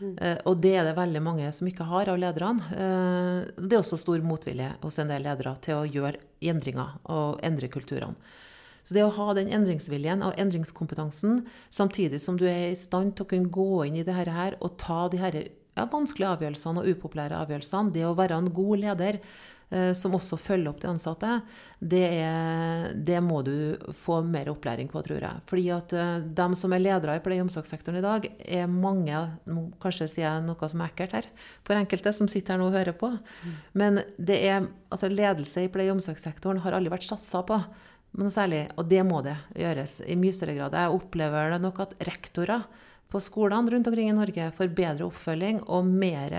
Mm. 0.02 0.14
Uh, 0.18 0.38
og 0.50 0.62
det 0.64 0.76
er 0.80 0.88
det 0.88 0.98
veldig 0.98 1.22
mange 1.24 1.50
som 1.54 1.70
ikke 1.70 1.88
har 1.88 2.10
av 2.12 2.20
lederne. 2.20 2.68
Uh, 2.74 3.50
det 3.62 3.76
er 3.78 3.82
også 3.84 4.00
stor 4.02 4.24
motvilje 4.26 4.72
hos 4.82 5.00
en 5.02 5.12
del 5.14 5.28
ledere 5.28 5.54
til 5.62 5.80
å 5.80 5.88
gjøre 5.88 6.22
endringer 6.52 6.98
og 7.14 7.42
endre 7.46 7.70
kulturene. 7.72 8.18
Så 8.82 8.96
det 8.98 9.04
å 9.06 9.14
ha 9.14 9.34
den 9.38 9.52
endringsviljen 9.54 10.24
og 10.26 10.38
endringskompetansen, 10.42 11.44
samtidig 11.70 12.18
som 12.22 12.40
du 12.40 12.48
er 12.50 12.72
i 12.72 12.78
stand 12.80 13.14
til 13.16 13.28
å 13.28 13.30
kunne 13.30 13.54
gå 13.54 13.84
inn 13.86 14.00
i 14.02 14.06
det 14.08 14.16
her 14.18 14.58
og 14.58 14.74
ta 14.82 15.04
de 15.12 15.20
her 15.22 15.38
ja, 15.38 15.86
vanskelige 15.86 16.32
avgjørelsene 16.36 16.82
og 16.82 16.96
upopulære 16.96 17.38
avgjørelsene. 17.44 17.94
Det 17.96 18.08
å 18.08 18.16
være 18.18 18.40
en 18.42 18.50
god 18.54 18.82
leder 18.82 19.20
eh, 19.20 19.30
som 19.96 20.16
også 20.18 20.36
følger 20.36 20.68
opp 20.72 20.82
de 20.82 20.90
ansatte, 20.90 21.38
det, 21.80 22.02
er, 22.22 22.90
det, 22.94 23.18
må 23.24 23.40
du 23.46 23.54
få 23.98 24.20
mer 24.28 24.52
opplæring 24.52 24.90
på, 24.92 25.02
tror 25.06 25.24
jeg. 25.24 25.44
Fordi 25.50 25.64
at 25.74 25.96
uh, 25.96 26.18
de 26.22 26.48
som 26.60 26.76
er 26.76 26.84
ledere 26.84 27.16
i 27.18 27.24
pleie- 27.24 27.42
og 27.42 27.48
omsorgssektoren 27.48 28.02
i 28.02 28.04
dag, 28.06 28.28
er 28.46 28.68
mange 28.70 29.22
Kanskje 29.82 30.10
sier 30.12 30.28
jeg 30.28 30.44
noe 30.46 30.70
som 30.70 30.84
er 30.84 30.92
ekkelt 30.92 31.16
her 31.16 31.30
for 31.68 31.78
enkelte 31.78 32.14
som 32.16 32.30
sitter 32.32 32.56
her 32.56 32.62
nå 32.62 32.68
og 32.70 32.76
hører 32.76 32.98
på. 32.98 33.10
Mm. 33.16 33.56
Men 33.82 34.02
det 34.20 34.38
er, 34.44 34.68
altså, 34.92 35.10
ledelse 35.12 35.66
i 35.66 35.72
pleie- 35.74 35.90
og 35.90 36.00
omsorgssektoren 36.00 36.62
har 36.66 36.78
aldri 36.78 36.94
vært 36.94 37.08
satsa 37.08 37.42
på. 37.48 37.58
Men 38.20 38.32
særlig, 38.34 38.66
og 38.76 38.90
det 38.92 39.02
må 39.08 39.22
det 39.24 39.38
gjøres 39.56 40.02
i 40.04 40.18
mye 40.20 40.36
større 40.36 40.58
grad. 40.58 40.76
Jeg 40.76 41.00
opplever 41.00 41.54
det 41.56 41.62
nok 41.64 41.80
at 41.86 41.96
rektorer 42.10 42.68
på 43.12 43.20
skolene 43.20 43.72
rundt 43.72 43.90
omkring 43.90 44.10
i 44.10 44.16
Norge 44.16 44.48
får 44.56 44.72
bedre 44.76 45.08
oppfølging 45.10 45.62
og 45.68 45.88
mer 45.88 46.36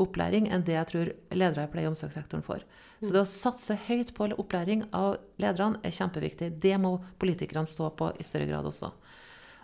opplæring 0.00 0.46
enn 0.52 0.64
det 0.66 0.76
jeg 0.76 0.90
tror 0.90 1.12
ledere 1.34 1.66
i 1.66 1.72
pleie- 1.72 1.88
og 1.88 1.94
omsorgssektoren 1.94 2.44
får. 2.46 2.62
Så 3.02 3.10
det 3.12 3.20
å 3.20 3.28
satse 3.28 3.76
høyt 3.88 4.14
på 4.16 4.30
opplæring 4.38 4.86
av 4.94 5.18
lederne 5.42 5.82
er 5.84 5.94
kjempeviktig. 5.94 6.54
Det 6.62 6.76
må 6.80 6.96
politikerne 7.20 7.68
stå 7.68 7.90
på 7.98 8.12
i 8.18 8.26
større 8.26 8.48
grad 8.48 8.70
også. 8.70 8.92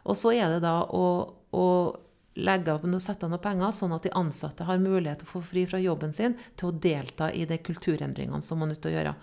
Og 0.04 0.16
så 0.18 0.34
er 0.34 0.56
det 0.56 0.62
da 0.64 0.80
å, 0.84 1.04
å 1.54 1.66
legge 2.40 2.74
opp 2.74 2.86
noe, 2.88 3.02
sette 3.02 3.26
av 3.26 3.32
noen 3.32 3.42
penger, 3.42 3.72
sånn 3.74 3.94
at 3.96 4.06
de 4.06 4.14
ansatte 4.16 4.66
har 4.66 4.82
mulighet 4.82 5.22
til 5.22 5.30
å 5.30 5.34
få 5.36 5.44
fri 5.52 5.64
fra 5.70 5.80
jobben 5.82 6.12
sin 6.16 6.36
til 6.58 6.70
å 6.70 6.74
delta 6.76 7.30
i 7.32 7.46
de 7.48 7.58
kulturendringene 7.62 8.42
som 8.44 8.60
man 8.60 8.70
er 8.70 8.74
nødt 8.74 8.84
til 8.84 8.92
å 8.92 8.96
gjøre. 8.98 9.14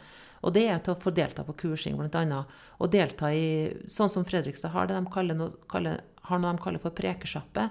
Og 0.46 0.54
det 0.54 0.68
er 0.70 0.82
til 0.86 0.94
å 0.94 1.02
få 1.02 1.12
delta 1.18 1.44
på 1.44 1.56
kursing, 1.58 1.98
bl.a. 1.98 2.44
Og 2.78 2.92
delta 2.94 3.32
i 3.34 3.74
sånn 3.90 4.12
som 4.12 4.26
Fredrikstad 4.28 4.74
har 4.76 4.90
det 4.90 5.00
de 5.00 5.14
kaller 5.14 5.38
noe, 5.38 5.56
kaller, 5.72 6.04
har 6.28 6.42
noe 6.42 6.56
de 6.56 6.64
kaller 6.64 6.84
for 6.84 6.96
prekesjappe. 6.96 7.68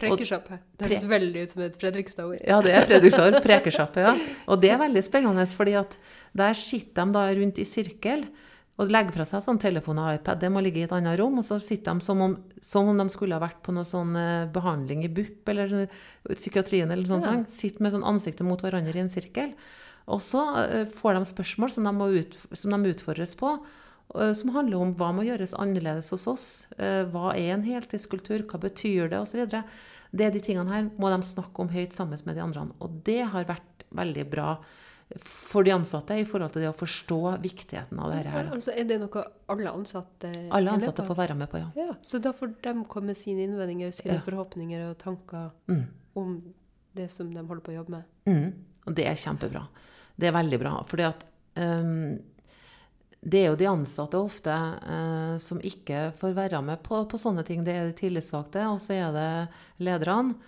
Prekesjappe. 0.00 0.60
Det 0.78 0.88
høres 0.88 1.04
pre 1.04 1.12
veldig 1.14 1.42
ut 1.42 1.54
som 1.54 1.64
et 1.64 1.80
Fredrikstad-ord. 1.80 2.38
Ja, 2.46 2.60
det 2.64 2.76
er 2.76 2.86
Fredrikstad-ord. 2.88 3.40
Prekesjappe, 3.46 4.04
ja. 4.06 4.14
Og 4.50 4.62
det 4.62 4.70
er 4.72 4.80
veldig 4.80 5.02
spennende, 5.04 5.48
fordi 5.56 5.74
at 5.80 5.96
der 6.36 6.56
sitter 6.56 7.08
de 7.08 7.16
da 7.18 7.26
rundt 7.36 7.60
i 7.60 7.66
sirkel 7.68 8.24
og 8.80 8.88
legger 8.88 9.12
fra 9.12 9.26
seg 9.28 9.42
sånn 9.44 9.60
telefon 9.60 9.98
og 10.00 10.14
iPad. 10.14 10.40
Det 10.40 10.48
må 10.52 10.62
ligge 10.64 10.80
i 10.80 10.86
et 10.86 10.94
annet 10.96 11.18
rom. 11.20 11.36
Og 11.42 11.44
så 11.44 11.58
sitter 11.60 11.98
de 11.98 12.06
som 12.06 12.22
om, 12.24 12.38
som 12.64 12.88
om 12.88 12.96
de 12.96 13.06
skulle 13.12 13.36
ha 13.36 13.42
vært 13.42 13.60
på 13.66 13.74
noe 13.76 13.84
sånn 13.84 14.14
eh, 14.16 14.48
behandling 14.52 15.04
i 15.04 15.12
BUP 15.12 15.50
eller 15.52 15.74
psykiatrien 16.30 16.88
eller 16.88 17.04
sånt. 17.10 17.28
Ja. 17.28 17.42
Sitter 17.50 17.84
med 17.84 17.92
sånn 17.92 18.06
ansiktet 18.08 18.48
mot 18.48 18.62
hverandre 18.64 18.96
i 18.96 19.04
en 19.04 19.12
sirkel. 19.12 19.52
Og 20.08 20.22
så 20.24 20.46
eh, 20.64 20.88
får 20.88 21.18
de 21.18 21.28
spørsmål 21.28 21.74
som 21.74 21.90
de, 21.90 22.08
ut, 22.22 22.38
som 22.56 22.72
de 22.72 22.94
utfordres 22.94 23.36
på, 23.38 23.52
eh, 23.58 23.76
som 24.34 24.52
handler 24.54 24.82
om 24.82 24.92
hva 24.98 25.12
må 25.14 25.24
gjøres 25.26 25.54
annerledes 25.54 26.10
hos 26.14 26.26
oss. 26.30 26.46
Eh, 26.78 27.04
hva 27.12 27.32
er 27.36 27.54
en 27.54 27.64
heltidskultur, 27.66 28.44
hva 28.50 28.60
betyr 28.62 29.10
det, 29.12 29.20
osv. 29.22 29.46
Det 30.10 30.26
er 30.26 30.34
de 30.34 30.42
tingene 30.42 30.72
her 30.72 30.88
må 30.98 31.12
de 31.12 31.20
snakke 31.26 31.62
om 31.62 31.70
høyt 31.70 31.94
sammen 31.94 32.18
med 32.26 32.38
de 32.38 32.44
andre. 32.44 32.66
Og 32.82 33.02
det 33.06 33.22
har 33.30 33.46
vært 33.48 33.86
veldig 33.94 34.26
bra 34.30 34.54
for 35.18 35.66
de 35.66 35.72
ansatte 35.74 36.14
i 36.20 36.26
forhold 36.26 36.52
til 36.54 36.64
det 36.64 36.70
å 36.70 36.76
forstå 36.76 37.18
viktigheten 37.42 37.98
av 37.98 38.12
dette. 38.14 38.30
her. 38.30 38.50
Altså, 38.54 38.74
er 38.78 38.86
det 38.86 39.00
noe 39.02 39.24
alle 39.50 39.72
ansatte 39.74 40.30
Alle 40.54 40.74
ansatte 40.76 41.06
får 41.06 41.18
være 41.18 41.36
med 41.38 41.50
på, 41.50 41.58
ja. 41.58 41.70
ja. 41.74 41.94
Så 42.06 42.20
da 42.22 42.32
får 42.36 42.54
de 42.62 42.74
komme 42.90 43.10
med 43.10 43.18
sine 43.18 43.42
innvendinger, 43.46 43.90
sine 43.94 44.20
ja. 44.20 44.24
forhåpninger 44.26 44.86
og 44.86 44.98
tanker 45.02 45.50
mm. 45.70 45.82
om 46.20 46.36
det 46.94 47.08
som 47.10 47.30
de 47.34 47.42
holder 47.42 47.64
på 47.66 47.74
å 47.74 47.78
jobbe 47.80 47.96
med? 47.98 48.14
Mm. 48.30 48.46
Og 48.86 48.96
det 48.98 49.08
er 49.10 49.18
kjempebra. 49.18 49.64
Det 50.14 50.30
er 50.30 50.36
veldig 50.36 50.60
bra. 50.62 50.76
fordi 50.86 51.08
at 51.08 51.26
um, 51.58 52.18
det 53.20 53.42
er 53.42 53.50
jo 53.50 53.58
de 53.60 53.68
ansatte 53.68 54.16
ofte 54.16 54.52
eh, 54.52 55.34
som 55.42 55.60
ikke 55.60 56.10
får 56.16 56.36
være 56.36 56.62
med 56.64 56.80
på, 56.84 57.02
på, 57.04 57.20
sånne 57.20 57.44
ting. 57.44 57.64
Det 57.64 57.74
er 57.76 57.90
de 57.90 57.96
tillitsvalgte, 57.98 58.64
og 58.72 58.80
så 58.80 58.96
er 58.96 59.16
det 59.16 59.30
lederne. 59.84 60.38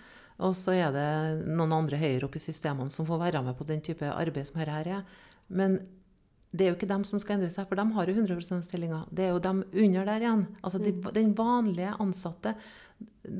Og 0.43 0.55
så 0.57 0.73
er 0.73 0.89
det 0.95 1.09
noen 1.45 1.75
andre 1.77 1.99
høyere 2.01 2.25
oppe 2.25 2.39
i 2.39 2.43
systemene 2.43 2.89
som 2.89 3.05
får 3.05 3.19
være 3.21 3.43
med 3.45 3.53
på 3.55 3.67
den 3.69 3.83
type 3.85 4.07
arbeid 4.09 4.49
som 4.49 4.57
her 4.57 4.71
er. 4.73 5.03
Men 5.53 5.77
det 6.53 6.65
er 6.65 6.71
jo 6.71 6.77
ikke 6.79 6.89
dem 6.89 7.05
som 7.05 7.21
skal 7.21 7.37
endre 7.37 7.51
seg, 7.53 7.67
for 7.69 7.77
de 7.77 7.85
har 7.95 8.09
jo 8.09 8.15
100 8.15 8.41
%-stillinger. 8.41 9.05
Det 9.13 9.27
er 9.27 9.31
jo 9.35 9.43
dem 9.45 9.61
under 9.69 10.09
der 10.09 10.25
igjen. 10.25 10.43
Altså 10.61 10.81
de, 10.81 10.95
mm. 10.97 11.11
den 11.13 11.31
vanlige 11.37 11.93
ansatte, 12.01 12.55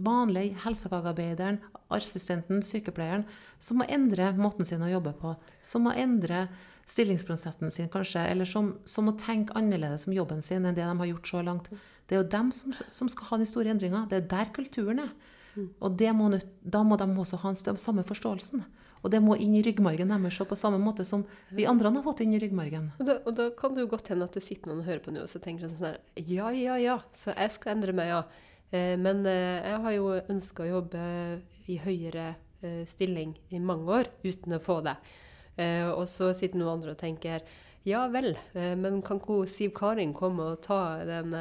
vanlige 0.05 0.61
helsefagarbeideren, 0.63 1.59
assistenten, 1.93 2.61
sykepleieren, 2.65 3.25
som 3.61 3.81
må 3.81 3.89
endre 3.89 4.31
måten 4.37 4.65
sin 4.65 4.81
å 4.85 4.89
jobbe 4.93 5.13
på. 5.17 5.33
Som 5.65 5.85
må 5.85 5.93
endre 5.97 6.47
stillingsprosessen 6.89 7.71
sin, 7.71 7.89
kanskje. 7.91 8.25
Eller 8.33 8.49
som, 8.49 8.73
som, 8.85 9.07
må 9.07 9.15
tenke 9.19 9.55
annerledes 9.59 10.07
om 10.07 10.15
jobben 10.15 10.41
sin 10.45 10.65
enn 10.65 10.75
det 10.75 10.85
de 10.85 10.97
har 10.99 11.11
gjort 11.13 11.31
så 11.31 11.43
langt. 11.45 11.69
Det 12.07 12.17
er 12.17 12.23
jo 12.23 12.31
dem 12.35 12.51
som, 12.51 12.75
som 12.91 13.09
skal 13.11 13.31
ha 13.31 13.41
de 13.41 13.49
store 13.49 13.73
endringene. 13.73 14.07
Det 14.11 14.21
er 14.21 14.29
der 14.35 14.53
kulturen 14.55 15.05
er. 15.05 15.13
Mm. 15.53 15.67
Og 15.85 16.01
må, 16.17 16.29
da 16.61 16.81
må 16.83 16.97
de 16.97 17.07
også 17.13 17.39
ha 17.43 17.53
den 17.53 17.77
samme 17.79 18.03
forståelsen. 18.07 18.63
Og 19.03 19.11
det 19.11 19.19
må 19.19 19.35
inn 19.35 19.55
i 19.57 19.61
ryggmargen 19.63 20.11
deres 20.13 20.39
på 20.47 20.57
samme 20.57 20.79
måte 20.79 21.03
som 21.05 21.25
vi 21.51 21.67
andre 21.67 21.91
har 21.91 22.05
fått 22.05 22.23
inn 22.23 22.35
i 22.35 22.39
ryggmargen. 22.39 22.93
Og 22.99 23.07
da, 23.09 23.17
og 23.27 23.35
da 23.35 23.49
kan 23.57 23.75
det 23.75 23.83
jo 23.83 23.91
godt 23.91 24.13
hende 24.13 24.29
at 24.29 24.37
det 24.37 24.45
sitter 24.45 24.71
noen 24.71 24.79
og 24.79 24.87
hører 24.87 25.03
på 25.03 25.11
nå 25.11 25.25
og 25.25 25.31
så 25.31 25.43
tenker 25.43 25.67
sånn 25.71 25.89
her 25.89 25.99
Ja, 26.15 26.53
ja, 26.55 26.77
ja, 26.79 26.97
så 27.11 27.35
jeg 27.35 27.51
skal 27.57 27.75
endre 27.75 27.95
meg, 27.97 28.13
ja. 28.13 28.21
Eh, 28.71 28.95
men 28.99 29.25
eh, 29.27 29.59
jeg 29.59 29.81
har 29.83 29.97
jo 29.97 30.07
ønska 30.21 30.63
å 30.63 30.71
jobbe 30.77 31.03
i 31.67 31.77
høyere 31.83 32.29
eh, 32.63 32.81
stilling 32.87 33.35
i 33.51 33.59
mange 33.59 33.99
år 33.99 34.11
uten 34.23 34.55
å 34.55 34.63
få 34.63 34.79
det. 34.87 34.95
Og 35.53 36.07
så 36.09 36.31
sitter 36.33 36.57
noen 36.57 36.79
andre 36.79 36.95
og 36.95 37.01
tenker 37.01 37.43
ja 37.85 38.07
vel, 38.09 38.31
men 38.55 39.01
kan 39.05 39.19
ikke 39.19 39.43
Siv 39.51 39.73
Karin 39.77 40.15
komme 40.15 40.53
og 40.53 40.61
ta 40.65 41.03
den 41.05 41.35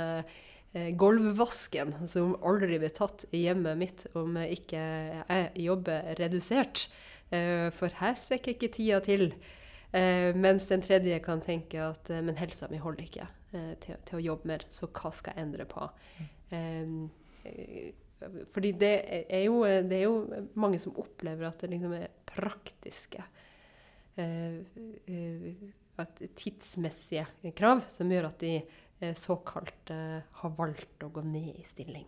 gulvvasken 1.00 1.94
som 2.10 2.34
aldri 2.44 2.80
blir 2.82 2.92
tatt 2.92 3.24
i 3.32 3.44
hjemmet 3.46 3.78
mitt 3.80 4.04
om 4.18 4.36
ikke 4.42 4.82
jeg 4.82 5.64
jobber 5.64 6.12
redusert? 6.18 6.88
For 7.30 7.96
her 8.02 8.18
strekker 8.18 8.56
ikke 8.56 8.72
tida 8.74 9.00
til. 9.06 9.30
Mens 10.36 10.68
den 10.68 10.84
tredje 10.84 11.22
kan 11.24 11.40
tenke 11.44 11.80
at 11.86 12.12
men 12.12 12.36
helsa 12.36 12.68
mi 12.68 12.82
holder 12.82 13.06
ikke 13.06 13.30
til, 13.52 13.96
til, 14.02 14.18
å 14.18 14.24
jobbe 14.26 14.52
mer, 14.52 14.66
så 14.72 14.88
hva 14.90 15.12
skal 15.14 15.36
jeg 15.36 15.46
endre 15.46 15.68
på? 15.70 15.88
Eh, 16.52 17.92
fordi 18.52 18.72
det 18.78 18.92
er, 19.26 19.44
jo, 19.48 19.62
det 19.64 19.98
er, 19.98 20.04
jo, 20.06 20.44
mange 20.60 20.78
som 20.82 20.94
opplever 21.00 21.48
at 21.48 21.62
det 21.62 21.72
liksom 21.72 21.94
er 21.96 22.12
praktiske 22.28 23.22
eh, 23.22 23.24
eh, 23.26 23.41
tidsmessige 26.36 27.52
krav 27.56 27.84
som 27.92 28.10
gjør 28.12 28.28
at 28.28 28.42
de 28.42 29.12
såkalt 29.18 29.90
har 29.90 30.52
valgt 30.58 31.02
å 31.02 31.10
gå 31.14 31.22
ned 31.26 31.54
i 31.56 31.64
stilling. 31.66 32.04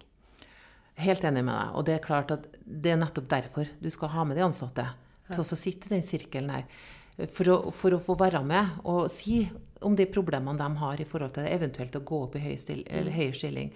Helt 0.94 1.24
enig 1.26 1.42
med 1.42 1.54
deg. 1.56 1.72
Og 1.74 1.86
det 1.86 1.96
er 1.96 2.04
klart 2.04 2.30
at 2.34 2.46
det 2.62 2.92
er 2.92 3.00
nettopp 3.00 3.26
derfor 3.30 3.70
du 3.82 3.90
skal 3.90 4.12
ha 4.14 4.26
med 4.28 4.38
de 4.38 4.44
ansatte 4.46 4.86
til 5.30 5.42
å 5.42 5.58
sitte 5.58 5.88
i 5.88 5.96
den 5.96 6.06
sirkelen 6.06 6.52
her. 6.54 6.68
For 7.34 7.50
å, 7.50 7.56
for 7.74 7.94
å, 7.94 8.02
få 8.02 8.16
være 8.18 8.42
med 8.46 8.78
og 8.90 9.06
si 9.12 9.44
om 9.86 9.94
de 9.98 10.06
problemene 10.10 10.58
de 10.58 10.80
har 10.80 11.00
i 11.00 11.06
forhold 11.06 11.34
til 11.34 11.46
det, 11.46 11.52
eventuelt 11.54 11.98
å 11.98 12.02
gå 12.06 12.22
opp 12.26 12.38
i 12.38 12.42
høy 12.42 12.54
stil, 12.58 12.82
høyere 12.88 13.36
stilling. 13.38 13.74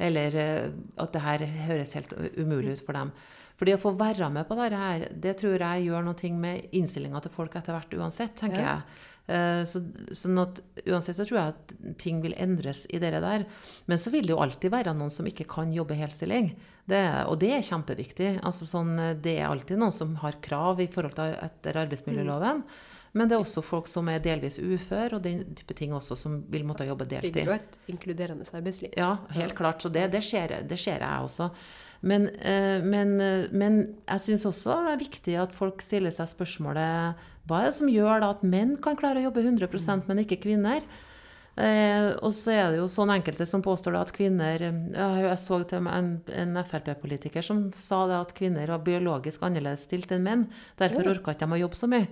Eller 0.00 0.38
eh, 0.40 0.70
at 1.02 1.12
det 1.14 1.22
her 1.22 1.44
høres 1.68 1.94
helt 1.98 2.14
umulig 2.38 2.78
ut 2.78 2.84
for 2.86 2.96
dem. 2.96 3.12
For 3.60 3.68
det 3.68 3.76
å 3.76 3.82
få 3.82 3.90
være 4.00 4.30
med 4.32 4.48
på 4.48 4.56
dette 4.56 4.80
her, 4.80 5.02
det 5.12 5.36
tror 5.36 5.60
jeg 5.60 5.84
gjør 5.84 6.06
noe 6.06 6.32
med 6.40 6.70
innstillinga 6.72 7.20
til 7.20 7.32
folk 7.34 7.58
etter 7.60 7.76
hvert 7.76 7.96
uansett, 7.98 8.32
tenker 8.38 8.62
ja. 8.62 8.70
jeg. 8.72 9.06
Eh, 9.30 9.62
så, 9.68 9.82
sånn 10.16 10.40
at 10.40 10.62
Uansett 10.88 11.18
så 11.18 11.26
tror 11.28 11.36
jeg 11.36 11.52
at 11.52 11.74
ting 12.00 12.22
vil 12.24 12.32
endres 12.40 12.86
i 12.88 12.98
det 13.02 13.12
der. 13.20 13.44
Men 13.84 14.00
så 14.00 14.10
vil 14.14 14.24
det 14.24 14.32
jo 14.32 14.40
alltid 14.40 14.72
være 14.72 14.94
noen 14.96 15.12
som 15.12 15.28
ikke 15.28 15.44
kan 15.50 15.74
jobbe 15.76 15.98
helstilling. 15.98 16.54
Det, 16.88 17.02
og 17.28 17.36
det 17.42 17.52
er 17.58 17.66
kjempeviktig. 17.66 18.30
Altså 18.40 18.64
sånn, 18.66 18.96
det 19.20 19.36
er 19.36 19.50
alltid 19.50 19.78
noen 19.78 19.94
som 19.94 20.16
har 20.24 20.40
krav 20.42 20.80
i 20.80 20.88
forhold 20.90 21.18
til 21.20 21.36
etter 21.36 21.82
arbeidsmiljøloven. 21.84 22.64
Mm. 22.64 22.96
Men 23.12 23.28
det 23.28 23.36
er 23.36 23.42
også 23.42 23.62
folk 23.66 23.88
som 23.90 24.08
er 24.10 24.22
delvis 24.22 24.60
ufør, 24.62 25.16
og 25.18 25.24
den 25.24 25.42
type 25.58 25.74
ting 25.76 25.92
også, 25.96 26.16
som 26.18 26.40
vil 26.50 26.64
måtte 26.66 26.86
jobbe 26.86 27.08
deltid. 27.10 27.34
Det 27.34 27.42
blir 27.42 27.50
jo 27.50 27.56
et 27.58 27.92
inkluderende 27.92 28.46
arbeidsliv. 28.54 28.94
Ja, 28.98 29.16
helt 29.34 29.56
klart. 29.58 29.82
Så 29.82 29.90
det, 29.92 30.08
det, 30.14 30.22
skjer, 30.26 30.60
det 30.66 30.78
skjer, 30.78 31.02
jeg 31.02 31.26
også. 31.26 31.50
Men, 32.00 32.28
eh, 32.28 32.80
men, 32.80 33.20
eh, 33.20 33.50
men 33.52 33.80
jeg 34.08 34.24
syns 34.24 34.46
også 34.48 34.78
det 34.86 34.94
er 34.94 35.04
viktig 35.04 35.36
at 35.42 35.52
folk 35.56 35.82
stiller 35.84 36.14
seg 36.14 36.30
spørsmålet 36.30 37.28
hva 37.48 37.60
er 37.60 37.68
det 37.68 37.76
som 37.76 37.90
gjør 37.90 38.22
da 38.22 38.32
at 38.32 38.42
menn 38.46 38.76
kan 38.80 38.96
klare 38.96 39.20
å 39.20 39.26
jobbe 39.28 39.42
100% 39.44 40.08
men 40.08 40.22
ikke 40.22 40.40
kvinner? 40.44 40.84
Eh, 41.60 42.14
og 42.24 42.32
så 42.32 42.54
er 42.54 42.70
det 42.70 42.78
jo 42.78 42.86
sånn 42.88 43.10
enkelte 43.12 43.44
som 43.48 43.60
påstår 43.60 43.98
at 43.98 44.12
kvinner 44.14 44.62
Jeg 44.62 45.38
så 45.42 45.58
til 45.68 45.88
en, 45.90 46.12
en 46.24 46.60
Frp-politiker 46.62 47.44
som 47.44 47.66
sa 47.76 48.04
det 48.08 48.20
at 48.20 48.36
kvinner 48.38 48.70
var 48.70 48.84
biologisk 48.86 49.42
annerledes 49.44 49.84
stilt 49.88 50.12
enn 50.14 50.24
menn. 50.24 50.46
Derfor 50.80 51.10
orka 51.10 51.34
ikke 51.34 51.48
de 51.48 51.58
å 51.58 51.64
jobbe 51.66 51.80
så 51.80 51.90
mye. 51.90 52.08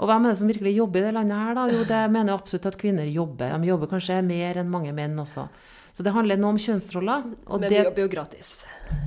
Og 0.00 0.08
hvem 0.08 0.24
er 0.24 0.32
det 0.32 0.38
som 0.38 0.48
virkelig 0.48 0.78
jobber 0.78 1.02
i 1.02 1.04
det 1.04 1.12
landet 1.12 1.42
her, 1.42 1.58
da? 1.58 1.66
Jo, 1.68 1.82
det 1.84 2.00
mener 2.08 2.32
jeg 2.32 2.40
absolutt 2.40 2.70
at 2.70 2.78
kvinner 2.80 3.10
jobber. 3.10 3.52
De 3.52 3.68
jobber 3.68 3.90
kanskje 3.90 4.22
mer 4.24 4.62
enn 4.62 4.72
mange 4.72 4.94
menn 4.96 5.18
også. 5.20 5.44
Så 6.00 6.04
det 6.06 6.14
handler 6.14 6.38
nå 6.40 6.48
om 6.54 6.56
kjønnsroller. 6.56 7.24
Men 7.60 7.64
vi 7.68 7.76
jobber 7.76 8.00
jo 8.00 8.08
gratis. 8.08 8.50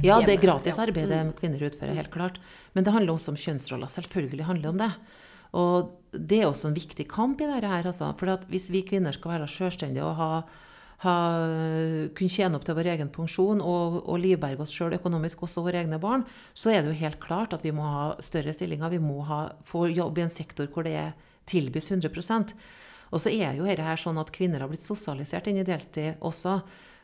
Ja, 0.05 0.19
det 0.21 0.35
er 0.35 0.41
gratis 0.43 0.77
arbeid 0.77 1.07
det 1.09 1.21
mm. 1.25 1.31
kvinner 1.39 1.63
utfører, 1.65 1.97
helt 1.97 2.11
klart. 2.13 2.35
Men 2.77 2.85
det 2.85 2.91
handler 2.93 3.15
også 3.15 3.31
om 3.33 3.39
kjønnsroller. 3.41 3.89
Selvfølgelig 3.89 4.45
handler 4.45 4.67
det 4.67 4.69
om 4.69 4.81
det. 4.83 4.89
Og 5.57 6.19
det 6.29 6.37
er 6.37 6.45
også 6.51 6.69
en 6.69 6.75
viktig 6.77 7.07
kamp 7.09 7.41
i 7.41 7.47
dette 7.49 7.71
her, 7.71 7.89
altså. 7.89 8.11
For 8.19 8.45
hvis 8.51 8.69
vi 8.69 8.83
kvinner 8.85 9.17
skal 9.17 9.33
være 9.33 9.49
selvstendige 9.49 10.05
og 10.05 10.13
ha, 10.19 10.29
ha, 11.07 11.15
kunne 12.13 12.35
tjene 12.35 12.61
opp 12.61 12.69
til 12.69 12.77
vår 12.77 12.91
egen 12.93 13.09
pensjon 13.17 13.65
og, 13.65 13.97
og 14.03 14.21
livberge 14.21 14.61
oss 14.61 14.77
sjøl 14.77 14.93
økonomisk, 14.99 15.47
også 15.49 15.65
våre 15.65 15.81
egne 15.81 15.97
barn, 16.03 16.27
så 16.53 16.75
er 16.75 16.83
det 16.83 16.93
jo 16.93 17.01
helt 17.01 17.17
klart 17.25 17.57
at 17.57 17.65
vi 17.65 17.73
må 17.73 17.89
ha 17.89 18.07
større 18.21 18.53
stillinger. 18.53 18.93
Vi 18.93 19.01
må 19.01 19.25
ha, 19.33 19.47
få 19.65 19.87
jobb 19.89 20.21
i 20.21 20.27
en 20.27 20.37
sektor 20.37 20.69
hvor 20.69 20.85
det 20.85 21.09
tilbys 21.49 21.89
100 21.89 22.53
Og 23.13 23.21
så 23.21 23.31
er 23.33 23.53
jo 23.57 23.67
dette 23.67 23.85
her 23.85 23.99
sånn 23.99 24.17
at 24.21 24.33
kvinner 24.33 24.63
har 24.63 24.71
blitt 24.71 24.85
sosialisert 24.85 25.47
inn 25.49 25.61
i 25.61 25.67
deltid 25.67 26.17
også. 26.25 26.57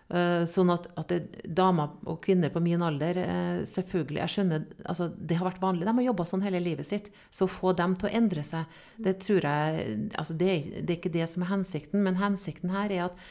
Eh, 0.10 0.44
sånn 0.50 0.72
at, 0.74 0.88
at 0.98 1.12
det, 1.12 1.44
damer 1.54 1.92
og 2.10 2.18
kvinner 2.24 2.50
på 2.50 2.62
min 2.66 2.82
alder 2.82 3.20
eh, 3.22 3.60
selvfølgelig, 3.70 4.22
jeg 4.24 4.34
skjønner, 4.34 4.64
altså 4.90 5.12
Det 5.14 5.38
har 5.38 5.46
vært 5.52 5.62
vanlig. 5.62 5.86
De 5.86 5.94
har 6.00 6.08
jobba 6.08 6.26
sånn 6.26 6.46
hele 6.48 6.64
livet 6.66 6.90
sitt. 6.90 7.12
Så 7.30 7.46
å 7.46 7.52
få 7.54 7.76
dem 7.78 7.94
til 8.00 8.10
å 8.10 8.16
endre 8.18 8.46
seg, 8.48 8.80
det 8.98 9.20
tror 9.22 9.46
jeg 9.46 10.10
altså 10.18 10.38
det, 10.40 10.56
det, 10.80 10.88
er 10.88 10.98
ikke 10.98 11.14
det 11.14 11.30
som 11.30 11.46
er 11.46 11.54
hensikten. 11.54 12.02
Men 12.06 12.18
hensikten 12.18 12.74
her 12.74 12.96
er 12.96 13.06
at 13.12 13.22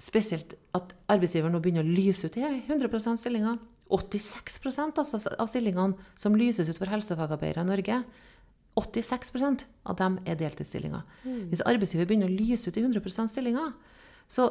spesielt 0.00 0.56
at 0.76 0.96
arbeidsgiver 1.12 1.52
nå 1.52 1.60
begynner 1.64 1.84
å 1.84 1.96
lyse 1.98 2.28
ut 2.28 2.40
i 2.40 2.46
100% 2.64 3.20
stillinger. 3.20 3.60
86% 3.92 4.96
altså, 4.98 5.20
av 5.36 5.46
stillingene 5.46 6.16
som 6.18 6.34
lyses 6.34 6.68
ut 6.72 6.80
for 6.80 6.90
helsefagarbeidere 6.90 7.62
i 7.62 7.68
Norge, 7.68 8.00
86% 8.76 9.64
av 9.88 9.96
dem 9.96 10.18
er 10.28 10.38
deltidsstillinger. 10.38 11.04
Mm. 11.24 11.42
Hvis 11.50 11.64
arbeidsgiver 11.64 12.08
begynner 12.08 12.30
å 12.30 12.36
lyse 12.36 12.68
ut 12.68 12.76
i 12.76 12.84
100 12.84 13.28
stillinger, 13.32 13.72
så 14.28 14.50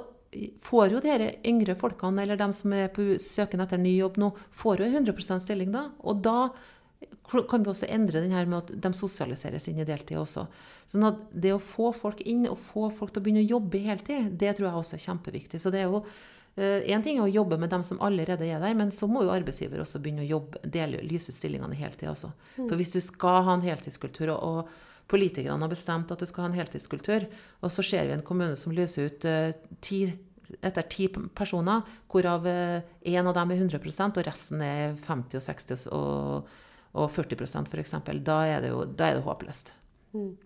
får 0.65 0.95
jo 0.95 1.01
de 1.03 1.29
yngre 1.47 1.75
folkene, 1.79 2.23
eller 2.23 2.39
de 2.39 2.47
som 2.55 2.73
er 2.75 2.89
på 2.93 3.13
søken 3.21 3.63
etter 3.63 3.79
ny 3.79 3.95
jobb 3.97 4.17
nå, 4.19 4.31
får 4.51 4.83
jo 4.83 4.89
100 4.91 5.39
stilling 5.43 5.71
da. 5.75 5.89
Og 6.03 6.23
da 6.25 6.49
kan 7.25 7.63
vi 7.63 7.71
også 7.71 7.89
endre 7.91 8.21
den 8.23 8.33
her 8.35 8.47
med 8.49 8.63
at 8.63 8.73
de 8.81 8.91
sosialiseres 8.95 9.67
inn 9.69 9.79
i 9.81 9.87
deltid 9.87 10.17
også. 10.19 10.45
Sånn 10.89 11.07
at 11.07 11.21
det 11.31 11.53
å 11.55 11.61
få 11.61 11.91
folk 11.95 12.21
inn, 12.25 12.45
og 12.49 12.59
få 12.71 12.89
folk 12.93 13.13
til 13.13 13.21
å 13.21 13.25
begynne 13.25 13.45
å 13.45 13.53
jobbe 13.55 13.81
heltid, 13.85 14.33
det 14.39 14.55
tror 14.55 14.69
jeg 14.69 14.81
også 14.81 14.97
er 14.97 15.05
kjempeviktig. 15.07 15.61
Så 15.61 15.73
det 15.73 15.83
er 15.83 15.91
jo 15.91 16.03
Én 16.55 17.01
uh, 17.01 17.03
ting 17.03 17.17
er 17.17 17.25
å 17.25 17.31
jobbe 17.31 17.57
med 17.59 17.71
dem 17.73 17.81
som 17.83 17.99
allerede 18.03 18.45
er 18.47 18.61
der, 18.63 18.75
men 18.79 18.91
så 18.95 19.09
må 19.11 19.25
jo 19.25 19.33
arbeidsgiver 19.33 19.81
også 19.83 19.99
begynne 19.99 20.23
å 20.23 20.29
jobbe, 20.29 20.61
dele, 20.71 21.01
lysutstillingene 21.03 21.75
hele 21.75 21.97
tida. 21.97 22.13
også. 22.13 22.31
Mm. 22.55 22.69
For 22.69 22.75
hvis 22.79 22.93
du 22.93 23.01
skal 23.03 23.41
ha 23.43 23.57
en 23.57 23.65
heltidskultur, 23.65 24.31
og, 24.31 24.39
og 24.39 25.09
politikerne 25.11 25.59
har 25.59 25.73
bestemt 25.73 26.13
at 26.15 26.23
du 26.23 26.29
skal 26.29 26.45
ha 26.45 26.53
en 26.53 26.55
heltidskultur, 26.55 27.27
og 27.59 27.75
så 27.75 27.83
ser 27.83 28.07
vi 28.07 28.15
en 28.15 28.23
kommune 28.23 28.55
som 28.59 28.71
lyser 28.75 29.11
ut 29.11 29.27
uh, 29.27 29.51
ti, 29.83 30.05
etter 30.61 30.87
ti 30.87 31.09
personer, 31.11 31.83
hvorav 32.07 32.47
én 32.47 33.19
uh, 33.19 33.31
av 33.33 33.35
dem 33.41 33.51
er 33.51 33.63
100% 33.67 34.21
og 34.21 34.29
resten 34.31 34.63
er 34.63 34.95
50 34.95 35.41
og 35.41 35.47
60 35.51 35.87
og, 35.91 36.53
og 36.95 37.09
40% 37.19 37.67
f.eks. 37.67 37.97
Da, 38.23 38.43
er 38.47 38.63
det 38.63 38.71
jo, 38.71 38.85
da 38.87 39.11
er 39.11 39.19
det 39.19 39.27
håpløst. 39.27 39.75
Mm. 40.15 40.37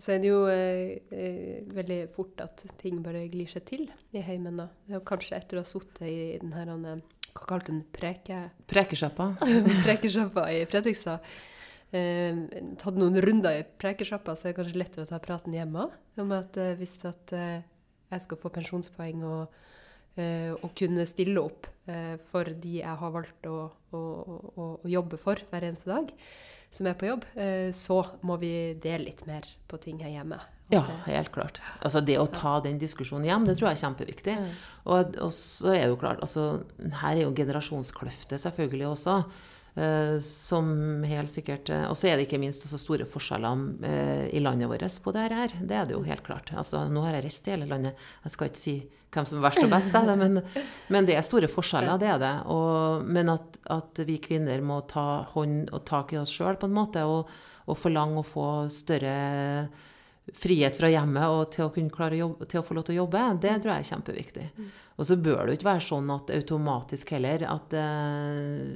Så 0.00 0.14
er 0.14 0.22
det 0.22 0.30
jo 0.30 0.42
eh, 0.48 1.02
eh, 1.12 1.62
veldig 1.68 2.00
fort 2.14 2.40
at 2.40 2.64
ting 2.80 3.02
bare 3.04 3.26
glir 3.32 3.50
seg 3.50 3.66
til 3.68 3.86
i 4.16 4.22
heimen. 4.24 4.62
da. 4.62 4.70
Det 4.86 4.94
er 4.94 5.00
jo 5.00 5.06
kanskje 5.12 5.36
etter 5.36 5.60
å 5.60 5.64
ha 5.64 5.68
sittet 5.68 6.06
i 6.08 6.38
den 6.40 6.54
her 6.56 6.72
Hva 6.72 7.48
kalte 7.48 7.74
hun 7.74 7.82
preke... 7.92 8.46
Prekesjappa. 8.72 9.34
Prekesjappa 9.86 10.48
i 10.52 10.62
Fredrikstad 10.70 11.20
eh, 11.92 12.40
tatt 12.80 12.98
noen 12.98 13.20
runder 13.22 13.60
i 13.60 13.64
prekesjappa, 13.64 14.36
så 14.36 14.48
er 14.48 14.52
det 14.52 14.60
kanskje 14.60 14.80
lettere 14.80 15.06
å 15.06 15.10
ta 15.10 15.20
praten 15.22 15.54
hjemme 15.56 15.88
om 16.20 16.34
at 16.36 16.56
eh, 16.60 16.74
hvis 16.80 16.96
at 17.08 17.34
eh, 17.36 17.64
jeg 18.12 18.24
skal 18.26 18.40
få 18.40 18.52
pensjonspoeng 18.52 19.24
og, 19.28 19.58
eh, 20.20 20.52
og 20.52 20.72
kunne 20.78 21.06
stille 21.08 21.40
opp 21.42 21.68
eh, 21.88 22.16
for 22.20 22.48
de 22.48 22.78
jeg 22.80 23.00
har 23.02 23.14
valgt 23.14 23.48
å, 23.48 23.58
å, 23.92 24.00
å, 24.00 24.40
å, 24.56 24.70
jobbe 24.88 25.20
for 25.20 25.40
hver 25.50 25.68
eneste 25.68 25.92
dag, 25.92 26.12
som 26.72 26.88
er 26.88 26.96
på 26.98 27.08
jobb, 27.10 27.26
eh, 27.36 27.68
så 27.76 28.00
må 28.24 28.38
vi 28.40 28.72
dele 28.80 29.10
litt 29.10 29.26
mer 29.28 29.46
på 29.68 29.80
ting 29.82 30.00
her 30.02 30.12
hjemme. 30.14 30.40
Ja, 30.72 30.80
helt 31.04 31.28
klart. 31.34 31.60
Altså 31.84 32.00
Det 32.00 32.16
å 32.16 32.28
ta 32.32 32.56
den 32.64 32.78
diskusjonen 32.80 33.26
hjem, 33.28 33.44
det 33.44 33.58
tror 33.58 33.68
jeg 33.68 33.76
er 33.76 33.82
kjempeviktig. 33.82 34.36
Og, 34.88 35.18
og 35.20 35.32
så 35.36 35.74
er 35.74 35.82
det 35.84 35.90
jo 35.92 35.98
klart, 36.00 36.22
altså 36.24 36.62
Her 37.02 37.18
er 37.18 37.26
jo 37.26 37.34
generasjonskløftet 37.36 38.40
selvfølgelig 38.40 38.88
også. 38.94 39.22
Uh, 39.72 40.18
som 40.20 40.66
helt 41.08 41.30
sikkert 41.32 41.70
uh, 41.72 41.86
Og 41.88 41.94
så 41.96 42.10
er 42.10 42.18
det 42.18 42.26
ikke 42.26 42.36
minst 42.42 42.66
så 42.68 42.76
store 42.76 43.06
forskjeller 43.08 43.62
i 44.28 44.42
landet 44.44 44.68
vårt 44.68 44.98
på 45.04 45.14
det 45.16 45.28
her. 45.32 45.54
Det 45.60 45.76
er 45.76 45.88
det 45.88 45.96
jo 45.96 46.02
helt 46.08 46.24
klart. 46.24 46.52
Altså, 46.56 46.86
nå 46.88 47.04
har 47.04 47.16
jeg 47.16 47.26
reist 47.28 47.48
i 47.48 47.54
hele 47.54 47.68
landet. 47.68 48.00
Jeg 48.24 48.34
skal 48.34 48.50
ikke 48.50 48.60
si 48.60 48.76
hvem 49.12 49.28
som 49.28 49.38
er 49.38 49.44
verst 49.44 49.62
og 49.62 49.72
best, 49.72 49.94
er 49.94 50.08
det, 50.08 50.16
men, 50.20 50.40
men, 50.92 51.06
det 51.08 51.16
er 51.18 51.26
store 51.26 51.50
forskjeller, 51.50 52.00
det 52.00 52.10
er 52.14 52.20
det. 52.22 52.34
Og, 52.52 53.04
men 53.04 53.32
at, 53.32 53.58
at, 53.72 54.02
vi 54.08 54.18
kvinner 54.24 54.64
må 54.64 54.80
ta 54.88 55.22
hånd 55.34 55.72
og 55.72 55.84
tak 55.88 56.14
i 56.14 56.20
oss 56.22 56.32
sjøl 56.32 56.58
på 56.60 56.70
en 56.70 56.76
måte, 56.76 57.04
og, 57.04 57.30
og 57.68 57.78
forlange 57.78 58.22
å 58.22 58.26
få 58.26 58.46
større 58.72 59.16
frihet 60.38 60.76
fra 60.78 60.88
hjemmet 60.90 61.34
og 61.34 61.48
til 61.52 61.66
å, 61.66 61.72
kunne 61.74 61.92
klare 61.92 62.14
å, 62.14 62.20
jobbe, 62.22 62.46
til 62.48 62.60
å 62.60 62.64
få 62.64 62.76
lov 62.76 62.86
til 62.86 62.94
å 62.94 63.00
jobbe, 63.02 63.22
det 63.42 63.56
tror 63.58 63.72
jeg 63.72 63.84
er 63.84 63.90
kjempeviktig. 63.90 64.44
Mm. 64.54 64.68
Og 64.92 65.08
så 65.08 65.16
bør 65.18 65.40
det 65.40 65.54
jo 65.54 65.58
ikke 65.58 65.70
være 65.70 65.84
sånn 65.88 66.12
at 66.14 66.30
automatisk 66.36 67.14
heller 67.16 67.46
at 67.48 67.74
uh, 67.74 68.68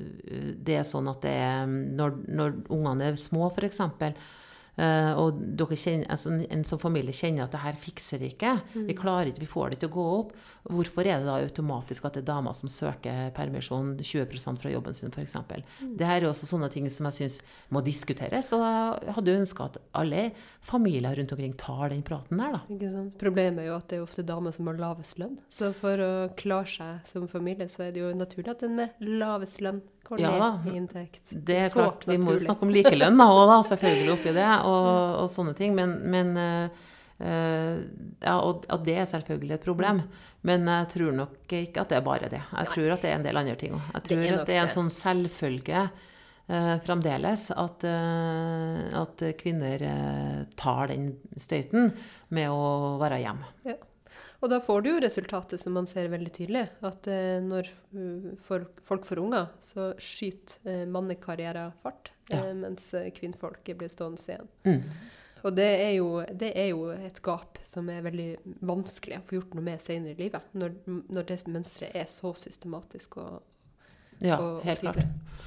det 0.67 0.81
er 0.81 0.89
sånn 0.89 1.11
at 1.13 1.21
det 1.23 1.35
er 1.45 1.69
Når, 1.71 2.17
når 2.27 2.57
ungene 2.73 3.13
er 3.13 3.21
små, 3.21 3.51
f.eks., 3.53 3.83
og 4.77 5.39
dere 5.57 5.77
kjenner, 5.79 6.09
altså 6.13 6.35
en 6.45 6.65
som 6.69 6.81
familie 6.81 7.15
kjenner 7.17 7.47
at 7.47 7.55
det 7.55 7.63
her 7.63 7.79
fikser 7.81 8.21
vi 8.21 8.29
ikke. 8.35 8.53
Mm. 8.75 8.85
Vi 8.91 8.97
klarer 8.99 9.31
ikke, 9.31 9.45
vi 9.45 9.49
får 9.49 9.73
det 9.73 9.79
til 9.81 9.91
å 9.91 9.95
gå 9.95 10.07
opp. 10.19 10.35
Hvorfor 10.67 11.07
er 11.07 11.23
det 11.23 11.29
da 11.29 11.39
automatisk 11.41 12.05
at 12.09 12.19
det 12.19 12.25
er 12.25 12.29
damer 12.29 12.57
som 12.57 12.71
søker 12.73 13.31
permisjon 13.37 13.95
20% 14.03 14.61
fra 14.61 14.73
jobben 14.73 14.97
sin, 14.99 15.15
f.eks.? 15.15 15.37
Mm. 15.81 15.95
Det 15.97 16.11
her 16.11 16.21
er 16.21 16.29
også 16.29 16.49
sånne 16.51 16.69
ting 16.73 16.91
som 16.93 17.09
jeg 17.09 17.19
syns 17.21 17.39
må 17.73 17.81
diskuteres. 17.87 18.53
Og 18.57 18.67
jeg 18.67 19.17
hadde 19.17 19.39
ønska 19.41 19.71
at 19.71 19.81
alle 19.97 20.29
familier 20.67 21.17
rundt 21.17 21.33
omkring 21.37 21.57
tar 21.61 21.95
den 21.95 22.05
praten 22.07 22.43
der, 22.43 22.59
da. 22.59 22.63
Ikke 22.77 22.93
sant? 22.93 23.19
Problemet 23.21 23.65
er 23.65 23.71
jo 23.71 23.81
at 23.81 23.89
det 23.91 24.01
er 24.01 24.07
ofte 24.07 24.27
damer 24.27 24.55
som 24.57 24.69
har 24.71 24.81
lavest 24.81 25.21
lønn. 25.23 25.39
Så 25.49 25.73
for 25.77 26.03
å 26.03 26.13
klare 26.37 26.69
seg 26.69 27.09
som 27.09 27.29
familie, 27.31 27.69
så 27.71 27.87
er 27.87 27.95
det 27.97 28.05
jo 28.05 28.13
naturlig 28.17 28.53
at 28.53 28.65
den 28.67 28.77
med 28.81 29.07
lavest 29.07 29.63
lønn 29.65 29.81
Går 30.07 30.21
ja, 30.23 30.31
ned 30.31 30.73
i 30.73 30.77
inntekt. 30.79 31.33
Det 31.33 31.57
er 31.65 31.73
klart, 31.73 32.05
Vi 32.07 32.17
må 32.23 32.37
jo 32.37 32.43
snakke 32.45 32.63
om 32.63 32.71
likelønn 32.71 33.19
da, 33.19 33.27
da, 33.51 33.57
selvfølgelig 33.67 34.13
oppi 34.15 34.35
det, 34.37 34.51
og, 34.71 34.91
og 35.25 35.31
sånne 35.33 35.55
ting. 35.59 35.75
Men, 35.75 35.97
men 36.13 36.31
uh, 36.39 36.69
ja, 37.19 38.37
og 38.37 38.67
og 38.71 38.85
det 38.87 38.99
er 39.03 39.09
selvfølgelig 39.11 39.57
et 39.57 39.65
problem. 39.67 40.03
Men 40.47 40.69
jeg 40.71 40.91
tror 40.95 41.17
nok 41.17 41.57
ikke 41.59 41.83
at 41.83 41.91
det 41.91 41.99
er 41.99 42.05
bare 42.07 42.31
det. 42.31 42.43
Jeg 42.45 42.71
tror 42.75 42.93
at 42.95 43.03
det 43.03 43.11
er 43.11 43.19
en 43.19 43.27
del 43.27 43.41
andre 43.43 43.57
ting 43.59 43.75
òg. 43.75 43.89
Jeg 43.97 44.07
tror 44.09 44.23
det 44.23 44.37
at 44.37 44.53
det 44.53 44.59
er 44.59 44.63
en 44.63 44.77
sånn 44.77 44.93
selvfølge 44.95 45.83
uh, 45.89 46.77
fremdeles 46.87 47.49
at, 47.57 47.89
uh, 47.91 49.03
at 49.03 49.27
kvinner 49.43 49.89
tar 50.61 50.95
den 50.95 51.11
støyten 51.35 51.91
med 52.31 52.55
å 52.55 52.95
være 53.03 53.25
hjemme. 53.25 53.55
Ja. 53.67 53.81
Og 54.41 54.51
da 54.53 54.59
får 54.61 54.83
du 54.85 54.91
jo 54.91 55.01
resultatet 55.01 55.61
som 55.61 55.77
man 55.77 55.89
ser 55.89 56.11
veldig 56.13 56.33
tydelig. 56.35 56.67
At 56.85 57.09
eh, 57.09 57.39
når 57.45 57.71
uh, 57.97 58.33
folk 58.43 59.09
får 59.09 59.23
unger, 59.23 59.49
så 59.65 59.91
skyter 60.03 60.71
eh, 60.71 60.85
mannekarrierer 60.91 61.73
fart. 61.83 62.13
Ja. 62.29 62.43
Eh, 62.43 62.55
mens 62.55 62.91
kvinnfolket 62.91 63.21
kvinnfolk 63.21 63.71
blir 63.79 63.93
stående 63.93 64.23
igjen. 64.29 64.51
Mm. 64.67 64.83
Og 65.47 65.53
det 65.55 65.67
er, 65.69 65.91
jo, 65.95 66.09
det 66.35 66.49
er, 66.59 66.71
jo, 66.73 66.89
et 66.91 67.19
gap 67.23 67.59
som 67.63 67.87
er 67.93 68.03
veldig 68.03 68.31
vanskelig 68.67 69.21
å 69.21 69.27
få 69.29 69.37
gjort 69.37 69.53
noe 69.55 69.67
med 69.69 69.83
senere 69.85 70.17
i 70.17 70.25
livet. 70.25 70.49
Når, 70.59 70.73
når 70.87 71.29
det 71.29 71.37
mønsteret 71.47 71.95
er 72.01 72.09
så 72.11 72.33
systematisk 72.35 73.21
og, 73.23 73.45
ja, 74.25 74.41
og, 74.41 74.65
helt 74.67 74.83
klart. 74.83 75.05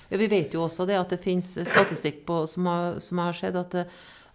Ja, 0.08 0.22
vi 0.22 0.30
vet 0.32 0.56
jo 0.56 0.64
også 0.64 0.86
det 0.88 0.96
at 0.96 1.12
det 1.12 1.20
finnes 1.24 1.52
statistikk 1.68 2.24
på, 2.30 2.46
som, 2.48 2.70
har, 2.70 3.02
som 3.04 3.20
har 3.22 3.36
skjedd, 3.36 3.60
at 3.60 3.76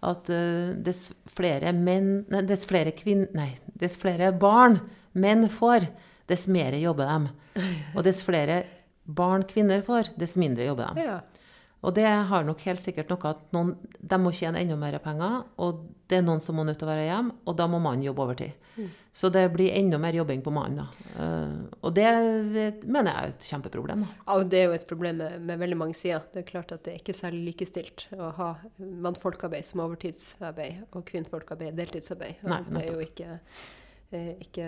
at 0.05 0.31
uh, 0.33 0.73
dess 0.85 1.09
flere 1.31 1.73
menn 1.75 2.25
nei, 2.31 2.43
dess 2.47 2.67
flere 2.69 2.93
kvinn... 2.97 3.27
Nei, 3.35 3.53
dess 3.75 3.97
flere 3.99 4.31
barn 4.35 4.79
menn 5.17 5.47
får, 5.51 5.87
dess 6.29 6.47
mer 6.51 6.75
jobber 6.79 7.09
de. 7.11 7.63
Og 7.95 8.03
dess 8.07 8.21
flere 8.25 8.63
barn 9.05 9.45
kvinner 9.47 9.83
får, 9.85 10.13
dess 10.19 10.35
mindre 10.39 10.67
jobber 10.67 10.95
de. 10.95 11.05
Ja. 11.07 11.19
Og 11.85 11.93
det 11.93 12.05
har 12.07 12.45
nok 12.47 12.63
helt 12.65 12.81
sikkert 12.81 13.11
noe 13.13 13.29
at 13.29 13.41
noen, 13.53 13.75
de 13.99 14.17
må 14.17 14.31
tjene 14.33 14.63
enda 14.63 14.77
mer 14.79 14.97
penger, 15.03 15.43
og 15.61 15.83
det 16.09 16.19
er 16.19 16.25
noen 16.25 16.41
som 16.41 16.57
må 16.57 16.65
nødt 16.65 16.79
til 16.81 16.87
å 16.87 16.91
være 16.91 17.05
hjemme, 17.05 17.35
og 17.45 17.57
da 17.59 17.67
må 17.69 17.81
mannen 17.81 18.07
jobbe 18.07 18.25
overtid. 18.25 18.64
Mm. 18.75 18.89
Så 19.11 19.29
det 19.29 19.43
blir 19.53 19.71
enda 19.71 19.97
mer 19.97 20.13
jobbing 20.13 20.41
på 20.43 20.51
mannen. 20.51 20.81
da. 20.81 20.87
Uh, 21.15 21.67
og 21.81 21.93
det 21.95 22.07
mener 22.83 23.11
jeg 23.11 23.15
er 23.15 23.33
et 23.33 23.47
kjempeproblem. 23.49 24.03
da. 24.03 24.17
Ja, 24.27 24.37
og 24.37 24.49
Det 24.51 24.59
er 24.59 24.65
jo 24.65 24.75
et 24.77 24.87
problem 24.87 25.21
med, 25.23 25.41
med, 25.41 25.59
veldig 25.59 25.77
mange 25.77 25.93
sider. 25.93 26.25
Det 26.33 26.43
er 26.43 26.49
klart 26.49 26.71
at 26.71 26.83
det 26.83 26.93
er 26.93 26.99
ikke 26.99 27.15
særlig 27.15 27.43
likestilt 27.51 28.07
å 28.17 28.31
ha 28.39 28.49
mannfolkarbeid 28.79 29.65
som 29.65 29.85
overtidsarbeid 29.85 30.83
og 30.91 31.05
kvinnfolkarbeid 31.05 31.77
deltidsarbeid. 31.79 32.43
Nei, 32.43 32.61
det 32.69 32.83
er 32.83 32.91
jo 32.91 33.05
ikke, 33.05 33.39
eh, 34.11 34.33
ikke 34.47 34.67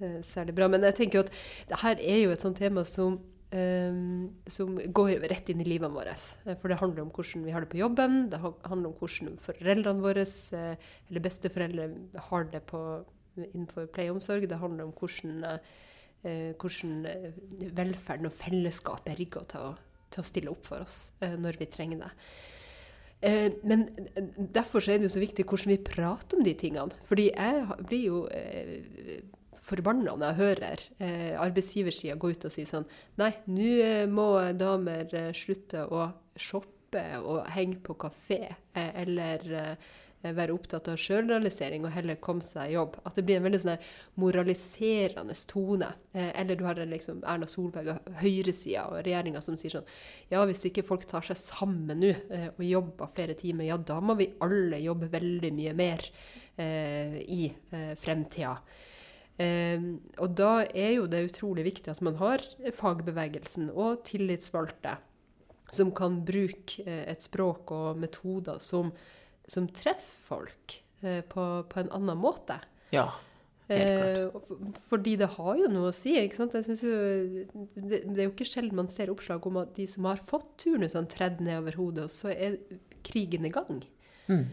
eh, 0.00 0.18
særlig 0.22 0.56
bra. 0.58 0.68
Men 0.68 0.82
jeg 0.90 0.98
tenker 1.02 1.20
jo 1.20 1.28
at 1.28 1.32
det 1.70 1.80
her 1.84 2.02
er 2.02 2.20
jo 2.24 2.34
et 2.34 2.44
sånt 2.44 2.58
tema 2.58 2.84
som 2.88 3.20
Um, 3.54 4.32
som 4.50 4.80
går 4.90 5.20
rett 5.30 5.50
inn 5.52 5.60
i 5.62 5.66
livene 5.68 5.94
våre. 5.94 6.14
For 6.58 6.72
det 6.72 6.80
handler 6.80 7.04
om 7.04 7.10
hvordan 7.14 7.44
vi 7.46 7.52
har 7.54 7.62
det 7.62 7.68
på 7.70 7.78
jobben, 7.78 8.24
det 8.32 8.40
handler 8.40 8.88
om 8.88 8.96
hvordan 8.98 9.36
foreldrene 9.44 10.02
våre 10.02 10.24
eller 10.24 11.22
besteforeldre 11.22 11.86
har 12.32 12.48
det 12.50 12.64
på, 12.66 12.80
innenfor 13.36 13.88
pleie 13.92 14.12
og 14.12 14.18
omsorg. 14.18 14.48
Det 14.50 14.60
handler 14.60 14.88
om 14.88 14.94
hvordan, 14.98 15.44
uh, 16.24 16.50
hvordan 16.60 17.06
velferden 17.76 18.30
og 18.30 18.36
fellesskapet 18.36 19.12
er 19.12 19.20
rigga 19.20 19.44
til, 19.52 19.78
til, 20.10 20.24
å 20.24 20.28
stille 20.30 20.52
opp 20.52 20.68
for 20.70 20.86
oss 20.86 21.06
uh, 21.24 21.36
når 21.40 21.60
vi 21.62 21.70
trenger 21.70 22.04
det. 22.06 22.12
Men 23.64 23.86
derfor 24.52 24.84
er 24.84 24.98
det 25.00 25.06
jo 25.06 25.14
så 25.14 25.20
viktig 25.22 25.46
hvordan 25.48 25.70
vi 25.70 25.78
prater 25.80 26.36
om 26.36 26.42
de 26.44 26.52
tingene. 26.60 26.92
Fordi 27.08 27.30
jeg 27.30 27.78
blir 27.88 28.02
jo 28.02 28.18
forbanna 29.64 30.14
når 30.14 30.26
jeg 30.26 30.40
hører 30.40 30.84
eh, 30.98 31.34
arbeidsgiversida 31.40 32.18
gå 32.20 32.32
ut 32.34 32.46
og 32.46 32.52
si 32.52 32.66
sånn 32.68 32.86
Nei, 33.20 33.32
nå 33.48 33.70
eh, 33.84 34.04
må 34.10 34.28
damer 34.58 35.08
eh, 35.16 35.30
slutte 35.36 35.86
å 35.88 36.08
shoppe 36.36 37.04
og 37.18 37.48
henge 37.50 37.80
på 37.82 37.96
kafé, 37.98 38.40
eh, 38.76 38.90
eller 39.02 39.46
eh, 39.60 39.92
være 40.32 40.54
opptatt 40.54 40.88
av 40.88 41.00
sjølrealisering 41.00 41.84
og 41.84 41.92
heller 41.92 42.16
komme 42.22 42.44
seg 42.44 42.70
i 42.70 42.76
jobb. 42.76 42.96
At 43.04 43.18
det 43.18 43.24
blir 43.26 43.40
en 43.40 43.46
veldig 43.46 43.60
sånn 43.64 43.84
moraliserende 44.20 45.36
tone. 45.50 45.90
Eh, 46.12 46.30
eller 46.40 46.58
du 46.58 46.64
har 46.64 46.80
liksom 46.80 47.20
Erna 47.28 47.48
Solberg 47.50 47.92
og 47.92 48.16
høyresida 48.22 48.86
og 48.90 49.02
regjeringa 49.04 49.42
som 49.44 49.58
sier 49.60 49.76
sånn 49.76 49.92
Ja, 50.32 50.44
hvis 50.48 50.64
ikke 50.68 50.86
folk 50.86 51.06
tar 51.10 51.26
seg 51.26 51.38
sammen 51.40 52.00
nå 52.00 52.14
eh, 52.14 52.48
og 52.54 52.64
jobber 52.64 53.12
flere 53.14 53.36
timer, 53.38 53.68
ja, 53.68 53.78
da 53.78 54.00
må 54.00 54.16
vi 54.18 54.32
alle 54.44 54.80
jobbe 54.82 55.12
veldig 55.12 55.52
mye 55.54 55.76
mer 55.76 56.04
eh, 56.56 57.20
i 57.20 57.48
eh, 57.50 57.94
fremtida. 58.00 58.56
Eh, 59.36 59.90
og 60.22 60.36
da 60.38 60.52
er 60.70 60.94
jo 60.98 61.08
det 61.10 61.26
utrolig 61.28 61.66
viktig 61.66 61.90
at 61.92 62.04
man 62.06 62.16
har 62.20 62.44
fagbevegelsen 62.72 63.72
og 63.74 64.04
tillitsvalgte 64.06 64.94
som 65.74 65.90
kan 65.94 66.20
bruke 66.26 66.84
eh, 66.86 67.04
et 67.10 67.24
språk 67.24 67.72
og 67.74 68.00
metoder 68.00 68.60
som 68.62 68.92
som 69.50 69.68
treffer 69.68 70.34
folk 70.34 70.80
eh, 71.02 71.20
på, 71.28 71.44
på, 71.68 71.80
en 71.80 71.92
annen 71.94 72.20
måte. 72.20 72.58
Ja, 72.94 73.10
helt 73.68 74.34
klart. 74.34 74.50
Eh, 74.50 74.76
fordi 74.88 75.14
det 75.20 75.30
har 75.36 75.60
jo 75.60 75.70
noe 75.72 75.90
å 75.90 75.96
si. 75.96 76.16
ikke 76.20 76.40
sant? 76.40 76.56
Jo, 76.56 76.96
det, 77.76 78.02
det, 78.04 78.18
er 78.18 78.26
jo 78.26 78.34
ikke 78.34 78.48
sjelden 78.48 78.80
man 78.82 78.90
ser 78.92 79.12
oppslag 79.12 79.46
om 79.48 79.60
at 79.62 79.74
de 79.78 79.86
som 79.90 80.08
har 80.08 80.22
fått 80.22 80.50
turnusene 80.64 81.10
tredd 81.10 81.40
ned 81.44 81.62
over 81.62 81.80
hodet, 81.80 82.08
og 82.08 82.14
så 82.14 82.32
er 82.34 82.58
krigen 83.04 83.48
i 83.48 83.52
gang. 83.54 83.84
Mm. 84.28 84.44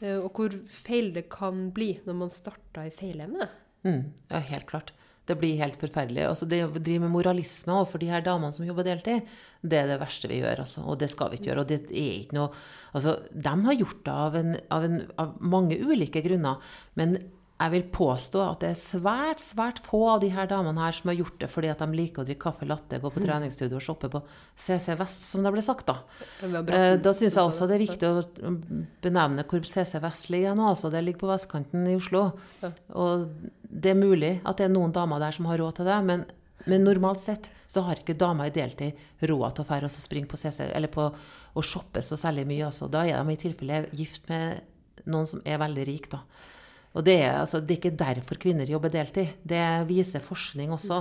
Eh, 0.00 0.18
og 0.18 0.30
hvor 0.36 0.56
feil 0.72 1.12
det 1.16 1.28
kan 1.32 1.68
bli 1.74 1.94
når 2.04 2.20
man 2.24 2.32
starter 2.32 2.88
i 2.88 2.94
feil 2.94 3.24
ende. 3.24 3.48
Mm. 3.84 4.12
Ja, 4.30 4.40
helt 4.52 4.68
klart. 4.70 4.94
Det 5.24 5.36
blir 5.40 5.60
helt 5.60 5.78
forferdelig. 5.80 6.26
Altså, 6.28 6.48
det 6.48 6.60
å 6.66 6.72
drive 6.74 7.06
med 7.06 7.14
moralisme 7.14 7.72
overfor 7.78 8.02
de 8.02 8.10
her 8.12 8.24
damene 8.24 8.52
som 8.52 8.66
jobber 8.66 8.84
deltid, 8.84 9.30
det 9.64 9.78
er 9.80 9.88
det 9.88 10.00
verste 10.02 10.28
vi 10.28 10.42
gjør. 10.42 10.64
Altså. 10.66 10.84
Og 10.84 10.98
det 11.00 11.08
skal 11.12 11.32
vi 11.32 11.40
ikke 11.40 11.50
gjøre. 11.50 11.64
Og 11.64 11.70
det 11.70 11.80
er 11.88 12.18
ikke 12.18 12.40
noe 12.40 12.50
Altså, 12.94 13.16
de 13.32 13.52
har 13.64 13.74
gjort 13.74 14.04
det 14.06 14.12
av, 14.14 14.36
en, 14.38 14.52
av, 14.70 14.84
en, 14.86 15.00
av 15.18 15.32
mange 15.42 15.74
ulike 15.82 16.20
grunner. 16.22 16.60
Men 16.94 17.16
jeg 17.54 17.70
vil 17.70 17.84
påstå 17.94 18.40
at 18.42 18.64
det 18.64 18.70
er 18.72 18.78
svært 18.78 19.42
svært 19.42 19.78
få 19.86 20.00
av 20.10 20.22
de 20.24 20.30
her 20.34 20.48
damene 20.50 20.82
her 20.82 20.96
som 20.96 21.10
har 21.12 21.18
gjort 21.20 21.36
det 21.38 21.48
fordi 21.52 21.70
at 21.70 21.82
de 21.84 21.86
liker 21.94 22.24
å 22.24 22.26
drikke 22.26 22.42
kaffe 22.48 22.66
latte, 22.66 22.98
gå 22.98 23.10
på 23.14 23.22
mm. 23.22 23.26
treningsstudio 23.28 23.78
og 23.78 23.84
shoppe 23.84 24.10
på 24.10 24.20
CC 24.58 24.96
Vest, 24.98 25.22
som 25.28 25.46
det 25.46 25.52
ble 25.54 25.62
sagt. 25.62 25.86
Da 25.86 26.00
eh, 26.42 26.96
Da 26.98 27.12
syns 27.14 27.36
jeg 27.38 27.44
også 27.44 27.68
det 27.70 27.76
er 27.76 27.84
viktig 27.84 28.10
å 28.10 28.54
benevne 29.04 29.46
hvor 29.46 29.62
CC 29.70 30.00
Vest 30.02 30.32
ligger 30.34 30.58
nå. 30.58 30.66
Altså, 30.72 30.90
det 30.90 31.04
ligger 31.06 31.22
på 31.22 31.30
vestkanten 31.30 31.86
i 31.86 31.94
Oslo. 31.98 32.24
Og 32.90 33.28
det 33.62 33.92
er 33.92 34.00
mulig 34.02 34.32
at 34.42 34.58
det 34.58 34.66
er 34.66 34.74
noen 34.74 34.94
damer 34.94 35.22
der 35.22 35.36
som 35.36 35.46
har 35.50 35.62
råd 35.62 35.78
til 35.78 35.88
det, 35.88 35.98
men, 36.08 36.24
men 36.66 36.86
normalt 36.86 37.22
sett 37.22 37.52
så 37.70 37.84
har 37.86 38.02
ikke 38.02 38.16
damer 38.18 38.50
i 38.50 38.54
deltid 38.54 38.98
råd 39.30 39.54
til 39.54 39.62
å 39.62 39.68
fære 39.68 39.86
og 39.86 39.94
springe 39.94 40.30
på 40.30 40.38
CC 40.42 40.66
eller 40.66 40.90
på 40.90 41.06
å 41.06 41.62
shoppe 41.62 42.02
så 42.02 42.18
særlig 42.18 42.48
mye. 42.50 42.66
Altså. 42.66 42.90
Da 42.90 43.06
er 43.06 43.22
de 43.22 43.34
i 43.34 43.40
tilfelle 43.40 43.84
gift 43.94 44.26
med 44.30 45.06
noen 45.06 45.30
som 45.30 45.42
er 45.46 45.62
veldig 45.62 45.86
rik, 45.86 46.10
da. 46.10 46.24
Og 46.94 47.02
det 47.06 47.16
er, 47.24 47.40
altså, 47.40 47.60
det 47.60 47.74
er, 47.74 47.80
ikke 47.80 47.98
derfor 47.98 48.38
kvinner 48.40 48.70
jobber 48.70 48.92
deltid. 48.92 49.34
Det 49.42 49.64
viser 49.88 50.22
forskning 50.22 50.72
også. 50.74 51.00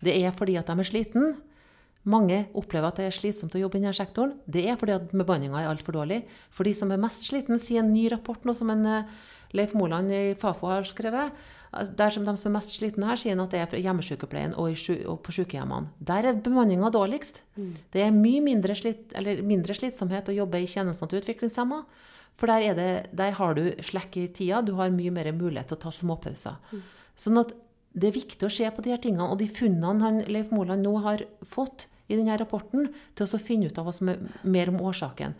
Det 0.00 0.16
er 0.16 0.32
fordi 0.36 0.56
at 0.56 0.70
de 0.70 0.80
er 0.80 0.88
sliten. 0.88 1.36
Mange 2.06 2.44
opplever 2.54 2.88
at 2.88 3.00
det 3.00 3.08
er 3.08 3.14
slitsomt 3.14 3.56
å 3.58 3.60
jobbe 3.60 3.80
i 3.80 3.82
denne 3.82 3.96
sektoren. 3.96 4.36
Det 4.46 4.62
er 4.70 4.78
fordi 4.78 4.94
at 4.94 5.10
bemanninga 5.10 5.58
er 5.60 5.72
altfor 5.72 5.98
dårlig. 5.98 6.22
For 6.54 6.68
de 6.68 6.72
som 6.78 6.92
er 6.94 7.02
mest 7.02 7.26
sliten, 7.26 7.58
sier 7.58 7.82
en 7.82 7.92
ny 7.92 8.06
rapport 8.12 8.46
nå 8.46 8.54
som 8.54 8.70
en 8.72 8.86
uh, 8.86 9.16
Leif 9.56 9.74
Moland 9.74 10.12
i 10.14 10.22
Fafo 10.38 10.70
har 10.70 10.86
skrevet. 10.88 11.34
Der 11.98 12.14
som 12.14 12.24
de 12.24 12.32
som 12.38 12.52
er 12.52 12.56
mest 12.56 12.76
slitne 12.78 13.10
her, 13.10 13.18
sier 13.20 13.36
at 13.42 13.52
det 13.52 13.60
er 13.60 13.68
fra 13.68 13.80
hjemmesykepleien 13.82 14.54
og, 14.56 14.72
og, 14.96 15.18
på 15.26 15.34
sykehjemmene. 15.34 15.90
Der 15.98 16.30
er 16.30 16.38
bemanninga 16.40 16.88
dårligst. 16.94 17.42
Mm. 17.58 17.72
Det 17.92 18.04
er 18.06 18.14
mye 18.14 18.40
mindre, 18.44 18.76
slitt, 18.78 19.12
mindre, 19.44 19.76
slitsomhet 19.76 20.30
å 20.30 20.38
jobbe 20.38 20.62
i 20.62 20.70
tjenestene 20.70 21.10
til 21.10 21.20
utviklingshemma. 21.20 21.82
For 22.36 22.52
der, 22.52 22.74
det, 22.76 22.88
der, 23.16 23.36
har 23.38 23.56
du 23.56 23.70
slekk 23.84 24.18
i 24.20 24.26
tida, 24.28 24.60
du 24.62 24.74
har 24.76 24.92
mye 24.92 25.12
mer 25.14 25.30
mulighet 25.32 25.70
til 25.72 25.78
å 25.78 25.84
ta 25.86 25.92
småpauser. 25.94 26.58
Mm. 26.72 26.82
Sånn 27.16 27.40
at 27.40 27.54
det 27.96 28.10
er 28.10 28.18
viktig 28.18 28.44
å 28.44 28.52
se 28.52 28.68
på 28.68 28.84
de 28.84 28.92
her 28.92 29.00
tingene. 29.00 29.30
Og 29.32 29.40
de 29.40 29.48
funnene 29.48 30.04
han, 30.04 30.20
Leif 30.28 30.52
Moland 30.52 30.84
nå 30.84 30.98
har 31.06 31.24
fått 31.48 31.88
i 32.06 32.18
denne 32.18 32.36
rapporten, 32.38 32.90
til 33.16 33.26
å 33.26 33.40
finne 33.40 33.70
ut 33.70 33.78
av 33.80 33.88
hva 33.88 33.94
som 33.96 34.12
er 34.12 34.20
mer 34.44 34.70
om 34.70 34.82
årsaken. 34.84 35.34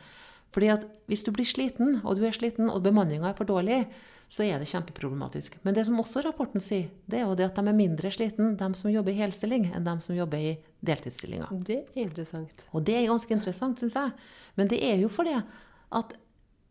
Fordi 0.57 0.71
at 0.73 0.87
hvis 1.11 1.23
du 1.27 1.35
blir 1.37 1.47
sliten, 1.47 1.99
og 2.01 2.17
du 2.17 2.25
er 2.27 2.35
sliten, 2.35 2.71
og 2.73 2.81
bemanninga 2.87 3.29
er 3.29 3.37
for 3.37 3.49
dårlig, 3.49 3.85
så 4.33 4.43
er 4.43 4.59
det 4.59 4.67
kjempeproblematisk. 4.71 5.61
Men 5.63 5.77
det 5.77 5.85
som 5.87 6.01
også 6.03 6.25
rapporten 6.25 6.65
sier, 6.65 6.89
det 7.07 7.21
er 7.21 7.29
jo 7.29 7.37
det 7.39 7.47
at 7.47 7.59
de 7.61 7.71
er 7.71 7.77
mindre 7.77 8.11
sliten, 8.11 8.57
de 8.59 8.69
som 8.79 8.91
jobber 8.91 9.13
i 9.13 9.21
helstilling, 9.21 9.69
enn 9.77 9.87
de 9.87 9.95
som 10.03 10.17
jobber 10.17 10.43
i 10.43 10.57
deltidsstillinger. 10.87 11.53
Det 11.69 11.79
er 11.93 12.09
interessant. 12.09 12.67
Og 12.73 12.83
det 12.89 12.97
er 12.99 13.11
ganske 13.13 13.37
interessant, 13.37 13.79
syns 13.79 13.95
jeg. 14.01 14.15
Men 14.59 14.73
det 14.73 14.81
er 14.83 14.99
jo 15.05 15.13
fordi 15.13 15.37
at 15.37 16.17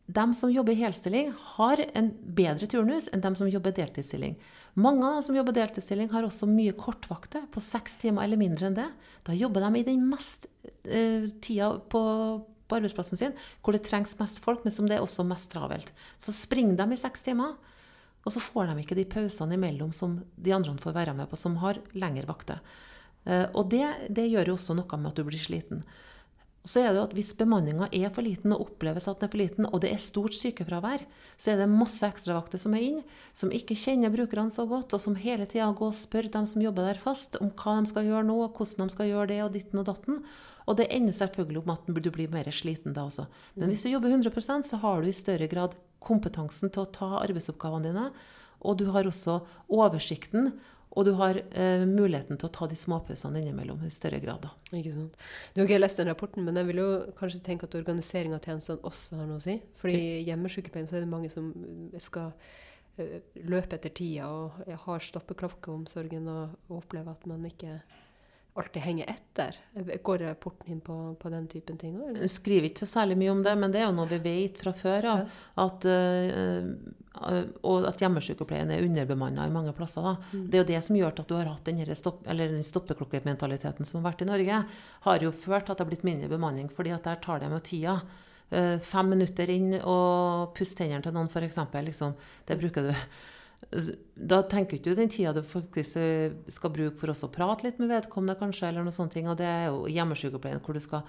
de 0.05 0.33
som 0.33 0.51
jobber 0.51 0.73
i 0.73 0.81
helstilling, 0.83 1.31
har 1.57 1.81
en 1.97 2.11
bedre 2.37 2.67
turnus 2.69 3.07
enn 3.13 3.23
de 3.23 3.31
som 3.39 3.49
jobber 3.49 3.73
deltidsstilling. 3.73 4.35
Mange 4.77 5.07
av 5.07 5.17
de 5.17 5.25
som 5.25 5.37
jobber 5.37 5.55
deltidsstilling, 5.57 6.11
har 6.13 6.27
også 6.27 6.45
mye 6.49 6.75
kortvakter, 6.77 7.47
på 7.49 7.63
seks 7.63 7.97
timer 8.03 8.27
eller 8.27 8.37
mindre 8.37 8.69
enn 8.69 8.77
det. 8.77 8.89
Da 9.25 9.33
jobber 9.33 9.65
de 9.65 9.81
i 9.81 9.87
den 9.87 10.05
mest 10.05 10.45
uh, 10.61 11.25
tida 11.41 11.71
på, 11.89 12.03
på, 12.69 12.77
arbeidsplassen 12.77 13.17
sin 13.17 13.37
hvor 13.65 13.73
det 13.73 13.85
trengs 13.87 14.13
mest 14.21 14.43
folk, 14.45 14.61
men 14.61 14.75
som 14.75 14.85
det 14.89 14.99
er 14.99 15.05
også 15.05 15.25
mest 15.25 15.49
travelt. 15.55 15.89
Så 16.21 16.35
springer 16.37 16.77
de 16.77 16.93
i 16.93 17.01
seks 17.01 17.25
timer, 17.25 17.57
og 18.25 18.33
så 18.33 18.41
får 18.41 18.69
de 18.69 18.81
ikke 18.85 18.97
de 18.97 19.09
pausene 19.09 19.57
imellom 19.57 19.93
som 19.93 20.19
de 20.37 20.53
andre 20.53 20.77
får 20.81 20.99
være 21.01 21.17
med 21.17 21.31
på, 21.31 21.39
som 21.39 21.57
har 21.65 21.81
lengre 21.97 22.29
vakter. 22.29 22.61
Uh, 23.25 23.49
og 23.57 23.71
det, 23.73 23.87
det 24.13 24.29
gjør 24.29 24.53
jo 24.53 24.59
også 24.59 24.77
noe 24.77 25.01
med 25.01 25.15
at 25.15 25.17
du 25.17 25.25
blir 25.25 25.41
sliten. 25.41 25.81
Så 26.65 26.81
er 26.81 26.89
det 26.89 26.97
jo 26.97 27.05
at 27.05 27.13
Hvis 27.13 27.35
bemanninga 27.37 27.87
er 27.93 28.09
for 28.13 28.25
liten 28.25 28.53
og 28.55 28.63
oppleves 28.65 29.07
at 29.07 29.19
den 29.21 29.27
er 29.27 29.31
for 29.31 29.41
liten, 29.41 29.67
og 29.69 29.81
det 29.83 29.91
er 29.93 30.01
stort 30.01 30.33
sykefravær, 30.33 31.05
så 31.37 31.53
er 31.53 31.61
det 31.61 31.69
masse 31.69 32.07
ekstravakter 32.07 32.61
som 32.61 32.73
er 32.73 32.87
inn, 32.87 32.99
som 33.37 33.53
ikke 33.53 33.77
kjenner 33.77 34.13
brukerne 34.13 34.53
så 34.53 34.65
godt, 34.69 34.95
og 34.97 35.03
som 35.03 35.17
hele 35.19 35.45
tida 35.45 35.69
går 35.69 35.93
og 35.93 35.97
spør 35.97 36.31
dem 36.33 36.49
som 36.49 36.63
jobber 36.65 36.89
der 36.89 36.99
fast, 36.99 37.37
om 37.37 37.53
hva 37.53 37.77
de 37.79 37.91
skal 37.93 38.09
gjøre 38.09 38.25
nå, 38.25 38.39
og 38.47 38.57
hvordan 38.57 38.89
de 38.89 38.97
skal 38.97 39.11
gjøre 39.11 39.29
det, 39.31 39.41
og 39.45 39.53
ditten 39.53 39.81
og 39.81 39.89
datten. 39.91 40.23
Og 40.65 40.79
det 40.79 40.89
ender 40.89 41.13
selvfølgelig 41.13 41.61
om 41.61 41.73
at 41.75 41.85
du 41.85 42.09
blir 42.09 42.31
mer 42.33 42.49
sliten 42.49 42.95
da 42.95 43.05
også. 43.05 43.27
Men 43.53 43.69
hvis 43.69 43.85
du 43.85 43.91
jobber 43.91 44.09
100% 44.09 44.65
så 44.65 44.81
har 44.81 45.01
du 45.01 45.11
i 45.11 45.13
større 45.13 45.49
grad 45.51 45.77
kompetansen 46.01 46.73
til 46.73 46.85
å 46.85 46.89
ta 46.89 47.11
arbeidsoppgavene 47.21 47.91
dine, 47.91 48.07
og 48.65 48.79
du 48.79 48.87
har 48.89 49.05
også 49.05 49.43
oversikten 49.69 50.55
og 50.95 51.05
du 51.07 51.11
har 51.19 51.37
eh, 51.37 51.83
muligheten 51.87 52.39
til 52.39 52.47
å 52.47 52.53
ta 52.55 52.67
de 52.71 52.77
småpausene 52.79 53.41
innimellom 53.41 53.81
i 53.83 53.91
større 53.91 54.21
grad. 54.23 54.45
Da. 54.47 54.77
Ikke 54.79 54.93
sant. 54.93 55.17
Du 55.51 55.59
har 55.59 55.67
ikke 55.67 55.81
lest 55.81 55.99
den 55.99 56.07
rapporten, 56.07 56.45
men 56.47 56.55
jeg 56.55 56.69
vil 56.69 56.79
jo 56.79 56.89
kanskje 57.19 57.43
tenke 57.43 57.67
at 57.67 57.75
organisering 57.75 58.35
av 58.35 58.45
tjenestene 58.45 58.79
også 58.87 59.19
har 59.19 59.27
noe 59.27 59.41
å 59.41 59.43
si. 59.43 59.57
Fordi 59.81 59.99
i 59.99 60.23
hjemmesykepleien 60.29 60.87
så 60.87 60.97
er 60.97 61.03
det 61.03 61.11
mange 61.11 61.31
som 61.33 61.51
skal 61.99 62.31
uh, 62.31 63.19
løpe 63.43 63.75
etter 63.75 63.91
tida 63.99 64.29
og 64.31 64.63
har 64.85 65.03
stoppeklokkeomsorgen 65.09 66.31
og, 66.31 66.55
og 66.69 66.79
opplever 66.79 67.11
at 67.11 67.27
man 67.27 67.43
ikke 67.51 67.81
alltid 68.55 68.81
henger 68.81 69.05
etter? 69.09 69.55
Går 70.03 70.17
rapporten 70.17 70.71
inn 70.71 70.81
på, 70.81 71.15
på 71.19 71.29
den 71.29 71.47
typen 71.51 71.77
ting 71.77 71.97
òg? 71.99 72.21
Skriver 72.31 72.69
ikke 72.69 72.85
så 72.85 73.01
særlig 73.01 73.17
mye 73.19 73.33
om 73.33 73.41
det, 73.43 73.55
men 73.59 73.73
det 73.73 73.81
er 73.81 73.89
jo 73.89 73.95
noe 73.97 74.07
vi 74.13 74.19
vet 74.23 74.61
fra 74.61 74.71
før. 74.75 75.07
Ja. 75.09 75.15
At, 75.59 75.87
uh, 75.87 77.49
og 77.67 77.87
at 77.89 77.99
hjemmesykepleien 77.99 78.71
er 78.71 78.85
underbemanna 78.85 79.49
i 79.49 79.51
mange 79.51 79.75
plasser. 79.75 80.07
Mm. 80.31 80.47
Det 80.47 80.59
er 80.59 80.63
jo 80.63 80.69
det 80.71 80.81
som 80.87 80.99
gjør 80.99 81.11
at 81.11 81.27
du 81.27 81.35
har 81.35 81.51
hatt 81.51 81.67
den, 81.67 81.83
stopp, 81.99 82.23
den 82.23 82.63
stoppeklokkementaliteten 82.63 83.87
som 83.87 83.99
har 83.99 84.07
vært 84.13 84.23
i 84.23 84.29
Norge. 84.31 84.63
Har 85.09 85.27
jo 85.27 85.35
ført 85.35 85.67
til 85.67 85.75
at 85.75 85.81
det 85.81 85.87
har 85.87 85.91
blitt 85.91 86.07
mindre 86.07 86.31
bemanning, 86.31 86.71
fordi 86.71 86.95
at 86.95 87.11
der 87.11 87.19
tar 87.25 87.43
de 87.43 87.51
jo 87.51 87.59
tida. 87.59 87.99
Uh, 88.55 88.79
fem 88.79 89.11
minutter 89.11 89.51
inn 89.51 89.73
og 89.81 90.55
pusse 90.55 90.79
tennene 90.79 91.03
til 91.03 91.15
noen, 91.17 91.27
f.eks. 91.27 91.59
Liksom, 91.91 92.15
det 92.47 92.61
bruker 92.63 92.87
du 92.87 92.93
da 94.15 94.41
tenker 94.47 94.77
ikke 94.77 94.91
du 94.91 94.97
den 94.97 95.11
tida 95.11 95.33
du 95.35 95.41
faktisk 95.45 95.97
eh, 95.99 96.33
skal 96.53 96.73
bruke 96.73 96.99
for 96.99 97.11
å 97.11 97.31
prate 97.33 97.65
litt 97.65 97.79
med 97.81 97.91
vedkommende, 97.91 98.37
kanskje, 98.39 98.69
eller 98.69 98.85
noe 98.85 98.95
sånt. 98.95 99.17
Og 99.17 99.37
det 99.39 99.47
er 99.49 99.69
jo 99.69 99.85
hjemmesykepleien 99.91 100.61
hvor 100.63 100.77
du 100.77 100.83
skal 100.83 101.05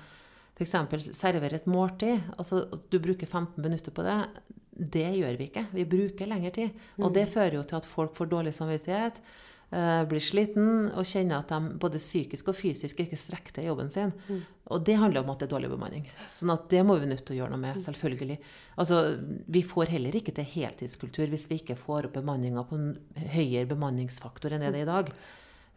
f.eks. 0.56 1.10
servere 1.16 1.60
et 1.60 1.68
måltid. 1.70 2.22
Altså 2.36 2.64
du 2.90 2.98
bruker 3.02 3.28
15 3.28 3.60
minutter 3.62 3.94
på 3.94 4.06
det. 4.06 4.18
Det 4.76 5.08
gjør 5.18 5.36
vi 5.40 5.50
ikke. 5.50 5.66
Vi 5.72 5.88
bruker 5.88 6.30
lengre 6.30 6.52
tid. 6.54 6.86
Og 7.00 7.12
det 7.12 7.26
mm. 7.28 7.32
fører 7.34 7.58
jo 7.58 7.66
til 7.68 7.80
at 7.80 7.88
folk 7.88 8.16
får 8.16 8.32
dårlig 8.32 8.54
samvittighet. 8.56 9.20
Uh, 9.66 10.04
blir 10.06 10.22
sliten 10.22 10.92
og 10.94 11.08
kjenner 11.10 11.40
at 11.40 11.50
de 11.50 11.72
både 11.82 11.98
psykisk 11.98 12.52
og 12.52 12.54
fysisk 12.54 13.00
ikke 13.02 13.18
strekker 13.18 13.56
til 13.56 13.66
jobben 13.66 13.88
sin. 13.90 14.12
Mm. 14.28 14.44
Og 14.70 14.84
det 14.86 14.94
handler 15.00 15.24
om 15.24 15.32
at 15.32 15.42
det 15.42 15.48
er 15.48 15.54
dårlig 15.56 15.70
bemanning. 15.72 16.04
Sånn 16.30 16.52
at 16.54 16.68
det 16.70 16.84
må 16.86 16.94
vi 17.00 17.08
nødt 17.10 17.24
til 17.26 17.34
å 17.34 17.38
gjøre 17.40 17.54
noe 17.54 17.62
med. 17.64 17.80
Mm. 17.80 17.82
selvfølgelig. 17.82 18.36
Altså, 18.78 19.00
Vi 19.46 19.64
får 19.66 19.90
heller 19.96 20.14
ikke 20.14 20.36
til 20.36 20.46
heltidskultur 20.52 21.26
hvis 21.34 21.48
vi 21.50 21.58
ikke 21.58 21.78
får 21.82 22.06
opp 22.06 22.14
bemanninga 22.20 22.62
på 22.62 22.78
en 22.78 22.94
høyere 23.34 23.66
bemanningsfaktor 23.74 24.54
enn 24.54 24.62
det 24.62 24.70
det 24.76 24.84
er 24.84 24.86
i 24.86 24.92
dag. 24.92 25.12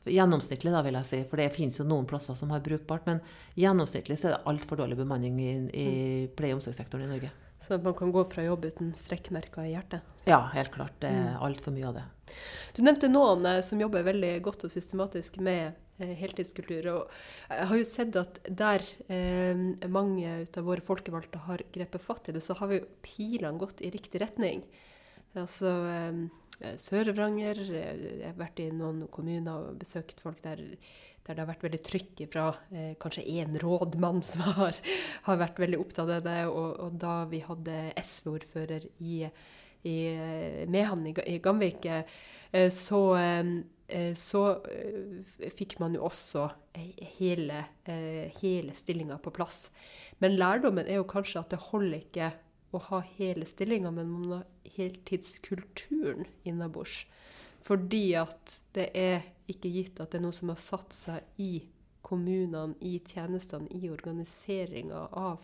Gjennomsnittlig, 0.09 0.71
da, 0.71 0.85
vil 0.85 0.97
jeg 1.01 1.09
si. 1.09 1.25
For 1.27 1.41
det 1.41 1.51
finnes 1.57 1.81
jo 1.81 1.89
noen 1.89 2.07
plasser 2.09 2.37
som 2.37 2.53
har 2.53 2.61
brukbart. 2.65 3.09
Men 3.09 3.25
gjennomsnittlig 3.57 4.21
så 4.21 4.29
er 4.29 4.37
det 4.37 4.45
altfor 4.53 4.83
dårlig 4.83 5.01
bemanning 5.01 5.41
i, 5.41 5.53
i 5.73 5.89
pleie- 6.37 6.53
og 6.53 6.61
omsorgssektoren 6.61 7.09
i 7.09 7.13
Norge. 7.17 7.33
Så 7.59 7.77
man 7.83 7.93
kan 7.93 8.11
gå 8.15 8.23
fra 8.31 8.43
jobb 8.45 8.65
uten 8.69 8.93
strekkmerker 8.95 9.67
i 9.67 9.73
hjertet? 9.73 10.05
Ja, 10.29 10.45
helt 10.53 10.71
klart. 10.71 10.95
Det 11.01 11.09
er 11.11 11.37
altfor 11.43 11.73
mye 11.75 11.89
av 11.89 11.97
det. 11.97 12.05
Du 12.77 12.81
nevnte 12.85 13.09
noen 13.11 13.45
eh, 13.49 13.61
som 13.65 13.81
jobber 13.81 14.05
veldig 14.07 14.33
godt 14.45 14.63
og 14.67 14.71
systematisk 14.71 15.41
med 15.43 15.73
eh, 15.99 16.13
heltidskultur. 16.21 16.87
Og 16.93 17.49
jeg 17.51 17.69
har 17.71 17.81
jo 17.81 17.87
sett 17.89 18.19
at 18.19 18.39
der 18.47 18.85
eh, 19.11 19.63
mange 19.91 20.35
av 20.45 20.69
våre 20.69 20.85
folkevalgte 20.85 21.41
har 21.49 21.65
grepet 21.75 22.05
fatt 22.05 22.29
i 22.31 22.37
det, 22.37 22.43
så 22.45 22.55
har 22.61 22.71
vi 22.71 22.79
jo 22.79 22.91
pilene 23.03 23.59
gått 23.59 23.83
i 23.83 23.91
riktig 23.91 24.23
retning. 24.23 24.63
Altså 25.37 25.73
eh, 25.89 26.75
Sør-Varanger 26.79 27.59
eh, 27.67 28.03
Jeg 28.19 28.25
har 28.27 28.39
vært 28.39 28.63
i 28.63 28.69
noen 28.75 29.05
kommuner 29.11 29.69
og 29.69 29.79
besøkt 29.81 30.21
folk 30.23 30.41
der, 30.45 30.63
der 31.29 31.37
det 31.37 31.43
har 31.43 31.51
vært 31.51 31.65
veldig 31.67 31.81
trykk 31.85 32.21
fra 32.33 32.43
eh, 32.73 32.93
kanskje 33.01 33.25
én 33.37 33.57
rådmann 33.61 34.23
som 34.25 34.47
har, 34.57 34.77
har, 35.27 35.39
vært 35.43 35.61
veldig 35.61 35.79
opptatt 35.79 36.09
av 36.17 36.25
det. 36.25 36.41
Og, 36.49 36.69
og 36.81 36.99
da 37.01 37.21
vi 37.29 37.43
hadde 37.45 37.77
SV-ordfører 38.01 38.87
i, 39.05 39.21
i 39.85 39.97
Mehamn 40.73 41.05
i, 41.11 41.13
i 41.29 41.37
Gamvik, 41.43 41.85
eh, 41.85 42.65
så, 42.73 43.03
eh, 43.21 44.11
så 44.17 44.43
eh, 44.73 45.47
fikk 45.53 45.77
man 45.83 45.97
jo 45.97 46.07
også 46.09 46.49
hele, 47.19 47.63
eh, 47.85 48.33
hele 48.41 48.73
stillinga 48.77 49.21
på 49.21 49.33
plass. 49.35 49.67
Men 50.23 50.37
lærdommen 50.39 50.87
er 50.87 50.97
jo 50.97 51.09
kanskje 51.09 51.43
at 51.43 51.53
det 51.53 51.65
holder 51.69 52.01
ikke 52.01 52.33
å 52.73 52.81
ha 52.89 53.03
hele 53.17 53.45
stillinga, 53.49 53.93
men 53.93 54.09
man 54.09 54.29
må 54.33 54.43
heltidskulturen 54.75 56.25
innabords. 56.47 57.03
Fordi 57.65 58.07
at 58.17 58.61
det 58.73 58.89
er 58.97 59.29
ikke 59.51 59.71
gitt 59.73 59.99
at 59.99 60.11
det 60.11 60.19
er 60.19 60.25
noe 60.25 60.35
som 60.35 60.51
har 60.53 60.59
satt 60.61 60.95
seg 60.95 61.41
i 61.41 61.53
kommunene, 62.05 62.75
i 62.85 62.99
tjenestene, 63.05 63.69
i 63.75 63.89
organiseringa 63.91 65.07
av, 65.11 65.43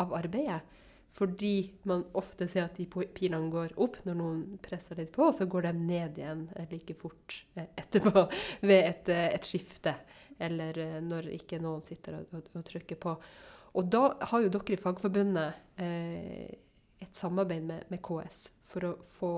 av, 0.00 0.14
arbeidet. 0.16 0.62
Fordi 1.10 1.72
man 1.90 2.04
ofte 2.14 2.46
ser 2.46 2.68
at 2.68 2.76
de 2.78 2.86
pilene 2.86 3.50
går 3.50 3.74
opp 3.82 3.98
når 4.06 4.18
noen 4.18 4.42
presser 4.62 5.00
litt 5.00 5.10
på, 5.14 5.26
og 5.26 5.34
så 5.34 5.48
går 5.50 5.66
de 5.66 5.72
ned 5.74 6.20
igjen 6.22 6.44
like 6.70 6.94
fort 6.98 7.40
eh, 7.58 7.66
etterpå 7.82 8.28
ved 8.68 8.84
et, 8.84 9.10
eh, 9.10 9.26
et 9.34 9.46
skifte. 9.46 9.96
Eller 10.38 10.78
eh, 10.78 10.98
når 11.02 11.32
ikke 11.34 11.58
noen 11.62 11.82
sitter 11.82 12.20
og, 12.20 12.36
og, 12.38 12.52
og, 12.54 12.62
trykker 12.66 13.00
på. 13.02 13.16
Og 13.74 13.90
da 13.90 14.04
har 14.30 14.44
jo 14.44 14.52
dere 14.54 14.76
i 14.76 14.78
Fagforbundet 14.80 15.82
eh, 15.82 16.46
et 17.02 17.16
samarbeid 17.16 17.66
med, 17.66 17.90
med, 17.90 18.02
KS 18.04 18.44
for 18.70 18.86
å 18.86 18.92
få, 19.18 19.32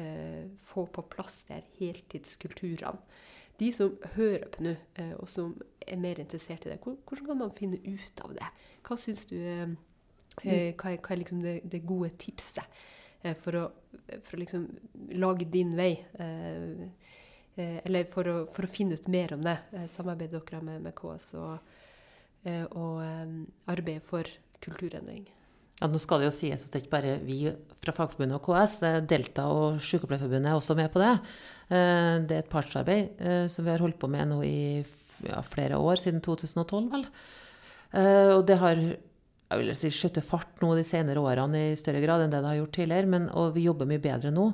eh, 0.00 0.44
få 0.68 0.86
på 0.92 1.04
plass 1.12 1.44
de 1.50 1.62
heltidskulturene. 1.80 2.96
De 3.60 3.70
som 3.72 3.94
hører 4.16 4.48
på 4.52 4.64
nå, 4.66 4.74
eh, 5.00 5.14
og 5.16 5.28
som 5.32 5.54
er 5.80 6.00
mer 6.00 6.20
interessert 6.20 6.66
i 6.66 6.72
det, 6.72 6.80
hvordan 6.82 7.26
kan 7.26 7.40
man 7.40 7.54
finne 7.56 7.78
ut 7.86 8.20
av 8.24 8.34
det? 8.36 8.50
Hva 8.84 8.98
syns 9.00 9.24
du 9.30 9.36
eh, 9.38 9.72
eh, 10.42 10.74
hva, 10.74 10.92
er, 10.92 11.00
hva 11.00 11.14
er 11.14 11.22
liksom 11.22 11.40
det, 11.44 11.56
det, 11.64 11.84
gode 11.88 12.12
tipset 12.20 12.82
for 13.40 13.56
å, 13.58 13.64
for 14.22 14.36
å 14.36 14.42
liksom 14.42 14.66
lage 15.16 15.48
din 15.50 15.72
vei? 15.78 15.94
Eh, 16.20 16.84
eller 17.56 18.04
for 18.12 18.28
å, 18.28 18.36
for 18.52 18.66
å, 18.66 18.70
finne 18.70 18.98
ut 18.98 19.08
mer 19.08 19.32
om 19.32 19.46
det. 19.46 19.56
Samarbeidet 19.88 20.42
dere 20.50 20.60
med, 20.60 20.82
med 20.84 20.92
KS 20.98 21.30
og, 21.40 21.70
og 22.76 23.00
arbeider 23.72 24.04
for 24.04 24.28
kulturendring? 24.60 25.24
Ja, 25.76 25.88
nå 25.92 26.00
skal 26.00 26.22
det 26.22 26.30
jo 26.30 26.36
sies 26.36 26.62
at 26.64 26.72
det 26.72 26.84
ikke 26.84 26.94
bare 26.94 27.16
vi 27.20 27.42
fra 27.84 27.92
Fagforbundet 27.94 28.38
og 28.38 28.46
KS. 28.46 28.78
Delta 29.08 29.48
og 29.52 29.82
Sykepleierforbundet 29.84 30.50
er 30.50 30.56
også 30.56 30.76
med 30.78 30.88
på 30.92 31.02
det. 31.02 31.12
Eh, 31.68 32.14
det 32.24 32.38
er 32.38 32.44
et 32.44 32.52
partsarbeid 32.52 33.20
eh, 33.20 33.42
som 33.52 33.66
vi 33.66 33.74
har 33.74 33.84
holdt 33.84 33.98
på 34.00 34.10
med 34.10 34.30
nå 34.30 34.40
i 34.46 34.60
ja, 35.26 35.42
flere 35.44 35.76
år, 35.76 36.00
siden 36.00 36.22
2012 36.24 36.88
vel. 36.94 37.04
Eh, 37.92 38.32
og 38.32 38.46
det 38.48 38.56
har 38.62 38.80
jeg 39.46 39.60
vil 39.60 39.74
si, 39.78 39.92
skjøttet 39.94 40.26
fart 40.26 40.62
nå 40.62 40.72
de 40.74 40.82
senere 40.86 41.22
årene 41.22 41.68
i 41.68 41.76
større 41.78 42.00
grad 42.02 42.24
enn 42.24 42.32
det 42.32 42.40
det 42.42 42.50
har 42.50 42.58
gjort 42.58 42.74
tidligere. 42.80 43.10
Men, 43.12 43.28
og 43.30 43.52
vi 43.54 43.66
jobber 43.68 43.88
mye 43.90 44.02
bedre 44.02 44.32
nå. 44.34 44.48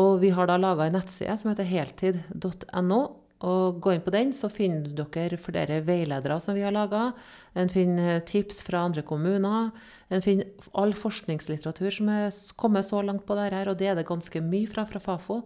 Og 0.00 0.16
vi 0.24 0.32
har 0.34 0.48
da 0.50 0.56
laga 0.58 0.88
en 0.88 0.96
nettside 0.98 1.36
som 1.38 1.52
heter 1.52 1.68
heltid.no. 1.68 3.02
Og 3.44 3.80
gå 3.82 3.92
inn 3.94 4.04
på 4.04 4.12
den, 4.14 4.32
så 4.32 4.48
finner 4.52 4.88
dere 4.96 5.38
flere 5.40 5.80
veiledere 5.84 6.38
som 6.40 6.56
vi 6.56 6.64
har 6.64 6.74
laga. 6.74 7.10
En 7.58 7.70
finner 7.72 8.22
tips 8.26 8.62
fra 8.64 8.86
andre 8.88 9.04
kommuner. 9.06 9.70
En 10.08 10.24
finner 10.24 10.48
all 10.72 10.94
forskningslitteratur 10.96 11.92
som 11.92 12.10
er 12.12 12.32
kommet 12.60 12.88
så 12.88 13.02
langt 13.04 13.26
på 13.28 13.36
dette, 13.38 13.66
og 13.68 13.78
det 13.80 13.92
er 13.92 14.00
det 14.00 14.08
ganske 14.08 14.42
mye 14.44 14.70
fra 14.70 14.86
fra 14.88 15.02
Fafo. 15.02 15.42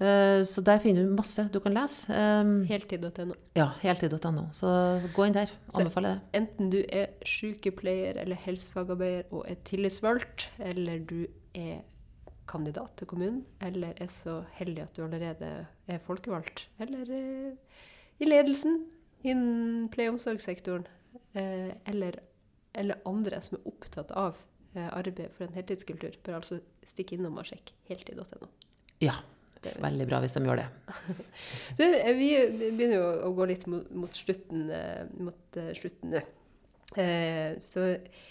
Uh, 0.00 0.40
så 0.48 0.62
der 0.64 0.78
finner 0.80 1.04
du 1.04 1.12
masse 1.12 1.42
du 1.52 1.58
kan 1.60 1.74
lese. 1.76 2.08
Heltid.no. 2.70 3.34
Ja, 3.58 3.72
heltid.no. 3.82 4.46
Så 4.56 4.70
gå 5.12 5.26
inn 5.26 5.36
der. 5.36 5.52
Anbefaler 5.74 6.16
det. 6.16 6.40
Enten 6.40 6.70
du 6.72 6.78
er 6.86 7.10
sykepleier 7.28 8.22
eller 8.22 8.40
helsefagarbeider 8.46 9.28
og 9.34 9.44
er 9.50 9.60
tillitsvalgt, 9.68 10.48
eller 10.70 11.02
du 11.04 11.26
er 11.52 11.82
kandidat 12.50 12.96
til 12.98 13.08
kommunen, 13.10 13.42
eller 13.62 13.94
er 14.00 14.10
så 14.12 14.40
heldig 14.58 14.84
at 14.84 14.96
du 14.96 15.04
allerede 15.06 15.50
er 15.90 16.02
folkevalgt, 16.02 16.66
eller 16.82 17.10
uh, 17.10 17.82
i 18.20 18.28
ledelsen 18.28 18.82
innen 19.22 19.88
pleie- 19.92 20.10
og 20.10 20.18
omsorgssektoren, 20.18 20.86
uh, 21.36 21.70
eller, 21.90 22.20
eller, 22.74 23.02
andre 23.08 23.42
som 23.44 23.58
er 23.58 23.68
opptatt 23.70 24.14
av 24.16 24.44
arbeid 24.70 25.32
for 25.34 25.48
en 25.48 25.56
heltidskultur, 25.56 26.14
bør 26.22 26.36
altså 26.36 26.60
stikke 26.86 27.16
innom 27.16 27.40
og 27.42 27.48
sjekke 27.48 27.74
heltid.no. 27.88 28.46
Ja, 29.02 29.16
Veldig 29.60 30.06
bra 30.08 30.20
hvis 30.22 30.36
de 30.38 30.40
gjør 30.46 30.62
det. 30.62 30.68
du, 31.78 31.82
vi 32.16 32.28
begynner 32.48 32.94
jo 32.94 33.08
å 33.26 33.32
gå 33.36 33.48
litt 33.50 33.66
mot, 33.68 33.88
mot 33.92 34.14
slutten, 34.16 34.68
eh, 34.72 35.02
mot 35.20 35.58
slutten 35.76 36.14
nå. 36.14 36.22
Eh, 36.98 37.58
så 37.62 37.84
eh, 37.92 38.22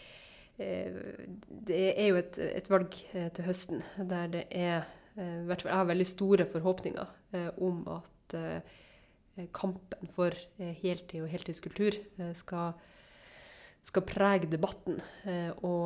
det 0.60 1.82
er 1.90 2.08
jo 2.10 2.20
et, 2.20 2.40
et 2.44 2.70
valg 2.72 2.96
eh, 3.14 3.30
til 3.36 3.48
høsten 3.48 3.84
der 4.12 4.32
det 4.34 4.46
er 4.52 4.88
eh, 5.16 5.46
hvert 5.48 5.64
fall 5.64 5.72
Jeg 5.72 5.82
har 5.82 5.92
veldig 5.94 6.08
store 6.08 6.48
forhåpninger 6.50 7.16
om 7.62 7.84
at 7.94 8.34
kampen 9.56 10.10
for 10.12 10.34
heltid 10.58 11.22
og 11.24 11.30
heltidskultur 11.32 11.96
skal 12.36 12.74
skal 13.88 14.04
prege 14.04 14.50
debatten 14.52 14.98
og, 15.64 15.86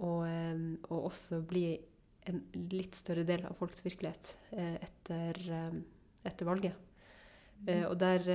og, 0.00 0.22
og 0.88 1.04
også 1.10 1.42
bli 1.46 1.66
en 2.30 2.42
litt 2.72 2.96
større 2.98 3.24
del 3.26 3.44
av 3.46 3.56
folks 3.58 3.84
virkelighet 3.86 4.32
eh, 4.56 4.76
etter, 4.82 5.40
eh, 5.58 5.76
etter, 6.26 6.48
valget. 6.48 6.78
Eh, 7.66 7.84
og 7.88 7.96
der 8.00 8.26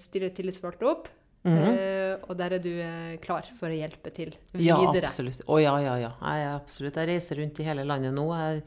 stiller 0.00 0.32
tillitsvalgte 0.34 0.88
opp. 0.88 1.10
Mm 1.42 1.56
-hmm. 1.56 2.18
og 2.28 2.36
der 2.36 2.52
er 2.52 2.58
du 2.58 3.18
klar 3.22 3.44
for 3.58 3.68
å 3.68 3.72
hjelpe 3.72 4.10
til 4.10 4.34
videre? 4.52 4.92
Ja, 4.92 5.08
absolutt. 5.08 5.40
Å 5.46 5.60
ja, 5.60 5.80
ja, 5.80 5.96
ja. 5.98 6.12
Jeg, 6.20 6.54
absolutt. 6.54 6.96
Jeg 6.96 7.08
reiser 7.08 7.36
rundt 7.36 7.60
i 7.60 7.62
hele 7.62 7.84
landet 7.84 8.12
nå. 8.12 8.26
Jeg, 8.36 8.62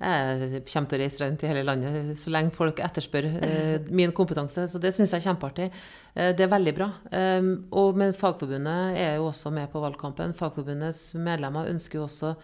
jeg 0.00 0.64
kommer 0.72 0.88
til 0.88 0.98
å 0.98 1.02
reise 1.02 1.24
rundt 1.24 1.42
i 1.42 1.46
hele 1.46 1.62
landet 1.62 2.18
så 2.18 2.30
lenge 2.30 2.50
folk 2.50 2.80
etterspør 2.80 3.24
uh, 3.24 3.78
min 4.00 4.12
kompetanse. 4.12 4.66
Så 4.68 4.78
det 4.78 4.92
syns 4.92 5.12
jeg 5.12 5.20
er 5.20 5.28
kjempeartig. 5.28 5.70
Det 6.14 6.40
er 6.40 6.50
veldig 6.50 6.74
bra. 6.74 6.90
Um, 7.12 7.68
og, 7.70 7.96
men 7.96 8.12
Fagforbundet 8.12 8.98
er 8.98 9.14
jo 9.16 9.28
også 9.28 9.50
med 9.50 9.70
på 9.70 9.80
valgkampen. 9.80 10.34
Fagforbundets 10.34 11.14
medlemmer 11.14 11.70
ønsker 11.70 11.98
jo 11.98 12.08
også 12.08 12.34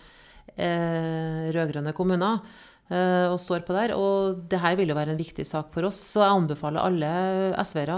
eh, 0.56 1.50
rød-grønne 1.54 1.92
kommuner 1.92 2.38
og 2.87 3.41
står 3.43 3.64
på 3.66 3.74
der. 3.74 3.95
Og 3.99 4.43
det 4.47 4.61
her 4.62 4.76
vil 4.78 4.93
jo 4.93 4.99
være 4.99 5.11
en 5.14 5.18
viktig 5.18 5.43
sak 5.47 5.72
for 5.74 5.89
oss. 5.89 5.99
Så 6.14 6.22
jeg 6.22 6.34
anbefaler 6.37 6.84
alle 6.87 7.09
SV-ere 7.59 7.97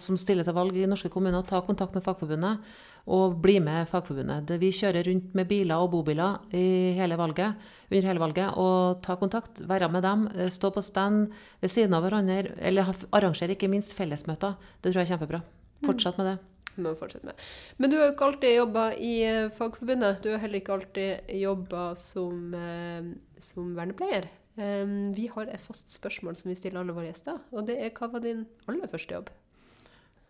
som 0.00 0.16
stiller 0.16 0.46
til 0.46 0.56
valg 0.56 0.78
i 0.78 0.86
norske 0.88 1.10
kommuner, 1.12 1.42
å 1.42 1.48
ta 1.48 1.60
kontakt 1.66 1.92
med 1.96 2.06
Fagforbundet 2.06 2.64
og 3.10 3.38
bli 3.42 3.56
med 3.62 3.88
Fagforbundet. 3.90 4.50
Vi 4.60 4.70
kjører 4.74 5.06
rundt 5.08 5.34
med 5.36 5.48
biler 5.50 5.82
og 5.82 5.90
bobiler 5.94 6.38
hele 6.52 7.18
valget, 7.18 7.56
under 7.90 8.08
hele 8.10 8.22
valget 8.22 8.60
og 8.60 9.00
ta 9.04 9.16
kontakt. 9.20 9.62
Være 9.68 9.90
med 9.90 10.04
dem. 10.06 10.28
Eh, 10.34 10.50
stå 10.52 10.70
på 10.74 10.84
stand 10.84 11.32
ved 11.60 11.70
siden 11.70 11.96
av 11.96 12.04
hverandre. 12.04 12.54
Eller 12.58 12.92
arrangere 13.10 13.56
ikke 13.56 13.70
minst 13.70 13.96
fellesmøter. 13.98 14.56
Det 14.80 14.92
tror 14.92 15.02
jeg 15.02 15.10
er 15.10 15.16
kjempebra. 15.16 15.42
Fortsett 15.86 16.18
med 16.20 16.34
det 16.34 16.38
må 16.82 16.94
fortsette 16.98 17.28
med. 17.28 17.38
Men 17.78 17.92
du 17.92 17.96
har 17.98 18.08
jo 18.08 18.14
ikke 18.14 18.28
alltid 18.30 18.56
jobba 18.56 18.84
i 18.96 19.14
eh, 19.26 19.48
Fagforbundet. 19.56 20.22
Du 20.24 20.30
har 20.32 20.42
heller 20.42 20.60
ikke 20.60 20.76
alltid 20.76 21.32
jobba 21.40 21.84
som, 21.98 22.54
eh, 22.56 23.10
som 23.42 23.74
vernepleier. 23.78 24.30
Um, 24.60 25.12
vi 25.16 25.28
har 25.30 25.48
et 25.48 25.62
fast 25.62 25.92
spørsmål 25.94 26.34
som 26.36 26.50
vi 26.50 26.56
stiller 26.58 26.82
alle 26.82 26.92
våre 26.92 27.06
gjester, 27.06 27.38
og 27.54 27.68
det 27.68 27.78
er 27.80 27.92
hva 27.96 28.10
var 28.12 28.20
din 28.24 28.42
aller 28.68 28.90
første 28.90 29.14
jobb? 29.14 29.30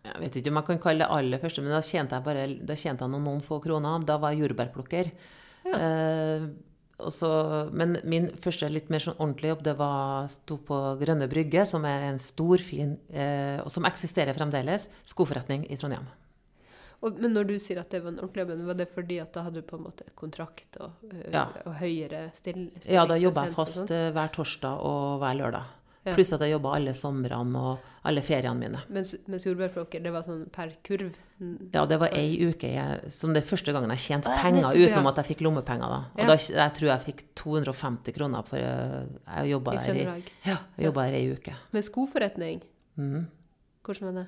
Jeg 0.05 0.21
vet 0.21 0.37
ikke 0.37 0.53
om 0.53 0.59
jeg 0.59 0.67
kan 0.69 0.81
kalle 0.85 1.03
det 1.03 1.13
aller 1.17 1.41
første, 1.41 1.63
men 1.65 1.73
da 1.73 1.81
tjente 1.83 2.15
jeg 2.15 2.25
bare 2.25 2.45
da 2.69 2.77
tjente 2.77 3.03
jeg 3.03 3.11
noen, 3.11 3.25
noen 3.27 3.43
få 3.45 3.59
kroner. 3.61 4.05
Da 4.07 4.15
var 4.21 4.33
jeg 4.33 4.45
jordbærplukker. 4.45 5.11
Ja. 5.67 5.81
Uh, 5.81 6.47
så, 7.09 7.29
men 7.73 7.97
min 8.03 8.29
første 8.41 8.69
litt 8.69 8.91
mer 8.93 9.01
sånn 9.03 9.17
ordentlig 9.17 9.53
jobb 9.53 9.63
det 9.65 9.75
var 9.79 10.27
sto 10.31 10.57
på 10.67 10.79
Grønne 11.01 11.27
Brygge, 11.31 11.65
som 11.69 11.85
er 11.87 12.09
en 12.09 12.19
stor, 12.21 12.61
fin, 12.61 12.97
eh, 13.09 13.57
og 13.63 13.71
som 13.73 13.87
eksisterer 13.89 14.37
fremdeles, 14.37 14.89
skoforretning 15.09 15.65
i 15.71 15.77
Trondheim. 15.79 16.05
Og, 17.01 17.17
men 17.17 17.33
når 17.33 17.47
du 17.49 17.55
sier 17.57 17.79
at 17.81 17.89
det 17.89 18.03
var 18.03 18.13
en 18.13 18.19
ordentlig 18.21 18.43
jobb, 18.45 18.65
var 18.67 18.77
det 18.77 18.85
fordi 18.91 19.15
at 19.23 19.31
da 19.33 19.41
hadde 19.47 19.61
du 19.63 19.65
på 19.65 19.77
en 19.79 19.85
måte 19.87 20.05
kontrakt 20.15 20.77
og, 20.85 20.91
ja. 21.33 21.47
og 21.65 21.73
høyere 21.79 22.27
still, 22.37 22.67
Ja, 22.85 23.07
da 23.09 23.17
jobba 23.17 23.47
jeg 23.47 23.55
fast 23.55 23.89
uh, 23.89 24.09
hver 24.13 24.29
torsdag 24.35 24.83
og 24.85 25.17
hver 25.23 25.39
lørdag. 25.39 25.77
Ja. 26.05 26.15
Pluss 26.17 26.31
at 26.33 26.41
jeg 26.41 26.55
jobba 26.55 26.75
alle 26.79 26.93
somrene 26.97 27.59
og 27.61 27.89
alle 28.09 28.21
feriene 28.25 28.57
mine. 28.57 28.79
Mens, 28.89 29.11
mens 29.29 29.43
jordbærplukker, 29.45 30.01
det 30.01 30.13
var 30.13 30.23
sånn 30.25 30.47
per 30.53 30.71
kurv. 30.85 31.11
Ja, 31.73 31.83
det 31.89 31.97
var 32.01 32.13
ei 32.17 32.37
uke 32.49 32.69
jeg, 32.69 33.11
som 33.13 33.33
det 33.33 33.43
første 33.45 33.73
gangen 33.73 33.89
jeg 33.93 34.01
tjente 34.07 34.33
penger 34.41 34.63
nettopp, 34.63 34.79
ja. 34.81 34.89
utenom 34.89 35.09
at 35.11 35.21
jeg 35.21 35.29
fikk 35.31 35.43
lommepenger. 35.45 35.93
da. 35.93 35.99
Og 36.15 36.21
Ja. 36.23 36.27
da, 36.31 36.37
jeg 36.37 36.73
tror 36.77 36.89
jeg 36.89 37.05
fikk 37.05 37.23
250 37.41 38.13
kroner 38.17 38.45
for 38.49 38.57
øh, 38.57 39.07
jeg 39.27 39.51
jobba 39.53 39.75
der 39.77 39.93
i, 39.93 40.05
ja, 40.45 40.57
jeg 40.77 40.93
der 40.97 41.17
ei 41.17 41.23
uke. 41.33 41.55
Men 41.71 41.83
skoforretning, 41.85 42.61
Mm. 42.97 43.25
hvordan 43.85 44.05
var 44.09 44.11
det? 44.21 44.27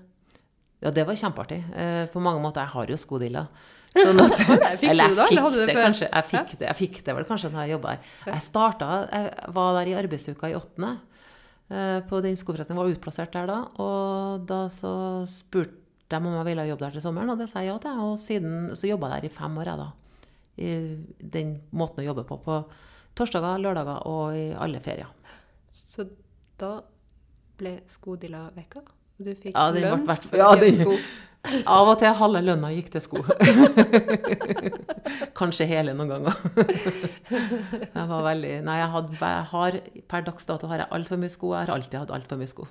Ja, 0.84 0.92
det 0.92 1.06
var 1.08 1.16
kjempeartig. 1.16 1.62
Eh, 1.80 2.06
på 2.12 2.20
mange 2.24 2.42
måter. 2.44 2.66
Jeg 2.66 2.74
har 2.76 2.92
jo 2.92 2.98
skodilla. 3.00 3.46
Sånn 3.94 4.20
at, 4.24 4.40
eller 4.50 4.72
jeg 4.74 4.80
fikk 4.82 5.54
det 5.54 5.66
det 5.70 5.74
kanskje. 5.78 6.08
Jeg 6.10 6.26
fikk, 6.32 6.54
det, 6.60 6.66
jeg 6.66 6.78
fikk 6.80 6.96
det 7.06 7.14
vel 7.20 7.28
kanskje 7.30 7.52
når 7.54 7.62
jeg 7.68 7.76
jobba 7.76 7.92
der. 7.94 8.08
Jeg 8.34 8.42
starta, 8.48 8.88
jeg 9.14 9.52
var 9.54 9.76
der 9.78 9.92
i 9.92 9.96
arbeidsuka 10.00 10.50
i 10.50 10.56
åttende. 10.58 10.90
eh, 11.70 12.00
På 12.10 12.22
den 12.26 12.36
skoforretningen 12.40 12.82
var 12.82 12.90
utplassert 12.92 13.36
der 13.38 13.48
da. 13.52 13.60
Og 13.86 14.48
da 14.50 14.64
så 14.74 14.94
spurte 15.30 15.78
de 16.10 16.18
om 16.20 16.34
jeg 16.40 16.46
ville 16.50 16.66
jobbe 16.68 16.86
der 16.88 16.98
til 16.98 17.06
sommeren, 17.06 17.30
og 17.34 17.40
det 17.40 17.48
sa 17.50 17.62
jeg 17.64 17.70
ja 17.72 17.78
til. 17.86 18.02
Og 18.08 18.18
siden 18.22 18.74
så 18.78 18.90
jobba 18.90 19.12
jeg 19.14 19.22
der 19.24 19.30
i 19.30 19.34
fem 19.38 19.62
år, 19.62 19.70
jeg 19.72 19.84
da. 19.84 19.92
I 20.64 20.74
den 21.38 21.54
måten 21.74 22.04
å 22.04 22.08
jobbe 22.10 22.26
på. 22.30 22.40
På 22.46 22.58
torsdager, 23.18 23.62
lørdager 23.62 24.04
og 24.10 24.36
i 24.38 24.50
alle 24.58 24.82
ferier. 24.84 25.10
Så 25.74 26.06
da 26.62 26.76
ble 27.62 27.78
skodilla 27.90 28.48
vekka, 28.58 28.82
du 29.20 29.34
fikk 29.36 29.54
Ja, 29.54 29.68
ble 29.72 29.82
lønn 29.86 30.06
hvert- 30.08 30.24
for 30.30 30.38
ja, 30.38 30.50
kjøpe 30.56 30.70
den- 30.72 30.82
sko. 30.82 30.98
Av 31.68 31.90
og 31.92 31.98
til 32.00 32.14
halve 32.16 32.40
lønna 32.40 32.70
gikk 32.72 32.90
til 32.94 33.02
sko. 33.04 33.20
Kanskje 35.40 35.66
hele 35.68 35.92
noen 35.94 36.08
ganger. 36.14 36.38
Jeg 37.98 38.06
var 38.14 38.24
veldig 38.30 38.54
Nei, 38.64 38.78
jeg, 38.80 38.90
had, 38.94 39.10
jeg 39.20 39.44
har 39.52 39.78
per 40.14 40.24
dags 40.30 40.48
dato 40.48 40.70
har 40.72 40.86
jeg 40.86 40.92
altfor 40.96 41.20
mye 41.20 41.34
sko. 41.34 41.52
Jeg 41.58 41.68
har 41.68 41.74
alltid 41.76 42.00
hatt 42.00 42.14
altfor 42.16 42.40
mye 42.40 42.48
sko. 42.48 42.68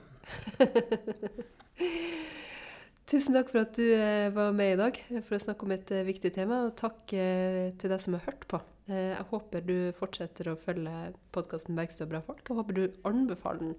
Tusen 3.12 3.34
takk 3.36 3.51
for 3.53 3.61
at 3.66 3.74
du 3.76 3.84
eh, 3.93 4.30
var 4.32 4.55
med 4.57 4.72
i 4.76 4.78
dag 4.80 4.97
for 5.26 5.36
å 5.36 5.40
snakke 5.43 5.66
om 5.66 5.72
et 5.74 5.90
eh, 5.93 6.05
viktig 6.07 6.30
tema, 6.32 6.62
og 6.68 6.76
takk 6.78 7.12
eh, 7.18 7.72
til 7.80 7.93
deg 7.93 8.01
som 8.01 8.14
har 8.16 8.24
hørt 8.28 8.47
på. 8.49 8.61
Eh, 8.88 9.11
Jeg 9.18 9.26
håper 9.32 9.66
du 9.68 9.74
fortsetter 9.97 10.49
å 10.53 10.57
følge 10.57 11.11
podkasten 11.34 11.76
'Bergstø 11.76 12.07
og 12.07 12.12
bra 12.14 12.22
folk'. 12.24 12.47
Jeg 12.49 12.57
håper 12.61 12.78
du 12.78 12.84
anbefaler 13.11 13.61
den, 13.66 13.74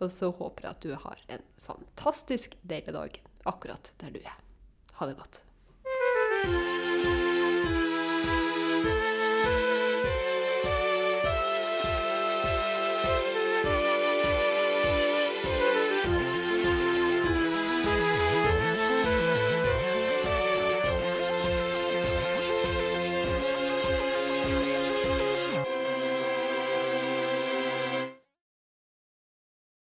og 0.00 0.12
så 0.12 0.30
håper 0.32 0.66
jeg 0.66 0.76
at 0.76 0.84
du 0.84 0.94
har 1.06 1.24
en 1.36 1.44
fantastisk 1.60 2.56
deilig 2.62 2.96
dag 2.96 3.20
akkurat 3.48 3.92
der 4.00 4.16
du 4.16 4.20
er. 4.24 4.38
Ha 5.00 5.10
det 5.10 5.18
godt. 5.20 5.42